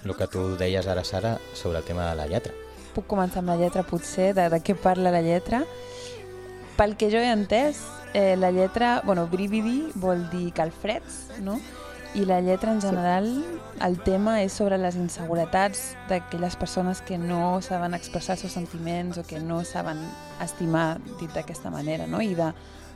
el 0.04 0.14
que 0.14 0.28
tu 0.28 0.56
deies 0.60 0.86
ara, 0.86 1.04
Sara, 1.04 1.38
sobre 1.54 1.78
el 1.78 1.84
tema 1.84 2.10
de 2.10 2.16
la 2.16 2.26
lletra. 2.26 2.52
Puc 2.94 3.08
començar 3.08 3.40
amb 3.42 3.50
la 3.52 3.56
lletra, 3.60 3.84
potser, 3.84 4.32
de, 4.36 4.48
de 4.52 4.60
què 4.64 4.76
parla 4.76 5.10
la 5.10 5.22
lletra. 5.24 5.64
Pel 6.76 6.94
que 7.00 7.08
jo 7.12 7.20
he 7.20 7.32
entès, 7.32 7.80
eh, 8.16 8.34
la 8.40 8.48
lletra, 8.50 9.02
bueno, 9.04 9.26
brividi 9.28 9.90
vol 10.00 10.22
dir 10.32 10.52
calfreds, 10.56 11.26
no? 11.44 11.58
I 12.16 12.24
la 12.24 12.38
lletra 12.40 12.72
en 12.72 12.80
general, 12.80 13.26
el 13.84 13.98
tema 14.00 14.38
és 14.40 14.54
sobre 14.56 14.78
les 14.80 14.96
inseguretats 14.96 15.90
d'aquelles 16.08 16.54
persones 16.56 17.02
que 17.04 17.18
no 17.20 17.60
saben 17.60 17.92
expressar 17.92 18.38
els 18.38 18.46
seus 18.46 18.54
sentiments 18.56 19.18
o 19.20 19.24
que 19.28 19.38
no 19.38 19.58
saben 19.68 20.00
estimar, 20.40 20.96
dit 21.20 21.28
d'aquesta 21.36 21.68
manera, 21.70 22.06
no? 22.08 22.22
I 22.24 22.32
de, 22.38 22.46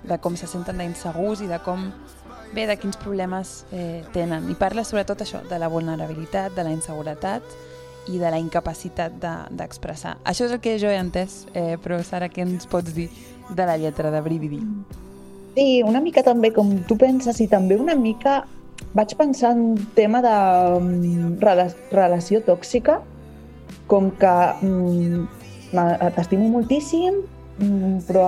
de 0.09 0.16
com 0.24 0.38
se 0.40 0.48
senten 0.48 0.80
d'insegurs 0.80 1.42
i 1.44 1.50
de 1.50 1.59
com, 1.66 1.90
bé, 2.54 2.64
de 2.70 2.78
quins 2.80 2.96
problemes 2.96 3.66
eh, 3.76 4.00
tenen. 4.14 4.48
I 4.48 4.56
parla 4.56 4.87
sobretot 4.88 5.20
això, 5.26 5.42
de 5.50 5.59
la 5.61 5.68
vulnerabilitat, 5.68 6.56
de 6.56 6.64
la 6.64 6.72
inseguretat 6.72 7.44
i 8.09 8.16
de 8.16 8.30
la 8.33 8.38
incapacitat 8.40 9.20
de- 9.20 9.37
d'expressar. 9.61 10.16
De, 10.16 10.30
Això 10.33 10.48
és 10.48 10.56
el 10.56 10.61
que 10.64 10.78
jo 10.80 10.88
he 10.88 10.96
entès, 10.96 11.42
eh, 11.52 11.76
però 11.83 12.00
Sara, 12.02 12.30
què 12.33 12.40
ens 12.46 12.64
pots 12.66 12.94
dir 12.96 13.11
de 13.50 13.66
la 13.68 13.76
lletra 13.76 14.11
de 14.11 14.20
Brividi? 14.24 14.62
Sí, 15.61 15.83
una 15.85 16.01
mica 16.01 16.23
també 16.25 16.49
com 16.57 16.70
tu 16.88 16.96
penses 16.96 17.37
i 17.44 17.46
també 17.53 17.77
una 17.77 17.92
mica 17.92 18.38
vaig 18.96 19.11
pensar 19.12 19.51
en 19.53 19.75
tema 19.92 20.23
de 20.25 20.31
mm, 20.79 21.35
rela 21.42 21.66
relació 21.92 22.40
tòxica, 22.46 22.94
com 23.90 24.09
que 24.23 24.31
mm, 24.64 25.27
t'estimo 26.16 26.49
moltíssim, 26.55 27.18
mm, 27.59 28.01
però 28.09 28.25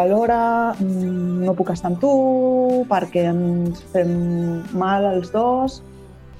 alhora 0.00 0.40
mm, 0.74 1.46
no 1.46 1.54
puc 1.54 1.70
estar 1.70 1.92
amb 1.92 2.02
tu 2.02 2.10
perquè 2.90 3.28
ens 3.30 3.86
fem 3.94 4.10
mal 4.74 5.06
els 5.12 5.30
dos. 5.30 5.78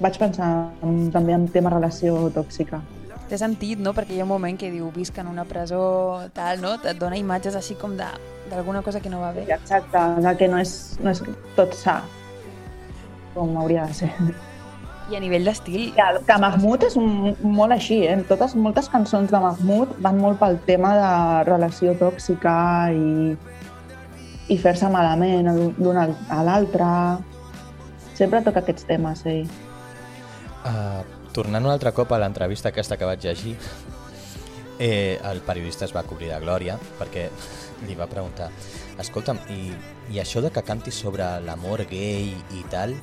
Vaig 0.03 0.19
pensar 0.19 0.51
en, 0.83 1.07
també 1.15 1.39
en 1.39 1.47
tema 1.55 1.71
relació 1.71 2.19
tòxica. 2.35 2.83
Té 3.31 3.39
sentit, 3.39 3.79
no? 3.79 3.95
Perquè 3.95 4.19
hi 4.19 4.25
ha 4.25 4.27
un 4.27 4.35
moment 4.35 4.59
que 4.59 4.75
diu 4.75 4.91
visc 4.91 5.23
en 5.23 5.31
una 5.31 5.47
presó, 5.47 5.85
tal, 6.35 6.59
no? 6.67 6.75
Et 6.83 6.99
dona 6.99 7.23
imatges 7.23 7.55
així 7.55 7.79
com 7.79 7.95
de 7.95 8.11
d'alguna 8.51 8.83
cosa 8.83 9.01
que 9.01 9.11
no 9.11 9.21
va 9.21 9.33
bé. 9.33 9.45
Exacte, 9.49 9.99
de 10.23 10.33
que 10.37 10.49
no 10.49 10.59
és, 10.59 10.73
no 11.01 11.11
és 11.11 11.23
tot 11.57 11.75
sa, 11.75 12.01
com 13.35 13.57
hauria 13.57 13.87
de 13.89 13.95
ser. 13.95 14.11
I 15.11 15.17
a 15.17 15.21
nivell 15.21 15.45
d'estil, 15.45 15.91
Que, 15.97 16.05
que 16.27 16.37
Mahmoud 16.39 16.85
és 16.87 16.95
un, 16.97 17.35
molt 17.43 17.73
així, 17.75 18.03
eh? 18.07 18.17
Totes, 18.29 18.55
moltes 18.55 18.89
cançons 18.89 19.31
de 19.33 19.41
Mahmoud 19.43 19.97
van 20.05 20.21
molt 20.23 20.39
pel 20.41 20.59
tema 20.67 20.93
de 20.97 21.11
relació 21.51 21.93
tòxica 21.99 22.55
i, 22.95 23.35
i 24.55 24.59
fer-se 24.63 24.89
malament 24.93 25.51
l'un 25.79 25.97
al- 25.99 26.17
a 26.31 26.43
l'altre. 26.47 26.87
Sempre 28.15 28.43
toca 28.47 28.61
aquests 28.63 28.87
temes, 28.87 29.25
ell. 29.27 29.49
Uh, 30.63 31.03
tornant 31.35 31.65
un 31.67 31.73
altre 31.75 31.91
cop 31.97 32.13
a 32.15 32.19
l'entrevista 32.23 32.71
aquesta 32.71 32.97
que 32.97 33.09
vaig 33.09 33.25
llegir, 33.27 33.57
eh, 34.79 35.19
el 35.33 35.41
periodista 35.43 35.85
es 35.85 35.93
va 35.97 36.05
cobrir 36.07 36.29
de 36.31 36.39
glòria 36.41 36.77
perquè 37.01 37.27
li 37.87 37.97
va 37.99 38.09
preguntar 38.11 38.51
escolta'm, 39.03 39.41
i, 39.53 39.73
i 40.13 40.21
això 40.23 40.43
de 40.45 40.51
que 40.53 40.65
cantis 40.67 40.99
sobre 41.05 41.27
l'amor 41.47 41.85
gay 41.91 42.33
i 42.55 42.65
tal, 42.73 42.95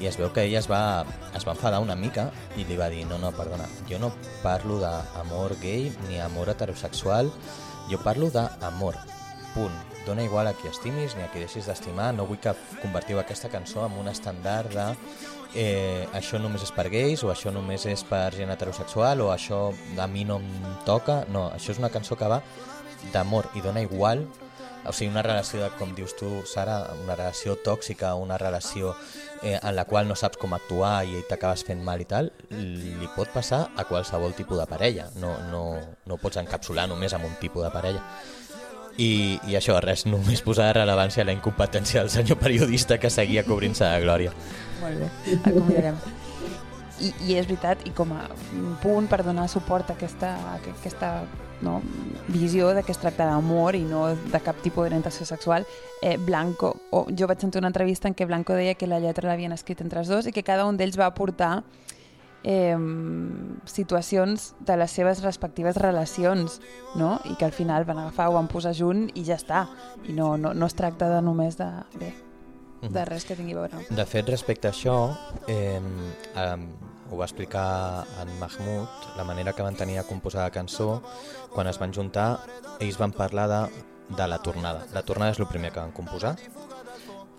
i 0.00 0.08
es 0.08 0.16
veu 0.16 0.30
que 0.32 0.46
ella 0.46 0.60
es 0.62 0.68
va, 0.70 1.04
es 1.36 1.44
va 1.46 1.52
enfadar 1.52 1.82
una 1.84 1.96
mica 1.96 2.30
i 2.56 2.64
li 2.64 2.78
va 2.78 2.88
dir, 2.92 3.04
no, 3.08 3.18
no, 3.20 3.34
perdona, 3.36 3.68
jo 3.88 4.00
no 4.00 4.12
parlo 4.44 4.80
d'amor 4.80 5.58
gay 5.60 5.90
ni 6.08 6.20
amor 6.24 6.48
heterosexual, 6.52 7.30
jo 7.90 8.00
parlo 8.04 8.30
d'amor, 8.32 8.96
punt. 9.54 9.76
Dona 10.06 10.24
igual 10.24 10.48
a 10.48 10.54
qui 10.56 10.70
estimis 10.70 11.12
ni 11.16 11.22
a 11.22 11.28
qui 11.28 11.42
deixis 11.42 11.66
d'estimar, 11.68 12.14
no 12.16 12.24
vull 12.24 12.40
que 12.40 12.54
convertiu 12.80 13.20
aquesta 13.20 13.50
cançó 13.52 13.84
en 13.84 13.98
un 14.00 14.08
estàndard 14.08 14.72
de 14.72 14.86
eh, 15.54 16.06
això 16.16 16.40
només 16.40 16.64
és 16.64 16.72
per 16.72 16.86
gais 16.88 17.20
o 17.26 17.28
això 17.32 17.52
només 17.52 17.84
és 17.90 18.04
per 18.08 18.30
gent 18.32 18.50
heterosexual 18.54 19.20
o 19.20 19.28
això 19.34 19.60
a 19.98 20.06
mi 20.08 20.24
no 20.24 20.38
em 20.40 20.76
toca. 20.88 21.24
No, 21.28 21.50
això 21.52 21.74
és 21.74 21.82
una 21.82 21.92
cançó 21.92 22.16
que 22.16 22.30
va 22.32 22.40
d'amor 23.12 23.50
i 23.54 23.64
dona 23.64 23.82
igual 23.84 24.26
o 24.86 24.92
sigui, 24.92 25.10
una 25.10 25.22
relació, 25.22 25.60
de, 25.60 25.68
com 25.76 25.92
dius 25.94 26.14
tu, 26.16 26.28
Sara, 26.48 26.78
una 27.02 27.16
relació 27.16 27.56
tòxica, 27.60 28.14
una 28.16 28.38
relació 28.40 28.94
eh, 29.42 29.58
en 29.60 29.74
la 29.76 29.84
qual 29.84 30.08
no 30.08 30.16
saps 30.16 30.40
com 30.40 30.54
actuar 30.56 31.04
i 31.04 31.20
t'acabes 31.28 31.64
fent 31.68 31.82
mal 31.84 32.00
i 32.00 32.08
tal, 32.08 32.30
li 32.50 33.10
pot 33.16 33.28
passar 33.34 33.66
a 33.76 33.84
qualsevol 33.88 34.34
tipus 34.38 34.58
de 34.60 34.66
parella. 34.70 35.10
No, 35.20 35.36
no, 35.50 35.64
no 36.06 36.20
pots 36.22 36.40
encapsular 36.40 36.88
només 36.88 37.14
amb 37.16 37.28
un 37.28 37.36
tipus 37.42 37.66
de 37.66 37.72
parella. 37.74 38.04
I, 39.00 39.38
i 39.48 39.56
això, 39.56 39.76
res, 39.84 40.06
només 40.08 40.42
posar 40.44 40.70
de 40.70 40.80
rellevància 40.80 41.28
la 41.28 41.36
incompetència 41.36 42.00
del 42.00 42.12
senyor 42.12 42.40
periodista 42.40 42.98
que 43.00 43.12
seguia 43.12 43.44
cobrint-se 43.44 43.84
de 43.84 44.00
glòria. 44.06 44.34
molt 44.80 45.04
bé, 45.04 45.12
acomiadarem. 45.44 46.00
I, 47.00 47.12
I 47.28 47.36
és 47.40 47.48
veritat, 47.48 47.86
i 47.88 47.94
com 47.96 48.12
a 48.12 48.26
punt 48.82 49.08
per 49.10 49.22
donar 49.24 49.48
suport 49.48 49.90
a 49.90 49.96
aquesta, 49.96 50.34
a 50.52 50.56
aquesta 50.58 51.12
no, 51.62 51.80
visió 52.28 52.70
de 52.76 52.82
que 52.82 52.92
es 52.92 53.00
tracta 53.00 53.26
d'amor 53.28 53.76
i 53.76 53.82
no 53.84 54.06
de 54.14 54.40
cap 54.44 54.58
tipus 54.64 54.84
d'orientació 54.84 55.26
sexual, 55.28 55.66
eh, 56.02 56.16
Blanco, 56.16 56.74
o 56.90 57.06
jo 57.16 57.28
vaig 57.28 57.40
sentir 57.40 57.60
una 57.60 57.70
entrevista 57.72 58.08
en 58.08 58.16
què 58.16 58.26
Blanco 58.26 58.56
deia 58.56 58.74
que 58.74 58.88
la 58.88 59.00
lletra 59.00 59.28
l'havien 59.28 59.52
escrit 59.52 59.80
entre 59.84 60.00
els 60.00 60.08
dos 60.08 60.26
i 60.26 60.32
que 60.32 60.44
cada 60.46 60.66
un 60.68 60.80
d'ells 60.80 60.98
va 61.00 61.10
aportar 61.10 61.62
eh, 62.42 62.76
situacions 63.64 64.54
de 64.60 64.76
les 64.76 64.90
seves 64.90 65.22
respectives 65.22 65.76
relacions, 65.76 66.60
no? 66.96 67.18
I 67.24 67.36
que 67.36 67.44
al 67.44 67.52
final 67.52 67.84
van 67.84 67.98
agafar, 67.98 68.30
ho 68.30 68.38
van 68.38 68.48
posar 68.48 68.74
junt 68.76 69.08
i 69.14 69.24
ja 69.24 69.36
està. 69.36 69.66
I 70.08 70.16
no, 70.16 70.36
no, 70.40 70.54
no 70.54 70.66
es 70.66 70.76
tracta 70.76 71.10
de 71.12 71.20
només 71.22 71.58
de, 71.60 71.68
bé, 72.00 72.14
de 72.88 73.04
res 73.08 73.26
que 73.28 73.36
tingui 73.36 73.56
a 73.56 73.66
veure. 73.66 73.84
De 73.90 74.06
fet, 74.08 74.28
respecte 74.28 74.70
a 74.70 74.72
això, 74.72 74.96
eh, 75.48 75.80
eh, 76.34 76.89
ho 77.10 77.18
va 77.18 77.26
explicar 77.26 78.06
en 78.22 78.32
Mahmoud, 78.38 79.12
la 79.16 79.24
manera 79.24 79.52
que 79.52 79.66
van 79.66 79.76
tenir 79.76 79.98
a 79.98 80.06
composar 80.06 80.44
la 80.46 80.54
cançó, 80.54 81.02
quan 81.50 81.66
es 81.66 81.78
van 81.82 81.94
juntar, 81.94 82.40
ells 82.78 82.98
van 82.98 83.12
parlar 83.12 83.48
de, 83.50 83.62
de 84.16 84.28
la 84.30 84.38
tornada. 84.38 84.86
La 84.94 85.02
tornada 85.02 85.34
és 85.34 85.42
el 85.42 85.50
primer 85.50 85.74
que 85.74 85.82
van 85.82 85.96
composar, 85.96 86.36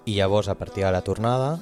I 0.06 0.16
llavors, 0.16 0.48
a 0.50 0.56
partir 0.56 0.84
de 0.84 0.92
la 0.92 1.04
tornada, 1.04 1.60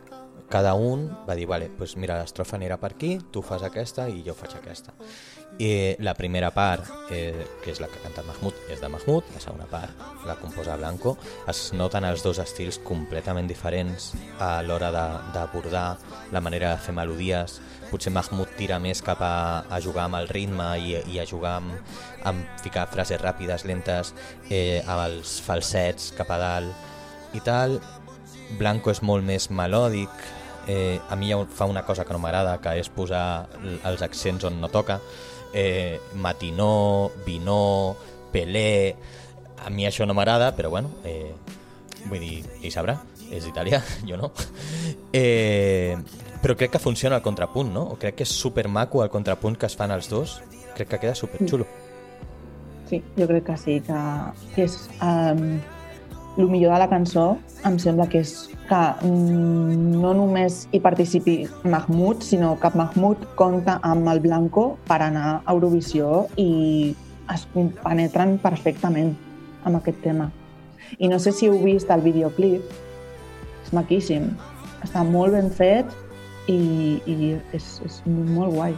cada 0.50 0.74
un 0.74 1.10
va 1.28 1.36
dir, 1.36 1.46
vale, 1.46 1.68
pues 1.78 1.98
mira, 1.98 2.16
l'estrofa 2.22 2.56
anirà 2.56 2.78
per 2.80 2.94
aquí, 2.94 3.18
tu 3.34 3.42
fas 3.44 3.66
aquesta 3.68 4.08
i 4.08 4.24
jo 4.24 4.34
faig 4.34 4.56
aquesta. 4.56 4.94
I 5.60 5.98
la 6.00 6.14
primera 6.16 6.54
part, 6.56 6.88
eh, 7.12 7.36
que 7.60 7.74
és 7.74 7.82
la 7.84 7.90
que 7.92 8.00
ha 8.00 8.04
cantat 8.06 8.24
Mahmoud, 8.24 8.56
és 8.72 8.80
de 8.80 8.88
Mahmoud, 8.88 9.28
la 9.36 9.42
segona 9.44 9.66
part 9.68 9.92
la 10.24 10.38
composa 10.40 10.78
Blanco. 10.80 11.18
Es 11.52 11.74
noten 11.76 12.06
els 12.08 12.24
dos 12.24 12.40
estils 12.40 12.78
completament 12.88 13.50
diferents 13.50 14.14
a 14.40 14.62
l'hora 14.64 14.88
d'abordar 15.36 15.98
la 16.32 16.40
manera 16.40 16.72
de 16.72 16.86
fer 16.86 16.96
melodies. 16.96 17.58
Potser 17.90 18.14
Mahmoud 18.16 18.56
tira 18.56 18.80
més 18.80 19.04
cap 19.04 19.20
a, 19.20 19.66
a 19.68 19.82
jugar 19.84 20.06
amb 20.08 20.22
el 20.22 20.32
ritme 20.32 20.70
i, 20.80 20.96
i 21.12 21.20
a 21.20 21.28
jugar 21.28 21.58
amb, 21.60 21.96
amb 22.24 22.64
ficar 22.64 22.88
frases 22.94 23.20
ràpides, 23.20 23.68
lentes, 23.68 24.14
eh, 24.48 24.80
amb 24.86 25.10
els 25.10 25.42
falsets 25.44 26.14
cap 26.16 26.32
a 26.32 26.40
dalt 26.40 27.36
i 27.36 27.44
tal. 27.44 27.82
Blanco 28.56 28.96
és 28.96 29.04
molt 29.04 29.28
més 29.28 29.50
melòdic, 29.52 30.24
eh, 30.70 31.02
a 31.10 31.20
mi 31.20 31.34
ja 31.34 31.42
fa 31.52 31.68
una 31.68 31.84
cosa 31.84 32.06
que 32.06 32.16
no 32.16 32.22
m'agrada, 32.24 32.56
que 32.64 32.78
és 32.80 32.90
posar 32.90 33.50
els 33.84 34.02
accents 34.06 34.48
on 34.48 34.62
no 34.62 34.72
toca, 34.72 35.02
eh, 35.54 36.00
matinó, 36.16 37.12
vinó, 37.26 37.96
pelé... 38.32 38.96
A 39.60 39.68
mi 39.70 39.84
això 39.84 40.06
no 40.08 40.14
m'agrada, 40.16 40.54
però 40.56 40.70
bueno, 40.72 40.88
eh, 41.04 41.34
vull 42.08 42.22
dir, 42.24 42.46
ell 42.62 42.72
sabrà, 42.72 42.94
és 43.28 43.44
italià, 43.50 43.82
jo 44.08 44.16
no. 44.16 44.30
Eh, 45.12 45.98
però 46.40 46.56
crec 46.56 46.72
que 46.72 46.80
funciona 46.80 47.18
el 47.20 47.26
contrapunt, 47.26 47.74
no? 47.74 47.84
O 47.92 47.98
crec 48.00 48.22
que 48.22 48.28
és 48.28 48.32
super 48.32 48.70
maco 48.72 49.04
el 49.04 49.12
contrapunt 49.12 49.58
que 49.60 49.68
es 49.68 49.76
fan 49.76 49.92
els 49.92 50.08
dos. 50.08 50.38
Crec 50.78 50.94
que 50.94 51.02
queda 51.02 51.16
super 51.16 51.44
xulo. 51.44 51.68
Sí, 52.88 53.02
jo 53.18 53.28
crec 53.28 53.44
que 53.52 53.58
sí, 53.60 53.76
que, 53.86 54.00
que 54.56 54.64
és 54.70 54.78
um, 55.04 55.60
el 56.40 56.48
millor 56.50 56.74
de 56.74 56.80
la 56.80 56.88
cançó 56.90 57.38
em 57.68 57.78
sembla 57.80 58.08
que 58.08 58.22
és 58.24 58.50
que 58.70 58.80
mm, 59.04 60.00
no 60.00 60.14
només 60.16 60.62
hi 60.72 60.80
participi 60.80 61.42
Mahmoud, 61.64 62.24
sinó 62.24 62.54
que 62.62 62.72
Mahmoud 62.74 63.26
compta 63.36 63.80
amb 63.84 64.08
el 64.14 64.22
Blanco 64.24 64.78
per 64.88 65.02
anar 65.04 65.28
a 65.44 65.54
Eurovisió 65.54 66.28
i 66.40 66.96
es 67.34 67.46
penetren 67.84 68.38
perfectament 68.42 69.16
amb 69.68 69.82
aquest 69.82 70.00
tema. 70.06 70.30
I 70.98 71.10
no 71.12 71.20
sé 71.20 71.34
si 71.36 71.50
heu 71.50 71.60
vist 71.62 71.92
el 71.94 72.02
videoclip, 72.06 72.64
és 73.66 73.74
maquíssim, 73.76 74.32
està 74.86 75.04
molt 75.06 75.36
ben 75.36 75.52
fet 75.54 75.92
i, 76.48 77.02
i 77.06 77.36
és, 77.54 77.76
és 77.86 78.00
molt 78.08 78.56
guai. 78.56 78.78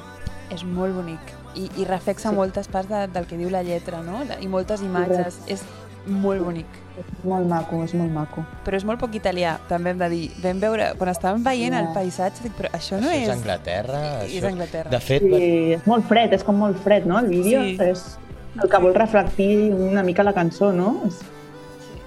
És 0.51 0.65
molt 0.65 0.97
bonic. 0.97 1.35
I, 1.55 1.69
i 1.77 1.85
reflexa 1.85 2.31
Sí. 2.31 2.35
moltes 2.35 2.67
parts 2.71 2.89
de, 2.89 3.05
del 3.11 3.27
que 3.27 3.37
diu 3.37 3.51
la 3.51 3.61
lletra, 3.63 4.01
no? 4.03 4.23
I 4.39 4.47
moltes 4.47 4.81
imatges. 4.81 5.39
És 5.47 5.63
molt 6.07 6.43
bonic. 6.43 6.80
És 6.99 7.05
molt 7.23 7.47
maco, 7.47 7.83
és 7.85 7.93
molt 7.95 8.11
maco. 8.11 8.43
Però 8.65 8.75
és 8.75 8.83
molt 8.85 8.99
poc 8.99 9.13
italià, 9.15 9.53
també 9.69 9.93
hem 9.93 9.97
de 10.01 10.09
dir. 10.11 10.23
Vam 10.43 10.59
veure, 10.59 10.89
quan 10.99 11.09
estàvem 11.13 11.43
veient 11.43 11.73
el 11.73 11.85
Ja. 11.87 11.93
paisatge, 11.93 12.43
dic, 12.43 12.51
però 12.57 12.69
això 12.75 12.99
no 12.99 13.07
això 13.07 13.15
és, 13.21 13.27
és... 13.27 13.35
Anglaterra. 13.37 14.01
és 14.25 14.33
això... 14.43 14.47
Anglaterra. 14.51 14.89
De 14.91 14.99
fet, 14.99 15.21
Sí, 15.23 15.73
és 15.77 15.85
molt 15.87 16.05
fred, 16.07 16.33
és 16.33 16.43
com 16.43 16.55
molt 16.57 16.77
fred, 16.83 17.05
no? 17.05 17.19
El 17.19 17.27
vídeo 17.27 17.61
Sí. 17.63 17.77
és 17.79 18.17
el 18.61 18.69
que 18.69 18.77
vol 18.83 18.93
reflectir 18.93 19.71
una 19.73 20.03
mica 20.03 20.23
la 20.23 20.33
cançó, 20.33 20.71
no? 20.73 21.01
És 21.07 21.21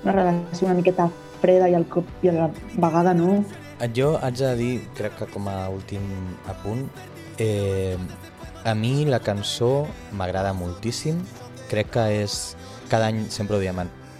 una 0.05 0.13
relació 0.13 0.67
una 0.67 0.75
miqueta 0.75 1.09
freda 1.41 1.69
i, 1.69 1.75
al 1.75 1.87
cop, 1.89 2.05
i 2.23 2.29
a 2.29 2.33
la 2.33 2.51
vegada 2.77 3.15
no. 3.15 3.43
Jo 3.95 4.19
haig 4.23 4.37
de 4.39 4.55
dir, 4.57 4.89
crec 4.95 5.17
que 5.19 5.27
com 5.27 5.49
a 5.49 5.69
últim 5.69 6.01
apunt, 6.49 6.89
eh, 7.39 7.97
a 8.65 8.75
mi 8.75 9.05
la 9.05 9.19
cançó 9.21 9.87
m'agrada 10.13 10.53
moltíssim. 10.53 11.19
Crec 11.69 11.91
que 11.91 12.23
és... 12.23 12.57
Cada 12.89 13.07
any 13.07 13.27
sempre 13.31 13.57
ho 13.57 13.61
diem, 13.61 13.77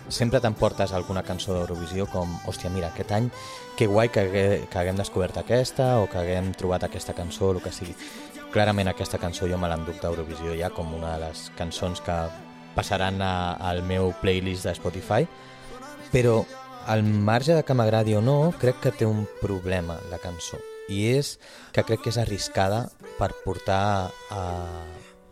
sempre 0.09 0.41
t'emportes 0.41 0.93
alguna 0.93 1.23
cançó 1.25 1.55
d'Eurovisió 1.55 2.07
com, 2.13 2.29
hòstia, 2.47 2.71
mira, 2.71 2.89
aquest 2.93 3.13
any 3.13 3.31
que 3.79 3.87
guai 3.87 4.09
que, 4.13 4.21
hague- 4.21 4.67
que 4.71 4.79
haguem 4.79 4.97
descobert 4.97 5.37
aquesta 5.41 6.01
o 6.01 6.09
que 6.11 6.19
haguem 6.19 6.53
trobat 6.55 6.85
aquesta 6.85 7.15
cançó, 7.15 7.51
el 7.53 7.63
que 7.63 7.73
sigui. 7.73 7.95
Clarament 8.53 8.89
aquesta 8.93 9.19
cançó 9.19 9.49
jo 9.51 9.59
me 9.59 9.69
l'enduc 9.69 10.01
d'Eurovisió 10.03 10.55
ja 10.59 10.71
com 10.71 10.93
una 10.95 11.17
de 11.17 11.27
les 11.27 11.49
cançons 11.59 12.01
que 12.05 12.19
passaran 12.75 13.21
a, 13.23 13.55
al 13.55 13.83
meu 13.83 14.13
playlist 14.21 14.65
de 14.67 14.75
Spotify, 14.75 15.27
però 16.13 16.45
al 16.87 17.03
marge 17.03 17.55
de 17.55 17.63
que 17.65 17.75
m'agradi 17.75 18.15
o 18.15 18.21
no, 18.23 18.53
crec 18.61 18.81
que 18.83 18.93
té 18.93 19.07
un 19.07 19.25
problema 19.41 19.97
la 20.11 20.19
cançó 20.23 20.59
i 20.93 21.07
és 21.17 21.39
que 21.73 21.83
crec 21.83 22.03
que 22.05 22.11
és 22.13 22.19
arriscada 22.21 22.91
per 23.19 23.31
portar 23.45 24.11
a, 24.31 24.43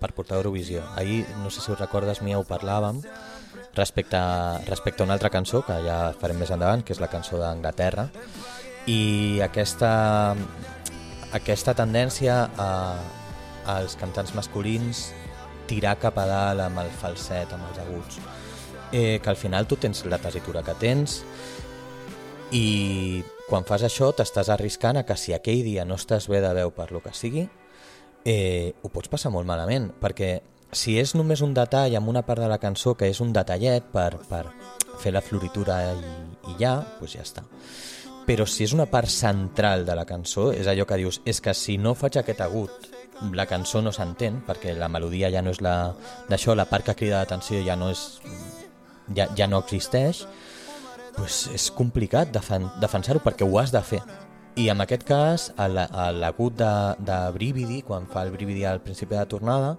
per 0.01 0.15
portar 0.17 0.39
a 0.39 0.41
Eurovisió. 0.41 0.81
Ahir, 0.97 1.27
no 1.43 1.51
sé 1.51 1.61
si 1.61 1.71
us 1.71 1.79
recordes, 1.79 2.23
Mia, 2.23 2.39
ho 2.41 2.47
parlàvem 2.49 3.03
respecte 3.77 4.19
respecte 4.69 5.03
a 5.03 5.07
una 5.07 5.15
altra 5.15 5.31
cançó 5.31 5.63
que 5.67 5.79
ja 5.87 6.13
farem 6.21 6.39
més 6.43 6.53
endavant, 6.53 6.85
que 6.85 6.95
és 6.95 7.01
la 7.01 7.11
cançó 7.13 7.41
d'Anglaterra. 7.41 8.09
I 8.91 9.41
aquesta 9.45 9.93
aquesta 11.33 11.73
tendència 11.75 12.37
a, 12.61 12.71
als 13.79 13.97
cantants 13.97 14.35
masculins 14.37 15.09
tirar 15.71 15.97
cap 16.03 16.19
a 16.19 16.27
dalt 16.29 16.67
amb 16.67 16.83
el 16.83 16.91
falset, 17.01 17.53
amb 17.55 17.71
els 17.71 17.81
aguts. 17.81 18.21
Eh, 18.93 19.21
que 19.25 19.31
al 19.31 19.39
final 19.41 19.67
tu 19.67 19.79
tens 19.81 20.05
la 20.05 20.19
tessitura 20.21 20.61
que 20.63 20.75
tens 20.77 21.23
i 22.53 23.23
quan 23.49 23.65
fas 23.65 23.87
això 23.87 24.11
t'estàs 24.13 24.51
arriscant 24.53 24.99
a 25.01 25.07
que 25.09 25.17
si 25.17 25.33
aquell 25.33 25.63
dia 25.65 25.87
no 25.89 25.97
estàs 25.97 26.29
bé 26.29 26.43
de 26.45 26.51
veu 26.59 26.75
per 26.77 26.91
lo 26.93 27.01
que 27.01 27.15
sigui 27.17 27.47
eh, 28.29 28.75
ho 28.83 28.91
pots 28.93 29.09
passar 29.09 29.33
molt 29.33 29.49
malament 29.49 29.89
perquè 30.03 30.35
si 30.73 30.97
és 30.99 31.13
només 31.15 31.43
un 31.45 31.53
detall 31.53 31.95
amb 31.99 32.09
una 32.09 32.23
part 32.25 32.41
de 32.41 32.49
la 32.49 32.59
cançó 32.59 32.95
que 32.97 33.11
és 33.13 33.21
un 33.21 33.33
detallet 33.37 33.85
per, 33.93 34.17
per 34.29 34.47
fer 35.03 35.13
la 35.13 35.21
floritura 35.21 35.83
i, 35.93 36.13
i 36.49 36.57
ja, 36.61 36.79
doncs 36.99 37.17
ja 37.19 37.25
està. 37.27 37.45
Però 38.25 38.47
si 38.47 38.65
és 38.65 38.73
una 38.73 38.87
part 38.87 39.11
central 39.11 39.85
de 39.85 39.97
la 39.99 40.07
cançó 40.09 40.51
és 40.55 40.71
allò 40.71 40.87
que 40.89 40.99
dius, 41.03 41.21
és 41.29 41.43
que 41.45 41.53
si 41.59 41.77
no 41.77 41.93
faig 41.99 42.17
aquest 42.19 42.41
agut 42.41 42.89
la 43.37 43.47
cançó 43.47 43.83
no 43.83 43.93
s'entén 43.93 44.41
perquè 44.47 44.73
la 44.79 44.89
melodia 44.89 45.31
ja 45.31 45.43
no 45.45 45.53
és 45.53 45.61
la 45.63 45.93
d'això, 46.31 46.57
la 46.57 46.67
part 46.71 46.89
que 46.89 46.97
crida 46.99 47.21
l'atenció 47.21 47.61
ja 47.67 47.77
no 47.77 47.91
és 47.93 48.07
ja, 49.15 49.29
ja 49.37 49.47
no 49.47 49.61
existeix 49.63 50.25
pues 51.19 51.45
és 51.53 51.69
complicat 51.77 52.33
defen 52.33 52.71
defensar-ho 52.81 53.21
perquè 53.21 53.45
ho 53.45 53.59
has 53.61 53.75
de 53.75 53.83
fer. 53.85 54.01
I 54.57 54.71
en 54.73 54.81
aquest 54.81 55.05
cas 55.05 55.51
l'agut 55.59 56.57
de, 56.57 56.73
de 57.05 57.21
Brividi 57.37 57.83
quan 57.85 58.09
fa 58.09 58.25
el 58.25 58.33
Brividi 58.33 58.65
al 58.65 58.81
principi 58.81 59.13
de 59.13 59.21
la 59.21 59.29
tornada 59.29 59.77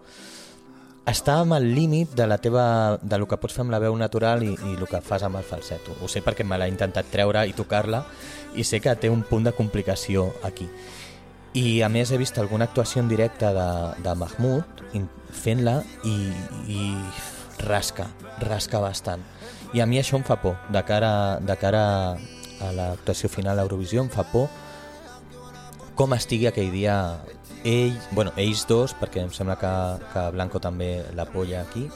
està 1.10 1.40
amb 1.42 1.58
el 1.58 1.74
límit 1.76 2.14
de 2.16 2.28
la 2.28 2.38
teva 2.40 2.98
de 3.02 3.18
lo 3.20 3.28
que 3.28 3.38
pots 3.38 3.56
fer 3.56 3.66
amb 3.66 3.74
la 3.74 3.82
veu 3.84 3.96
natural 4.00 4.44
i, 4.46 4.54
i 4.54 4.76
el 4.78 4.86
que 4.88 5.02
fas 5.04 5.26
amb 5.28 5.36
el 5.40 5.48
falset. 5.48 5.90
Ho 6.00 6.08
sé 6.08 6.24
perquè 6.24 6.46
me 6.48 6.58
l'ha 6.58 6.70
intentat 6.72 7.10
treure 7.12 7.44
i 7.48 7.56
tocar-la 7.58 8.06
i 8.56 8.64
sé 8.64 8.80
que 8.80 8.96
té 8.96 9.12
un 9.12 9.26
punt 9.28 9.44
de 9.44 9.56
complicació 9.56 10.30
aquí. 10.48 10.70
I 11.60 11.84
a 11.86 11.90
més 11.92 12.12
he 12.12 12.18
vist 12.18 12.40
alguna 12.40 12.66
actuació 12.70 13.04
en 13.04 13.12
directe 13.12 13.52
de, 13.54 13.70
de 14.02 14.16
Mahmoud 14.16 14.82
fent-la 15.34 15.82
i, 16.08 16.16
i 16.72 16.82
rasca, 17.68 18.08
rasca 18.42 18.80
bastant. 18.82 19.22
I 19.74 19.82
a 19.82 19.90
mi 19.90 20.00
això 20.00 20.18
em 20.18 20.26
fa 20.26 20.40
por, 20.42 20.56
de 20.72 20.82
cara, 20.88 21.40
de 21.42 21.58
cara 21.60 21.84
a 22.64 22.72
l'actuació 22.74 23.30
final 23.30 23.60
a 23.60 23.66
Eurovisió 23.68 24.02
em 24.06 24.12
fa 24.14 24.24
por 24.32 24.48
com 25.98 26.14
estigui 26.16 26.48
aquell 26.50 26.72
dia 26.74 26.96
ell, 27.64 27.96
bueno, 28.12 28.34
ells 28.38 28.66
dos, 28.68 28.94
perquè 29.00 29.24
em 29.24 29.32
sembla 29.34 29.56
que, 29.60 29.74
que 30.14 30.28
Blanco 30.36 30.60
també 30.64 30.98
l'apoya 31.16 31.64
aquí, 31.64 31.88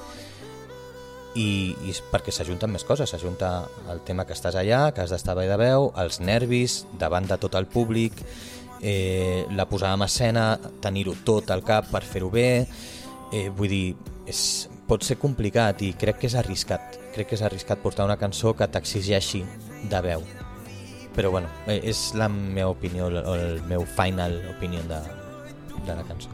i, 1.37 1.75
i 1.85 1.93
perquè 2.11 2.33
s'ajunten 2.33 2.71
més 2.73 2.85
coses, 2.87 3.11
s'ajunta 3.11 3.67
el 3.91 4.01
tema 4.07 4.25
que 4.25 4.33
estàs 4.33 4.57
allà, 4.57 4.87
que 4.93 5.03
has 5.03 5.13
d'estar 5.13 5.35
bé 5.37 5.45
de 5.49 5.57
veu, 5.59 5.91
els 6.01 6.21
nervis 6.23 6.81
davant 6.99 7.27
de 7.29 7.37
tot 7.41 7.57
el 7.59 7.67
públic, 7.69 8.23
eh, 8.81 9.45
la 9.53 9.67
posada 9.69 9.97
en 9.97 10.07
escena, 10.07 10.47
tenir-ho 10.81 11.15
tot 11.25 11.51
al 11.53 11.63
cap 11.67 11.91
per 11.91 12.03
fer-ho 12.05 12.31
bé, 12.33 12.65
eh, 13.33 13.47
vull 13.53 13.69
dir, 13.69 13.85
és, 14.27 14.41
pot 14.87 15.03
ser 15.03 15.19
complicat 15.19 15.83
i 15.83 15.91
crec 15.99 16.21
que 16.21 16.29
és 16.31 16.37
arriscat, 16.39 16.97
crec 17.13 17.29
que 17.29 17.35
és 17.37 17.43
arriscat 17.43 17.83
portar 17.83 18.07
una 18.07 18.17
cançó 18.17 18.55
que 18.55 18.69
t'exigeixi 18.71 19.43
de 19.91 20.01
veu. 20.01 20.25
Però 21.17 21.31
bueno, 21.33 21.49
eh, 21.67 21.81
és 21.83 22.13
la 22.15 22.29
meva 22.29 22.71
opinió, 22.71 23.09
o 23.09 23.35
el 23.35 23.61
meu 23.67 23.85
final 23.97 24.39
opinion 24.55 24.87
de, 24.87 25.01
de 25.85 25.95
la 25.95 26.03
cançó. 26.03 26.29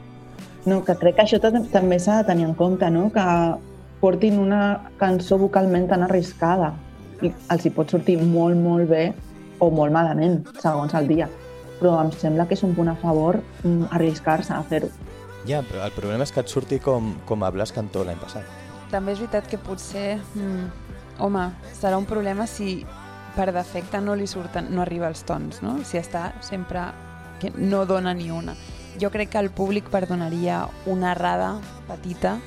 No, 0.66 0.84
que 0.86 0.96
crec 0.96 1.16
que 1.18 1.22
això 1.24 1.40
ta- 1.42 1.52
també 1.72 2.00
s'ha 2.00 2.22
de 2.22 2.28
tenir 2.32 2.46
en 2.46 2.54
compte, 2.56 2.90
no? 2.90 3.10
que 3.12 3.24
portin 4.00 4.40
una 4.40 4.90
cançó 5.00 5.38
vocalment 5.38 5.88
tan 5.90 6.04
arriscada 6.04 6.74
i 7.22 7.32
els 7.50 7.66
hi 7.66 7.70
pot 7.72 7.90
sortir 7.92 8.18
molt, 8.22 8.56
molt 8.56 8.90
bé 8.90 9.14
o 9.60 9.70
molt 9.72 9.92
malament, 9.94 10.46
segons 10.60 10.94
el 10.94 11.08
dia. 11.08 11.30
Però 11.80 11.98
em 12.02 12.12
sembla 12.12 12.46
que 12.48 12.54
és 12.56 12.64
un 12.64 12.74
punt 12.76 12.90
a 12.90 12.96
favor 12.96 13.42
mm, 13.64 13.90
arriscar-se 13.92 14.54
a 14.54 14.62
fer-ho. 14.64 14.90
Ja, 15.48 15.62
però 15.62 15.84
el 15.86 15.92
problema 15.92 16.24
és 16.24 16.32
que 16.32 16.40
et 16.40 16.48
surti 16.48 16.80
com, 16.80 17.16
com 17.26 17.44
a 17.44 17.50
Blas 17.52 17.72
Cantó 17.76 18.04
l'any 18.04 18.18
passat. 18.20 18.44
També 18.92 19.12
és 19.12 19.20
veritat 19.20 19.48
que 19.50 19.58
potser, 19.58 20.18
mm, 20.36 21.20
home, 21.20 21.50
serà 21.76 21.98
un 21.98 22.06
problema 22.06 22.48
si 22.48 22.86
per 23.36 23.52
defecte 23.52 24.00
no 24.00 24.16
li 24.16 24.28
surten, 24.28 24.68
no 24.72 24.82
arriba 24.82 25.08
als 25.08 25.24
tons, 25.26 25.62
no? 25.62 25.80
Si 25.84 25.98
està 25.98 26.32
sempre 26.42 26.86
que 27.40 27.52
no 27.58 27.86
dona 27.86 28.14
ni 28.14 28.30
una. 28.32 28.54
Jo 29.02 29.10
crec 29.10 29.32
que 29.34 29.40
el 29.42 29.50
públic 29.50 29.90
perdonaria 29.90 30.68
una 30.86 31.12
errada 31.12 31.56
petita 31.88 32.38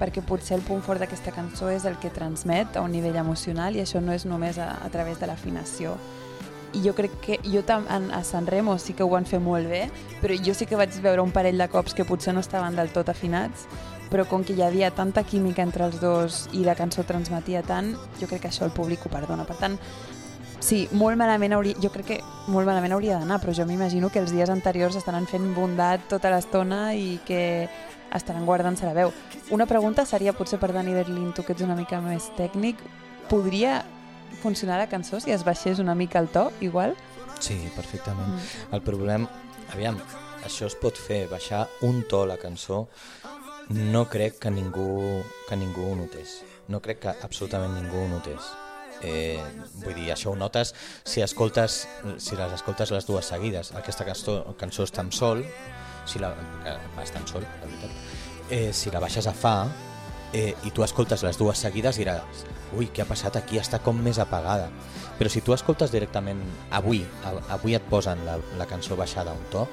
perquè 0.00 0.22
potser 0.26 0.56
el 0.56 0.64
punt 0.66 0.82
fort 0.82 1.02
d'aquesta 1.02 1.34
cançó 1.34 1.68
és 1.70 1.84
el 1.86 1.98
que 2.02 2.10
transmet 2.10 2.76
a 2.76 2.82
un 2.82 2.90
nivell 2.90 3.20
emocional 3.20 3.76
i 3.76 3.82
això 3.84 4.00
no 4.02 4.14
és 4.16 4.24
només 4.26 4.58
a, 4.58 4.72
a 4.82 4.88
través 4.90 5.20
de 5.20 5.28
l'afinació. 5.30 5.96
i 6.72 6.80
jo 6.80 6.94
crec 6.96 7.12
que 7.20 7.36
jo 7.44 7.60
tam, 7.62 7.84
a 7.88 8.22
San 8.24 8.46
Remo 8.46 8.78
sí 8.78 8.94
que 8.96 9.04
ho 9.04 9.10
van 9.12 9.26
fer 9.28 9.40
molt 9.44 9.68
bé, 9.68 9.90
però 10.22 10.32
jo 10.40 10.54
sí 10.56 10.64
que 10.64 10.76
vaig 10.76 10.94
veure 11.04 11.20
un 11.20 11.30
parell 11.30 11.58
de 11.60 11.68
cops 11.68 11.92
que 11.92 12.06
potser 12.08 12.32
no 12.32 12.40
estaven 12.40 12.76
del 12.76 12.88
tot 12.94 13.10
afinats, 13.12 13.66
però 14.08 14.24
com 14.28 14.44
que 14.44 14.54
hi 14.56 14.62
havia 14.64 14.90
tanta 14.90 15.22
química 15.22 15.62
entre 15.62 15.84
els 15.84 16.00
dos 16.00 16.46
i 16.52 16.64
la 16.64 16.74
cançó 16.74 17.04
transmetia 17.04 17.62
tant, 17.62 17.92
jo 18.20 18.26
crec 18.26 18.46
que 18.46 18.48
això 18.48 18.64
el 18.64 18.72
públic 18.72 19.04
ho 19.04 19.12
perdona. 19.12 19.44
Per 19.44 19.56
tant, 19.60 19.76
sí, 20.62 20.86
molt 20.96 21.18
malament 21.20 21.56
hauria, 21.56 21.76
jo 21.82 21.90
crec 21.92 22.08
que 22.08 22.18
molt 22.46 22.66
malament 22.68 22.94
hauria 22.94 23.18
d'anar, 23.18 23.40
però 23.42 23.54
jo 23.56 23.66
m'imagino 23.68 24.10
que 24.10 24.22
els 24.22 24.32
dies 24.32 24.50
anteriors 24.52 24.96
estaran 24.96 25.26
fent 25.26 25.50
bondat 25.56 26.06
tota 26.10 26.30
l'estona 26.32 26.92
i 26.94 27.18
que 27.26 27.42
estaran 28.14 28.46
guardant-se 28.46 28.86
la 28.86 28.94
veu. 28.96 29.12
Una 29.50 29.66
pregunta 29.66 30.06
seria 30.06 30.34
potser 30.36 30.60
per 30.60 30.72
Dani 30.72 30.94
Berlin, 30.94 31.32
tu 31.32 31.44
que 31.44 31.56
ets 31.56 31.64
una 31.64 31.76
mica 31.76 32.00
més 32.04 32.30
tècnic, 32.38 32.80
podria 33.30 33.82
funcionar 34.42 34.78
la 34.80 34.88
cançó 34.88 35.20
si 35.20 35.32
es 35.32 35.44
baixés 35.44 35.78
una 35.78 35.94
mica 35.94 36.20
el 36.20 36.28
to, 36.28 36.50
igual? 36.60 36.96
Sí, 37.40 37.58
perfectament. 37.76 38.36
Mm. 38.36 38.74
El 38.76 38.84
problema... 38.86 39.30
Aviam, 39.72 39.96
això 40.44 40.66
es 40.68 40.74
pot 40.76 40.98
fer, 41.00 41.24
baixar 41.30 41.62
un 41.88 42.02
to 42.08 42.26
la 42.28 42.36
cançó, 42.36 42.82
no 43.72 44.04
crec 44.10 44.36
que 44.42 44.50
ningú, 44.52 45.22
que 45.48 45.56
ningú 45.56 45.86
ho 45.88 45.94
notés. 45.96 46.42
No 46.68 46.82
crec 46.84 47.00
que 47.06 47.14
absolutament 47.24 47.72
ningú 47.78 48.02
ho 48.02 48.10
notés. 48.10 48.50
Eh, 49.02 49.40
vull 49.82 49.96
dir, 49.98 50.10
això 50.14 50.30
ho 50.30 50.38
notes 50.38 50.74
si 51.02 51.24
escoltes 51.24 51.82
si 52.22 52.36
les 52.38 52.52
escoltes 52.54 52.92
les 52.94 53.06
dues 53.08 53.26
seguides. 53.26 53.72
Aquesta 53.78 54.06
cançó, 54.08 54.36
cançó 54.60 54.86
està 54.86 55.02
en 55.02 55.12
sol, 55.12 55.44
si 56.06 56.22
la, 56.22 56.32
va 56.96 57.02
estar 57.02 57.22
en 57.22 57.28
sol, 57.30 57.46
la 57.46 57.66
veritat. 57.66 57.98
Eh, 58.50 58.70
si 58.76 58.90
la 58.94 59.00
baixes 59.02 59.26
a 59.26 59.34
fa 59.34 59.56
eh, 60.32 60.52
i 60.64 60.70
tu 60.74 60.84
escoltes 60.84 61.22
les 61.26 61.38
dues 61.38 61.58
seguides 61.58 61.98
diràs 61.98 62.44
ui, 62.76 62.88
què 62.88 63.04
ha 63.04 63.08
passat 63.08 63.36
aquí? 63.36 63.58
Està 63.60 63.80
com 63.84 63.98
més 64.02 64.18
apagada. 64.22 64.70
Però 65.18 65.30
si 65.30 65.42
tu 65.44 65.54
escoltes 65.54 65.92
directament 65.92 66.40
avui, 66.74 67.02
avui 67.52 67.76
et 67.76 67.88
posen 67.90 68.24
la, 68.26 68.38
la 68.58 68.66
cançó 68.70 68.96
baixada 68.98 69.34
un 69.36 69.44
to, 69.52 69.66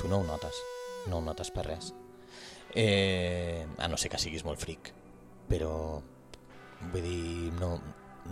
tu 0.00 0.10
no 0.10 0.20
ho 0.20 0.26
notes. 0.26 0.62
No 1.08 1.20
ho 1.20 1.24
notes 1.24 1.52
per 1.54 1.66
res. 1.68 1.92
Eh, 2.74 3.66
a 3.78 3.88
no 3.88 3.98
ser 3.98 4.10
que 4.10 4.20
siguis 4.20 4.44
molt 4.46 4.60
fric. 4.62 4.92
Però, 5.50 5.72
vull 6.92 7.06
dir, 7.06 7.52
no, 7.58 7.74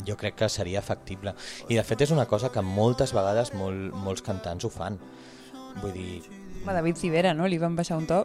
jo 0.07 0.16
crec 0.16 0.34
que 0.36 0.49
seria 0.49 0.82
factible. 0.82 1.34
I 1.68 1.76
de 1.78 1.84
fet 1.84 2.03
és 2.07 2.11
una 2.14 2.26
cosa 2.26 2.51
que 2.55 2.62
moltes 2.62 3.12
vegades 3.16 3.55
molt, 3.55 3.94
molts 3.94 4.22
cantants 4.22 4.64
ho 4.64 4.70
fan. 4.70 4.99
Vull 5.82 5.92
dir... 5.92 6.20
A 6.66 6.72
David 6.74 6.96
Civera, 7.01 7.32
no? 7.34 7.46
Li 7.49 7.59
van 7.59 7.76
baixar 7.78 7.96
un 7.99 8.07
to 8.07 8.24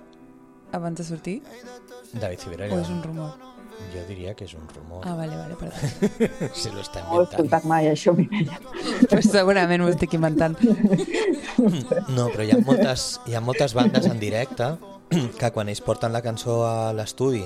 abans 0.73 0.97
de 0.97 1.03
sortir? 1.05 1.41
David 2.13 2.39
Civera... 2.39 2.69
O 2.73 2.79
és 2.81 2.89
un 2.89 3.01
rumor? 3.03 3.35
Jo 3.93 4.03
diria 4.07 4.33
que 4.37 4.45
és 4.45 4.53
un 4.53 4.67
rumor. 4.69 5.01
Ah, 5.05 5.15
vale, 5.17 5.35
vale, 5.35 5.55
perdó. 5.57 5.75
Se 6.55 6.69
lo 6.71 6.81
està 6.83 7.01
No 7.03 7.17
ho 7.17 7.21
he 7.21 7.23
inventant. 7.23 7.33
escoltat 7.33 7.65
mai, 7.69 7.87
això, 7.89 8.13
Mireia. 8.17 8.59
pues 9.09 9.29
segurament 9.33 9.81
ho 9.83 9.89
estic 9.93 10.13
inventant. 10.19 10.57
No, 12.13 12.27
però 12.33 12.43
hi 12.43 12.51
ha 12.53 12.57
moltes, 12.65 13.03
hi 13.29 13.35
ha 13.37 13.41
moltes 13.41 13.73
bandes 13.77 14.07
en 14.09 14.17
directe 14.19 14.71
que 15.39 15.49
quan 15.53 15.69
ells 15.69 15.81
porten 15.83 16.13
la 16.13 16.21
cançó 16.25 16.61
a 16.67 16.93
l'estudi 16.95 17.43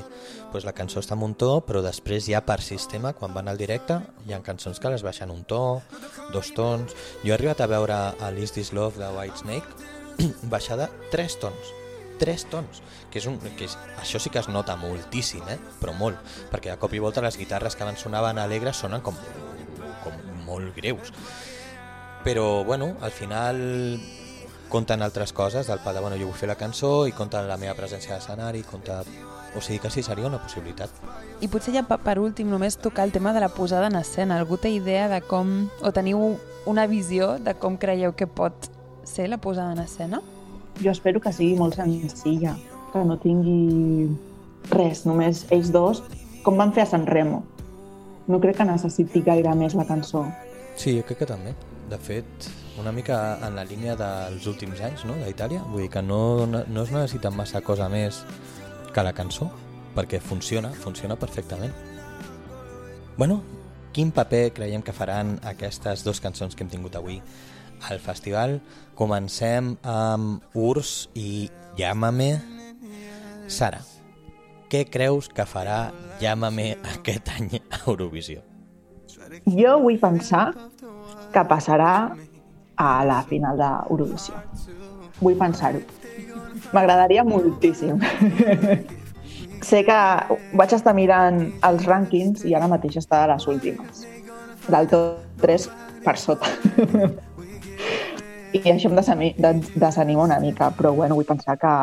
doncs 0.51 0.65
la 0.65 0.73
cançó 0.75 1.01
està 1.01 1.17
en 1.17 1.25
un 1.25 1.33
to, 1.39 1.49
però 1.67 1.81
després 1.83 2.27
ja 2.29 2.41
per 2.45 2.59
sistema, 2.63 3.13
quan 3.17 3.33
van 3.35 3.49
al 3.51 3.59
directe, 3.59 3.99
hi 4.25 4.33
ha 4.33 4.39
cançons 4.45 4.79
que 4.79 4.91
les 4.93 5.03
baixen 5.03 5.33
un 5.33 5.43
to, 5.47 5.81
dos 6.33 6.53
tons... 6.55 6.95
Jo 7.23 7.33
he 7.33 7.35
arribat 7.35 7.61
a 7.61 7.67
veure 7.67 7.97
a 8.15 8.31
Is 8.37 8.55
This 8.55 8.71
Love 8.73 9.01
de 9.01 9.09
Whitesnake 9.17 10.31
baixada 10.53 10.89
tres 11.11 11.35
tons, 11.41 11.73
tres 12.21 12.47
tons, 12.49 12.81
que 13.11 13.19
és 13.19 13.27
un, 13.27 13.37
que 13.59 13.67
és, 13.67 13.75
això 13.99 14.21
sí 14.23 14.31
que 14.31 14.39
es 14.39 14.47
nota 14.47 14.77
moltíssim, 14.79 15.43
eh? 15.51 15.59
però 15.81 15.93
molt, 15.97 16.21
perquè 16.53 16.71
de 16.71 16.79
cop 16.79 16.95
i 16.95 17.03
volta 17.03 17.25
les 17.25 17.37
guitarres 17.37 17.75
que 17.75 17.85
abans 17.85 18.07
sonaven 18.07 18.39
alegres 18.39 18.79
sonen 18.85 19.03
com, 19.03 19.19
com 20.05 20.17
molt 20.47 20.73
greus 20.77 21.11
però 22.27 22.63
bueno, 22.65 22.97
al 22.99 23.11
final 23.11 23.99
compten 24.69 25.01
altres 25.01 25.31
coses 25.33 25.67
del 25.67 25.79
pal 25.79 25.95
de, 25.95 26.01
bueno, 26.01 26.17
jo 26.19 26.27
vull 26.27 26.35
fer 26.37 26.49
la 26.49 26.55
cançó 26.59 27.05
i 27.07 27.11
compten 27.15 27.47
la 27.47 27.57
meva 27.57 27.75
presència 27.75 28.15
a 28.15 28.19
l'escenari, 28.19 28.63
compta... 28.67 29.01
O 29.57 29.61
sigui 29.63 29.79
que 29.79 29.89
sí, 29.89 30.03
seria 30.03 30.27
una 30.27 30.37
possibilitat. 30.43 30.91
I 31.41 31.47
potser 31.49 31.71
ja 31.73 31.81
pa- 31.87 31.97
per 31.97 32.17
últim 32.19 32.49
només 32.51 32.75
tocar 32.77 33.05
el 33.07 33.13
tema 33.15 33.31
de 33.33 33.39
la 33.41 33.47
posada 33.49 33.87
en 33.87 33.95
escena. 33.95 34.35
Algú 34.37 34.57
té 34.61 34.69
idea 34.75 35.07
de 35.09 35.21
com, 35.25 35.69
o 35.81 35.91
teniu 35.95 36.35
una 36.67 36.83
visió 36.85 37.37
de 37.39 37.55
com 37.57 37.77
creieu 37.79 38.11
que 38.13 38.27
pot 38.27 38.67
ser 39.07 39.29
la 39.31 39.39
posada 39.41 39.71
en 39.73 39.79
escena? 39.81 40.19
Jo 40.83 40.91
espero 40.91 41.21
que 41.23 41.31
sigui 41.33 41.55
molt 41.57 41.73
senzilla, 41.79 42.53
que 42.91 43.01
no 43.07 43.17
tingui 43.23 44.11
res, 44.69 45.05
només 45.07 45.45
ells 45.49 45.71
dos, 45.73 46.03
com 46.43 46.59
van 46.59 46.75
fer 46.75 46.83
a 46.83 46.91
San 46.91 47.07
Remo. 47.07 47.41
No 48.27 48.41
crec 48.43 48.59
que 48.59 48.67
necessiti 48.67 49.23
gaire 49.25 49.55
més 49.55 49.73
la 49.79 49.87
cançó. 49.89 50.25
Sí, 50.75 50.97
jo 50.99 51.07
crec 51.07 51.23
que 51.23 51.31
també. 51.33 51.55
De 51.89 51.97
fet, 51.97 52.51
una 52.77 52.91
mica 52.91 53.39
en 53.45 53.55
la 53.57 53.65
línia 53.65 53.95
dels 53.97 54.45
últims 54.47 54.81
anys, 54.85 55.03
no?, 55.09 55.17
d'Itàlia. 55.23 55.63
Vull 55.71 55.85
dir 55.85 55.91
que 55.93 56.03
no, 56.05 56.45
no 56.47 56.83
es 56.83 56.93
necessita 56.93 57.31
massa 57.33 57.61
cosa 57.65 57.89
més 57.89 58.23
que 58.93 59.03
la 59.03 59.13
cançó, 59.17 59.49
perquè 59.97 60.21
funciona, 60.21 60.69
funciona 60.71 61.17
perfectament. 61.17 61.73
Bueno, 63.17 63.41
quin 63.93 64.11
paper 64.13 64.51
creiem 64.53 64.83
que 64.85 64.93
faran 64.93 65.39
aquestes 65.49 66.03
dues 66.05 66.21
cançons 66.21 66.53
que 66.53 66.61
hem 66.65 66.69
tingut 66.69 66.95
avui 66.99 67.17
al 67.89 68.01
festival? 68.01 68.59
Comencem 68.97 69.75
amb 69.81 70.57
Urs 70.57 71.09
i 71.17 71.49
Llámame. 71.77 72.35
Sara, 73.49 73.81
què 74.69 74.83
creus 74.91 75.29
que 75.33 75.45
farà 75.49 75.87
Llámame 76.21 76.75
aquest 76.93 77.33
any 77.33 77.57
a 77.57 77.81
Eurovisió? 77.87 78.41
Jo 79.45 79.77
vull 79.81 79.97
pensar 80.01 80.51
que 81.33 81.43
passarà 81.49 81.91
a 82.77 83.03
la 83.05 83.21
final 83.27 83.59
d'Eurovisió. 83.59 84.37
Vull 85.19 85.37
pensar-ho. 85.39 85.81
M'agradaria 86.73 87.23
moltíssim. 87.25 87.99
sé 89.67 89.83
que 89.83 89.99
vaig 90.57 90.73
estar 90.75 90.93
mirant 90.95 91.39
els 91.67 91.87
rànquings 91.89 92.45
i 92.47 92.53
ara 92.55 92.69
mateix 92.71 92.99
està 93.01 93.25
a 93.25 93.31
les 93.33 93.47
últimes. 93.49 94.05
Del 94.67 94.87
tot 94.91 95.41
3 95.41 95.69
per 96.05 96.15
sota. 96.21 96.51
I 98.57 98.61
això 98.71 98.89
em 98.89 98.95
desanima 99.75 100.23
una 100.23 100.39
mica, 100.39 100.69
però 100.77 100.93
bueno, 100.95 101.17
vull 101.17 101.27
pensar 101.27 101.57
que 101.59 101.73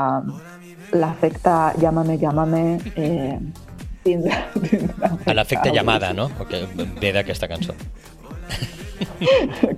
l'efecte 0.97 1.53
Llámame, 1.81 2.17
Llámame 2.19 2.63
eh, 2.97 3.37
tindrà, 4.03 4.41
tindrà... 4.55 5.11
L'efecte 5.35 5.75
llamada, 5.75 6.13
no? 6.17 6.31
Que 6.49 6.65
ve 7.01 7.13
d'aquesta 7.13 7.51
cançó. 7.51 7.77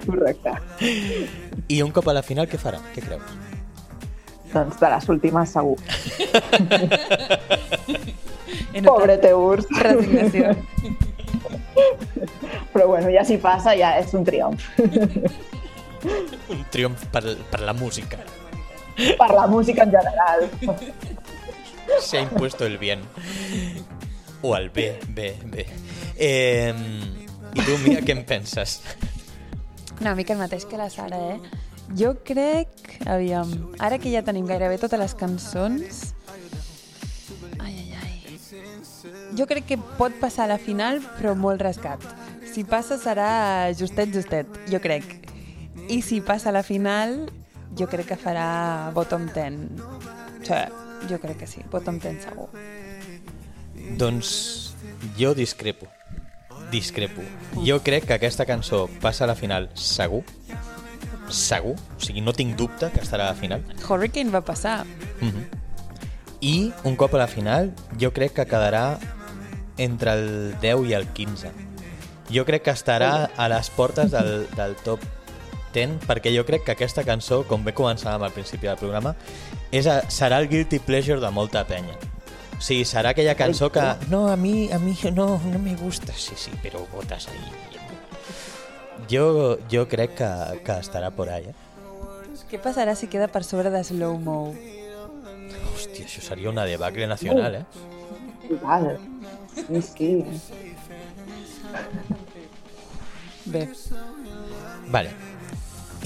Correcte. 0.07 0.53
I 1.69 1.83
un 1.83 1.91
cop 1.93 2.09
a 2.09 2.15
la 2.17 2.23
final, 2.23 2.49
què 2.51 2.59
farà? 2.61 2.81
Què 2.95 3.03
creus? 3.05 3.35
Doncs 4.53 4.79
de 4.81 4.91
les 4.93 5.09
últimes 5.13 5.53
segur. 5.53 5.77
Pobre 8.87 9.17
Teurs. 9.23 9.67
Resignació. 9.83 10.55
Però 12.73 12.87
bueno, 12.89 13.11
ja 13.13 13.25
si 13.25 13.37
passa, 13.43 13.75
ja 13.77 13.97
és 14.01 14.15
un 14.17 14.25
triomf. 14.25 14.69
Un 16.53 16.65
triomf 16.73 17.07
per, 17.13 17.25
per 17.51 17.61
la 17.65 17.75
música. 17.77 18.21
Per 18.97 19.31
la 19.33 19.47
música 19.51 19.85
en 19.85 19.93
general. 19.93 20.49
Se 22.01 22.19
ha 22.19 22.23
impuesto 22.23 22.67
el 22.67 22.79
bien. 22.79 23.01
O 24.43 24.57
el 24.57 24.71
bé, 24.71 24.99
bé, 25.09 25.37
bé. 25.45 25.67
Eh, 26.17 26.75
I 27.57 27.65
tu, 27.65 27.77
Mia, 27.87 28.03
què 28.05 28.13
en 28.13 28.25
penses? 28.29 28.81
Una 30.01 30.13
mica 30.15 30.35
el 30.35 30.41
mateix 30.43 30.67
que 30.69 30.77
la 30.77 30.91
Sara, 30.93 31.17
eh? 31.33 31.63
Jo 31.97 32.13
crec... 32.27 32.69
Aviam, 33.09 33.49
ara 33.81 33.97
que 34.03 34.13
ja 34.13 34.25
tenim 34.27 34.45
gairebé 34.49 34.77
totes 34.83 35.01
les 35.01 35.15
cançons... 35.17 36.03
Ai, 37.63 37.73
ai, 37.73 37.89
ai. 38.03 38.37
Jo 39.39 39.47
crec 39.49 39.71
que 39.71 39.81
pot 39.97 40.15
passar 40.21 40.45
a 40.45 40.53
la 40.53 40.61
final, 40.61 41.01
però 41.17 41.33
molt 41.39 41.65
rascat. 41.65 42.05
Si 42.53 42.67
passa 42.69 43.01
serà 43.01 43.73
justet, 43.79 44.13
justet, 44.13 44.53
jo 44.73 44.83
crec. 44.85 45.09
I 45.89 46.03
si 46.05 46.21
passa 46.21 46.51
a 46.53 46.57
la 46.59 46.65
final, 46.67 47.23
jo 47.79 47.89
crec 47.89 48.13
que 48.13 48.21
farà 48.21 48.93
bottom 48.97 49.31
10. 49.33 49.61
Sí, 50.47 50.63
jo 51.09 51.21
crec 51.23 51.41
que 51.45 51.51
sí, 51.51 51.65
bottom 51.73 52.01
10 52.03 52.25
segur. 52.29 52.51
Doncs 53.97 54.33
jo 55.17 55.33
discrepo. 55.37 55.96
Discrepo. 56.71 57.23
Jo 57.65 57.81
crec 57.83 58.07
que 58.07 58.15
aquesta 58.17 58.47
cançó 58.47 58.87
passa 59.01 59.25
a 59.25 59.31
la 59.31 59.37
final 59.37 59.69
segur. 59.75 60.23
Segur. 61.29 61.75
O 61.75 62.01
sigui, 62.03 62.23
no 62.23 62.33
tinc 62.33 62.57
dubte 62.57 62.91
que 62.93 63.01
estarà 63.01 63.29
a 63.29 63.35
la 63.35 63.39
final. 63.39 63.65
Hurricane 63.89 64.31
va 64.31 64.43
passar. 64.45 64.85
Mhm. 65.21 65.47
I 66.41 66.73
un 66.85 66.97
cop 66.97 67.15
a 67.15 67.19
la 67.19 67.27
final, 67.27 67.73
jo 67.99 68.13
crec 68.13 68.35
que 68.35 68.47
quedarà 68.47 68.99
entre 69.79 70.13
el 70.13 70.55
10 70.61 70.89
i 70.89 70.93
el 70.95 71.07
15. 71.09 71.51
Jo 72.31 72.45
crec 72.45 72.63
que 72.63 72.75
estarà 72.75 73.31
a 73.37 73.49
les 73.49 73.71
portes 73.71 74.11
del, 74.11 74.47
del 74.57 74.75
top 74.85 75.01
10, 75.73 76.01
perquè 76.07 76.33
jo 76.35 76.45
crec 76.49 76.65
que 76.65 76.73
aquesta 76.73 77.05
cançó, 77.05 77.45
com 77.47 77.65
bé 77.65 77.75
començàvem 77.77 78.23
al 78.25 78.35
principi 78.35 78.67
del 78.67 78.79
programa, 78.81 79.15
és 79.71 79.87
a, 79.87 80.03
serà 80.11 80.41
el 80.43 80.49
guilty 80.49 80.81
pleasure 80.81 81.21
de 81.21 81.31
molta 81.31 81.65
penya. 81.69 81.97
Sigui, 82.59 82.85
serà 82.89 83.13
aquella 83.13 83.35
cançó 83.37 83.71
que... 83.73 83.83
No, 84.09 84.27
a 84.33 84.37
mi, 84.37 84.71
a 84.73 84.79
mi 84.79 84.97
no, 85.13 85.41
no 85.45 85.59
me 85.59 85.77
gusta. 85.77 86.13
Sí, 86.17 86.35
sí, 86.37 86.53
però 86.63 86.87
votes 86.93 87.29
ahí. 87.29 87.43
Jo, 89.11 89.59
jo 89.71 89.87
crec 89.89 90.17
que, 90.19 90.31
que 90.65 90.79
estarà 90.81 91.11
por 91.11 91.29
ahí, 91.31 91.53
eh? 91.53 91.55
Què 92.47 92.61
passarà 92.63 92.95
si 92.95 93.09
queda 93.11 93.27
per 93.29 93.43
sobre 93.45 93.71
de 93.75 93.83
Slow 93.85 94.17
Mo? 94.23 94.55
Hòstia, 95.75 96.07
això 96.07 96.23
seria 96.23 96.51
una 96.51 96.65
debacle 96.65 97.07
nacional, 97.11 97.61
eh? 97.61 97.65
Igual. 98.49 98.97
Sí, 99.57 99.81
sí. 99.83 100.11
Bé, 103.47 103.69
Vale. 104.91 105.11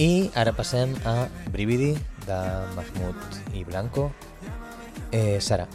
I 0.00 0.30
ara 0.38 0.52
passem 0.56 0.94
a 1.04 1.28
Brividi, 1.52 1.92
de 2.24 2.38
Mahmoud 2.76 3.54
i 3.56 3.64
Blanco. 3.64 4.10
Eh, 5.12 5.40
Sara, 5.40 5.66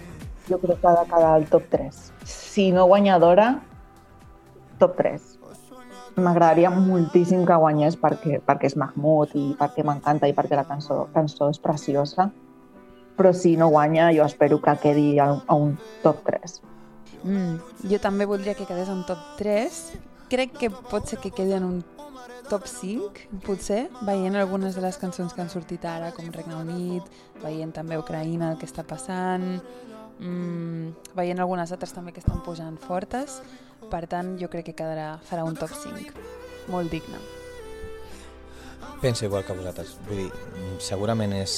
Jo 0.49 0.59
crec 0.61 0.79
que 0.81 0.87
ha 0.87 0.99
de 0.99 1.05
quedar 1.09 1.31
al 1.33 1.47
top 1.49 1.69
3. 1.71 2.01
Si 2.23 2.71
no 2.71 2.85
guanyadora, 2.85 3.61
top 4.79 4.95
3. 4.97 5.31
M'agradaria 6.15 6.69
moltíssim 6.71 7.43
que 7.47 7.55
guanyés 7.59 7.97
perquè, 7.99 8.39
perquè 8.45 8.69
és 8.69 8.77
Mahmoud 8.79 9.33
i 9.35 9.49
perquè 9.59 9.83
m'encanta 9.83 10.29
i 10.31 10.35
perquè 10.37 10.55
la 10.55 10.63
cançó, 10.67 11.09
cançó 11.13 11.49
és 11.51 11.59
preciosa. 11.59 12.29
Però 13.15 13.31
si 13.35 13.55
no 13.59 13.67
guanya, 13.71 14.11
jo 14.15 14.23
espero 14.27 14.61
que 14.61 14.75
quedi 14.83 15.19
a, 15.19 15.31
a 15.47 15.55
un 15.55 15.75
top 16.03 16.23
3. 16.29 16.61
mm, 17.23 17.89
jo 17.91 17.99
també 17.99 18.25
voldria 18.25 18.55
que 18.55 18.67
quedés 18.67 18.89
en 18.89 19.03
top 19.07 19.19
3. 19.39 19.81
Crec 20.29 20.55
que 20.59 20.69
pot 20.69 21.05
ser 21.07 21.19
que 21.19 21.31
quedi 21.31 21.53
en 21.53 21.63
un 21.63 21.83
top 22.49 22.67
5, 22.69 23.41
potser, 23.45 23.89
veient 24.05 24.35
algunes 24.37 24.75
de 24.75 24.81
les 24.81 24.97
cançons 25.01 25.33
que 25.33 25.41
han 25.41 25.49
sortit 25.49 25.85
ara, 25.85 26.11
com 26.13 26.29
Regne 26.31 26.55
Unit, 26.59 27.07
veient 27.41 27.73
també 27.73 27.97
Ucraïna, 27.97 28.51
el 28.53 28.59
que 28.61 28.69
està 28.69 28.85
passant, 28.85 29.59
veient 31.15 31.39
algunes 31.39 31.71
altres 31.71 31.93
també 31.95 32.13
que 32.13 32.21
estan 32.23 32.43
pujant 32.45 32.77
fortes. 32.81 33.41
Per 33.91 34.03
tant, 34.11 34.35
jo 34.41 34.49
crec 34.51 34.71
que 34.71 34.77
quedarà, 34.77 35.15
farà 35.29 35.45
un 35.47 35.55
top 35.55 35.73
5. 35.73 36.13
Molt 36.73 36.91
digne. 36.91 37.19
penso 39.01 39.25
igual 39.25 39.45
que 39.45 39.53
vosaltres. 39.53 39.97
Vull 40.07 40.23
dir, 40.23 40.31
segurament 40.81 41.33
és, 41.37 41.51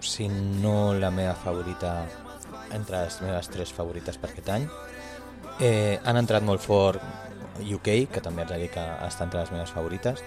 si 0.00 0.28
no 0.28 0.94
la 0.96 1.10
meva 1.12 1.34
favorita, 1.36 2.06
entre 2.72 3.02
les 3.04 3.20
meves 3.20 3.50
tres 3.52 3.72
favorites 3.72 4.16
per 4.16 4.30
aquest 4.30 4.48
any. 4.54 4.64
Eh, 5.60 6.00
han 6.02 6.16
entrat 6.16 6.42
molt 6.42 6.64
fort 6.64 7.02
UK, 7.60 8.08
que 8.10 8.22
també 8.24 8.42
haig 8.42 8.54
de 8.54 8.60
dir 8.64 8.70
que 8.72 8.84
està 9.06 9.26
entre 9.28 9.42
les 9.42 9.52
meves 9.52 9.74
favorites. 9.76 10.24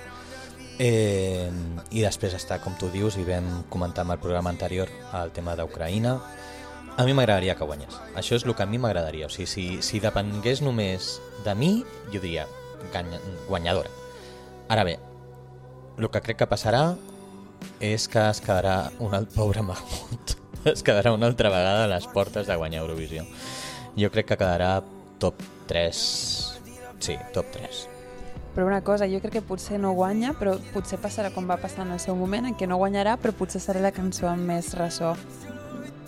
Eh, 0.77 1.49
I 1.89 2.03
després 2.05 2.37
està, 2.37 2.59
com 2.61 2.77
tu 2.77 2.91
dius, 2.93 3.17
i 3.17 3.25
vam 3.25 3.63
comentar 3.73 4.05
en 4.05 4.13
el 4.13 4.21
programa 4.21 4.53
anterior, 4.53 4.93
el 5.17 5.33
tema 5.33 5.57
d'Ucraïna. 5.57 6.19
A 6.97 7.03
mi 7.05 7.13
m'agradaria 7.13 7.53
que 7.53 7.65
guanyés. 7.65 7.93
Això 8.17 8.33
és 8.33 8.43
el 8.47 8.55
que 8.57 8.63
a 8.65 8.65
mi 8.65 8.79
m'agradaria. 8.81 9.27
O 9.27 9.29
sigui, 9.29 9.45
si, 9.45 9.65
si 9.85 9.99
depengués 10.01 10.63
només 10.65 11.19
de 11.45 11.53
mi, 11.53 11.83
jo 12.09 12.21
diria 12.23 12.47
guanyadora. 13.45 13.91
Ara 14.73 14.83
bé, 14.87 14.95
el 16.01 16.09
que 16.09 16.21
crec 16.25 16.39
que 16.41 16.47
passarà 16.49 16.95
és 17.85 18.07
que 18.09 18.23
es 18.31 18.41
quedarà 18.41 18.89
un 18.97 19.13
alt 19.13 19.29
pobre 19.35 19.61
Mahmoud. 19.61 20.33
Es 20.67 20.81
quedarà 20.83 21.13
una 21.13 21.29
altra 21.29 21.47
vegada 21.53 21.85
a 21.85 21.87
les 21.87 22.07
portes 22.11 22.47
de 22.49 22.55
guanyar 22.57 22.81
Eurovisió. 22.81 23.21
Jo 23.95 24.09
crec 24.11 24.25
que 24.33 24.39
quedarà 24.41 24.81
top 25.21 25.37
3. 25.69 26.01
Sí, 26.99 27.15
top 27.31 27.53
3. 27.53 27.83
Però 28.55 28.65
una 28.65 28.81
cosa, 28.81 29.07
jo 29.07 29.21
crec 29.21 29.37
que 29.37 29.45
potser 29.45 29.77
no 29.79 29.93
guanya, 29.95 30.33
però 30.35 30.57
potser 30.73 30.97
passarà 30.99 31.29
com 31.31 31.47
va 31.47 31.59
passar 31.61 31.85
en 31.85 31.93
el 31.95 32.01
seu 32.03 32.17
moment, 32.19 32.49
en 32.49 32.57
què 32.57 32.67
no 32.67 32.81
guanyarà, 32.81 33.15
però 33.21 33.37
potser 33.37 33.61
serà 33.63 33.85
la 33.85 33.93
cançó 33.95 34.27
amb 34.27 34.49
més 34.49 34.73
ressò 34.75 35.13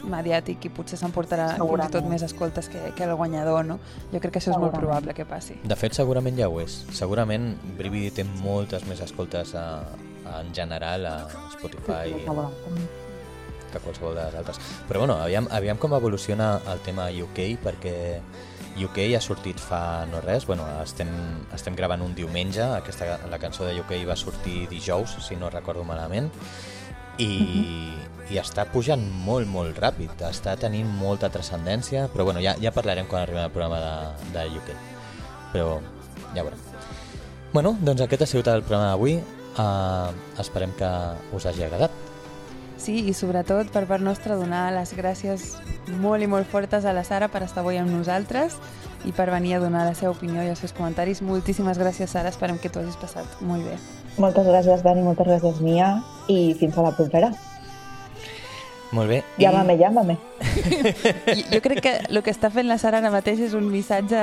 mediàtic 0.03 0.69
i 0.69 0.71
potser 0.73 0.99
s'emportarà 1.01 1.51
fins 1.57 1.85
i 1.85 1.91
tot 1.93 2.07
més 2.09 2.23
escoltes 2.25 2.69
que, 2.71 2.81
que 2.95 3.07
el 3.07 3.15
guanyador, 3.19 3.65
no? 3.67 3.79
Jo 4.13 4.21
crec 4.21 4.37
que 4.37 4.41
això 4.43 4.53
és 4.53 4.61
molt 4.61 4.75
probable 4.77 5.15
que 5.17 5.25
passi. 5.27 5.59
De 5.63 5.77
fet, 5.79 5.97
segurament 5.97 6.37
ja 6.39 6.49
ho 6.49 6.59
és. 6.63 6.81
Segurament 6.95 7.51
Brividi 7.77 8.13
té 8.21 8.27
moltes 8.43 8.87
més 8.89 9.03
escoltes 9.05 9.55
a, 9.57 9.67
a, 10.25 10.39
en 10.41 10.53
general 10.55 11.05
a 11.09 11.15
Spotify 11.57 12.15
que 13.69 13.79
qualsevol 13.79 14.15
de 14.17 14.23
les 14.25 14.35
altres. 14.35 14.59
Però 14.89 15.03
bueno, 15.03 15.19
aviam, 15.21 15.47
aviam 15.53 15.77
com 15.77 15.93
evoluciona 15.93 16.55
el 16.71 16.81
tema 16.85 17.09
UK, 17.13 17.43
perquè 17.61 17.97
UK 18.79 19.11
ha 19.17 19.21
sortit 19.21 19.59
fa 19.59 20.05
no 20.09 20.21
res, 20.23 20.45
bueno, 20.47 20.65
estem, 20.83 21.09
estem 21.55 21.75
gravant 21.77 22.03
un 22.05 22.15
diumenge, 22.15 22.63
aquesta, 22.79 23.17
la 23.29 23.39
cançó 23.41 23.67
de 23.67 23.75
UK 23.81 23.95
va 24.07 24.17
sortir 24.19 24.67
dijous, 24.71 25.17
si 25.25 25.37
no 25.39 25.49
recordo 25.53 25.83
malament, 25.83 26.31
i, 27.19 27.29
i 28.31 28.39
està 28.39 28.65
pujant 28.71 29.03
molt, 29.25 29.47
molt 29.51 29.77
ràpid, 29.81 30.23
està 30.29 30.55
tenint 30.59 30.89
molta 30.99 31.29
transcendència, 31.33 32.07
però 32.13 32.25
bueno, 32.29 32.41
ja, 32.43 32.55
ja 32.61 32.73
parlarem 32.75 33.09
quan 33.09 33.25
arribem 33.25 33.45
al 33.45 33.53
programa 33.53 33.79
de, 33.83 34.33
de 34.35 34.45
UK. 34.59 34.73
Però 35.53 35.79
ja 36.35 36.45
veurem. 36.45 36.65
Bueno, 37.53 37.75
doncs 37.81 38.05
aquest 38.05 38.23
ha 38.23 38.29
sigut 38.29 38.49
el 38.51 38.63
programa 38.63 38.93
d'avui. 38.93 39.19
Uh, 39.59 40.13
esperem 40.39 40.71
que 40.77 40.89
us 41.35 41.47
hagi 41.49 41.65
agradat. 41.65 41.91
Sí, 42.79 43.01
i 43.09 43.13
sobretot 43.17 43.73
per 43.73 43.83
part 43.89 44.03
nostra 44.05 44.37
donar 44.39 44.69
les 44.71 44.93
gràcies 44.95 45.49
molt 45.99 46.23
i 46.23 46.29
molt 46.31 46.47
fortes 46.47 46.85
a 46.87 46.93
la 46.95 47.03
Sara 47.03 47.27
per 47.27 47.41
estar 47.43 47.65
avui 47.65 47.81
amb 47.81 47.91
nosaltres 47.91 48.55
i 49.03 49.11
per 49.11 49.27
venir 49.33 49.57
a 49.57 49.63
donar 49.65 49.83
la 49.89 49.97
seva 49.97 50.13
opinió 50.15 50.45
i 50.45 50.53
els 50.53 50.63
seus 50.63 50.75
comentaris. 50.77 51.19
Moltíssimes 51.25 51.81
gràcies, 51.81 52.13
Sara, 52.13 52.31
esperem 52.31 52.61
que 52.61 52.71
t'ho 52.71 52.85
hagis 52.85 52.99
passat 53.01 53.41
molt 53.43 53.67
bé. 53.67 53.75
Moltes 54.19 54.47
gràcies, 54.49 54.81
Dani, 54.83 55.03
moltes 55.05 55.27
gràcies, 55.29 55.61
Mia, 55.63 55.93
i 56.27 56.53
fins 56.59 56.75
a 56.77 56.83
la 56.83 56.91
propera. 56.91 57.31
Molt 58.91 59.07
bé. 59.07 59.19
Llámame, 59.37 59.77
llámame. 59.77 60.17
I 61.37 61.45
jo 61.51 61.61
crec 61.61 61.79
que 61.85 61.93
el 62.09 62.19
que 62.25 62.33
està 62.33 62.49
fent 62.51 62.67
la 62.67 62.79
Sara 62.81 62.99
ara 62.99 63.11
mateix 63.13 63.39
és 63.45 63.53
un 63.55 63.69
missatge 63.69 64.19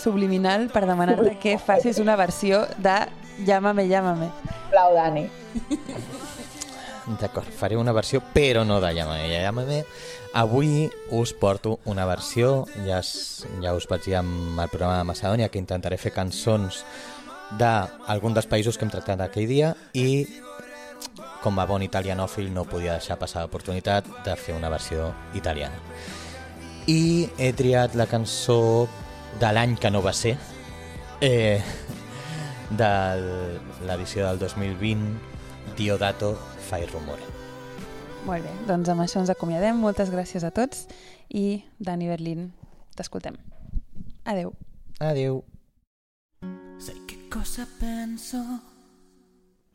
subliminal 0.00 0.70
per 0.72 0.86
demanar-te 0.88 1.36
que 1.42 1.58
facis 1.62 2.00
una 2.02 2.16
versió 2.16 2.64
de 2.82 2.96
Llámame, 3.46 3.84
llámame. 3.86 4.30
Plau, 4.70 4.94
Dani. 4.96 5.26
D'acord, 7.20 7.50
faré 7.52 7.76
una 7.76 7.92
versió, 7.92 8.22
però 8.34 8.64
no 8.64 8.80
de 8.80 8.94
Llámame, 8.96 9.28
Llámame. 9.28 9.82
Avui 10.32 10.88
us 11.12 11.34
porto 11.36 11.78
una 11.84 12.04
versió, 12.04 12.66
ja, 12.86 12.98
es, 12.98 13.46
ja 13.62 13.76
us 13.76 13.86
vaig 13.88 14.08
dir 14.08 14.16
amb 14.18 14.58
el 14.58 14.72
programa 14.72 14.98
de 14.98 15.06
Macedònia 15.12 15.50
que 15.52 15.60
intentaré 15.60 16.00
fer 16.00 16.12
cançons 16.16 16.82
d'algun 17.58 18.34
dels 18.34 18.48
països 18.50 18.76
que 18.76 18.84
hem 18.86 18.90
tractat 18.90 19.22
aquell 19.22 19.46
dia 19.46 19.74
i 19.94 20.26
com 21.42 21.58
a 21.62 21.66
bon 21.66 21.84
italianòfil 21.86 22.50
no 22.52 22.66
podia 22.66 22.96
deixar 22.98 23.18
passar 23.20 23.44
l'oportunitat 23.44 24.08
de 24.26 24.34
fer 24.36 24.56
una 24.56 24.70
versió 24.72 25.12
italiana. 25.34 25.78
I 26.90 27.28
he 27.38 27.52
triat 27.54 27.94
la 27.94 28.06
cançó 28.10 28.88
de 29.40 29.52
l'any 29.52 29.76
que 29.78 29.90
no 29.90 30.02
va 30.02 30.12
ser, 30.12 30.36
eh, 31.20 31.62
de 32.70 32.90
l'edició 33.86 34.26
del 34.26 34.38
2020, 34.38 35.18
Diodato 35.76 36.34
Fai 36.68 36.86
Rumore. 36.86 37.34
Molt 38.26 38.42
bé, 38.42 38.52
doncs 38.66 38.88
amb 38.90 39.04
això 39.04 39.20
ens 39.22 39.30
acomiadem. 39.30 39.78
Moltes 39.78 40.10
gràcies 40.10 40.42
a 40.42 40.50
tots 40.50 40.86
i 41.30 41.62
Dani 41.78 42.08
Berlín, 42.10 42.48
t'escoltem. 42.98 43.38
Adeu. 44.24 44.54
Adeu. 44.98 45.44
Che 47.06 47.15
cosa 47.36 47.66
penso? 47.78 48.60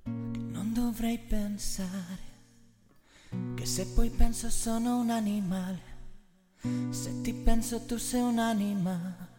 Che 0.04 0.10
non 0.10 0.74
dovrei 0.74 1.20
pensare. 1.20 2.30
Che 3.56 3.66
se 3.66 3.86
poi 3.88 4.10
penso 4.10 4.50
sono 4.50 4.98
un 4.98 5.12
animale. 5.12 5.90
Se 6.90 7.22
ti 7.22 7.34
penso 7.34 7.82
tu 7.82 7.98
sei 7.98 8.22
un'anima. 8.22 9.30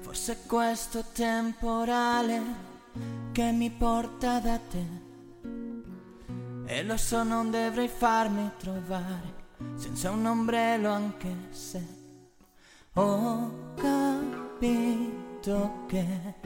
Forse 0.00 0.38
questo 0.46 1.04
temporale 1.12 2.42
che 3.30 3.52
mi 3.52 3.70
porta 3.70 4.40
da 4.40 4.58
te. 4.58 4.84
E 6.66 6.82
lo 6.82 6.96
so 6.96 7.22
non 7.22 7.52
dovrei 7.52 7.88
farmi 7.88 8.50
trovare 8.58 9.40
senza 9.76 10.10
un 10.10 10.26
ombrello 10.26 10.90
anche 10.90 11.36
se 11.50 11.86
ho 12.94 13.74
capito 13.76 15.04
che 15.86 16.41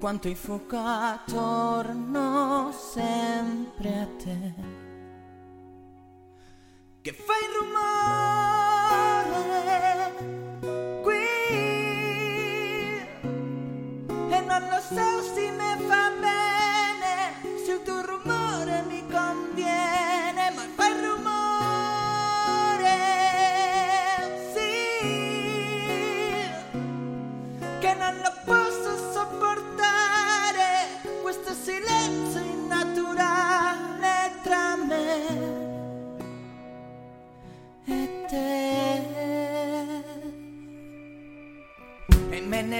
quanto 0.00 0.28
i 0.28 0.34
fuoca 0.34 1.20
torno 1.26 2.72
sempre 2.72 4.00
a 4.00 4.06
te 4.16 4.79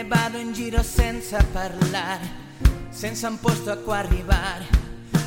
vado 0.05 0.39
in 0.39 0.53
giro 0.53 0.83
senza 0.83 1.45
parlare, 1.53 2.29
senza 2.91 3.29
un 3.29 3.41
posto 3.41 3.71
a 3.71 3.77
cui 3.77 3.95
arrivare. 3.95 4.67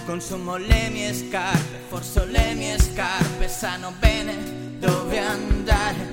Consumo 0.06 0.58
le 0.58 0.90
mie 0.90 1.14
scarpe, 1.14 1.80
forse 1.88 2.26
le 2.26 2.54
mie 2.56 2.80
scarpe 2.80 3.48
sanno 3.48 3.94
bene 4.00 4.36
dove 4.80 5.18
andare, 5.18 6.10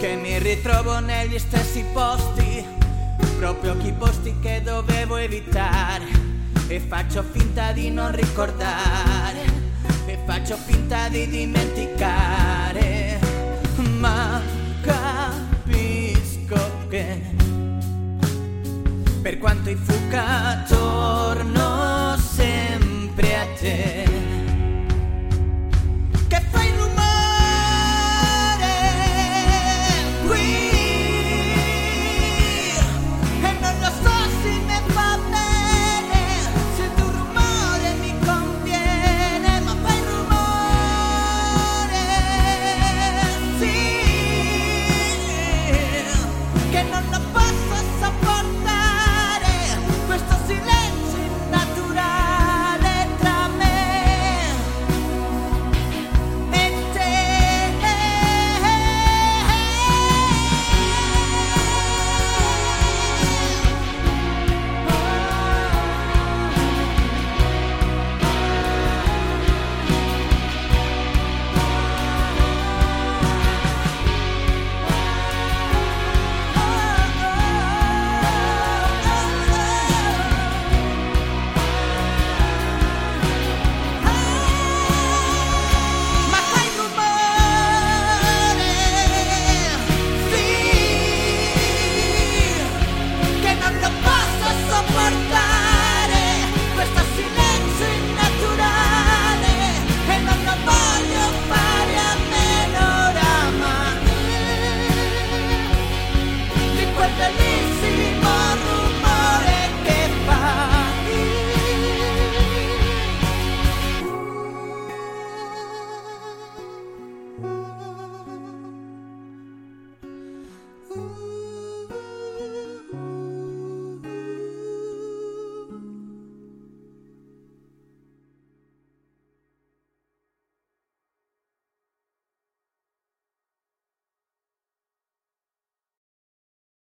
che 0.00 0.16
mi 0.16 0.38
ritrovo 0.38 0.98
negli 0.98 1.38
stessi 1.38 1.84
posti, 1.92 2.64
proprio 3.38 3.76
chi 3.76 3.92
posti 3.92 4.34
che 4.40 4.60
dovevo 4.62 5.16
evitare, 5.16 6.06
e 6.66 6.80
faccio 6.80 7.22
finta 7.22 7.72
di 7.72 7.90
non 7.90 8.12
ricordare, 8.12 9.44
e 10.06 10.18
faccio 10.26 10.56
finta 10.56 11.08
di 11.08 11.28
dimenticare. 11.28 12.97
quanto 19.38 19.70
i 19.70 19.76
fuca 19.76 20.64
torna. 20.68 21.57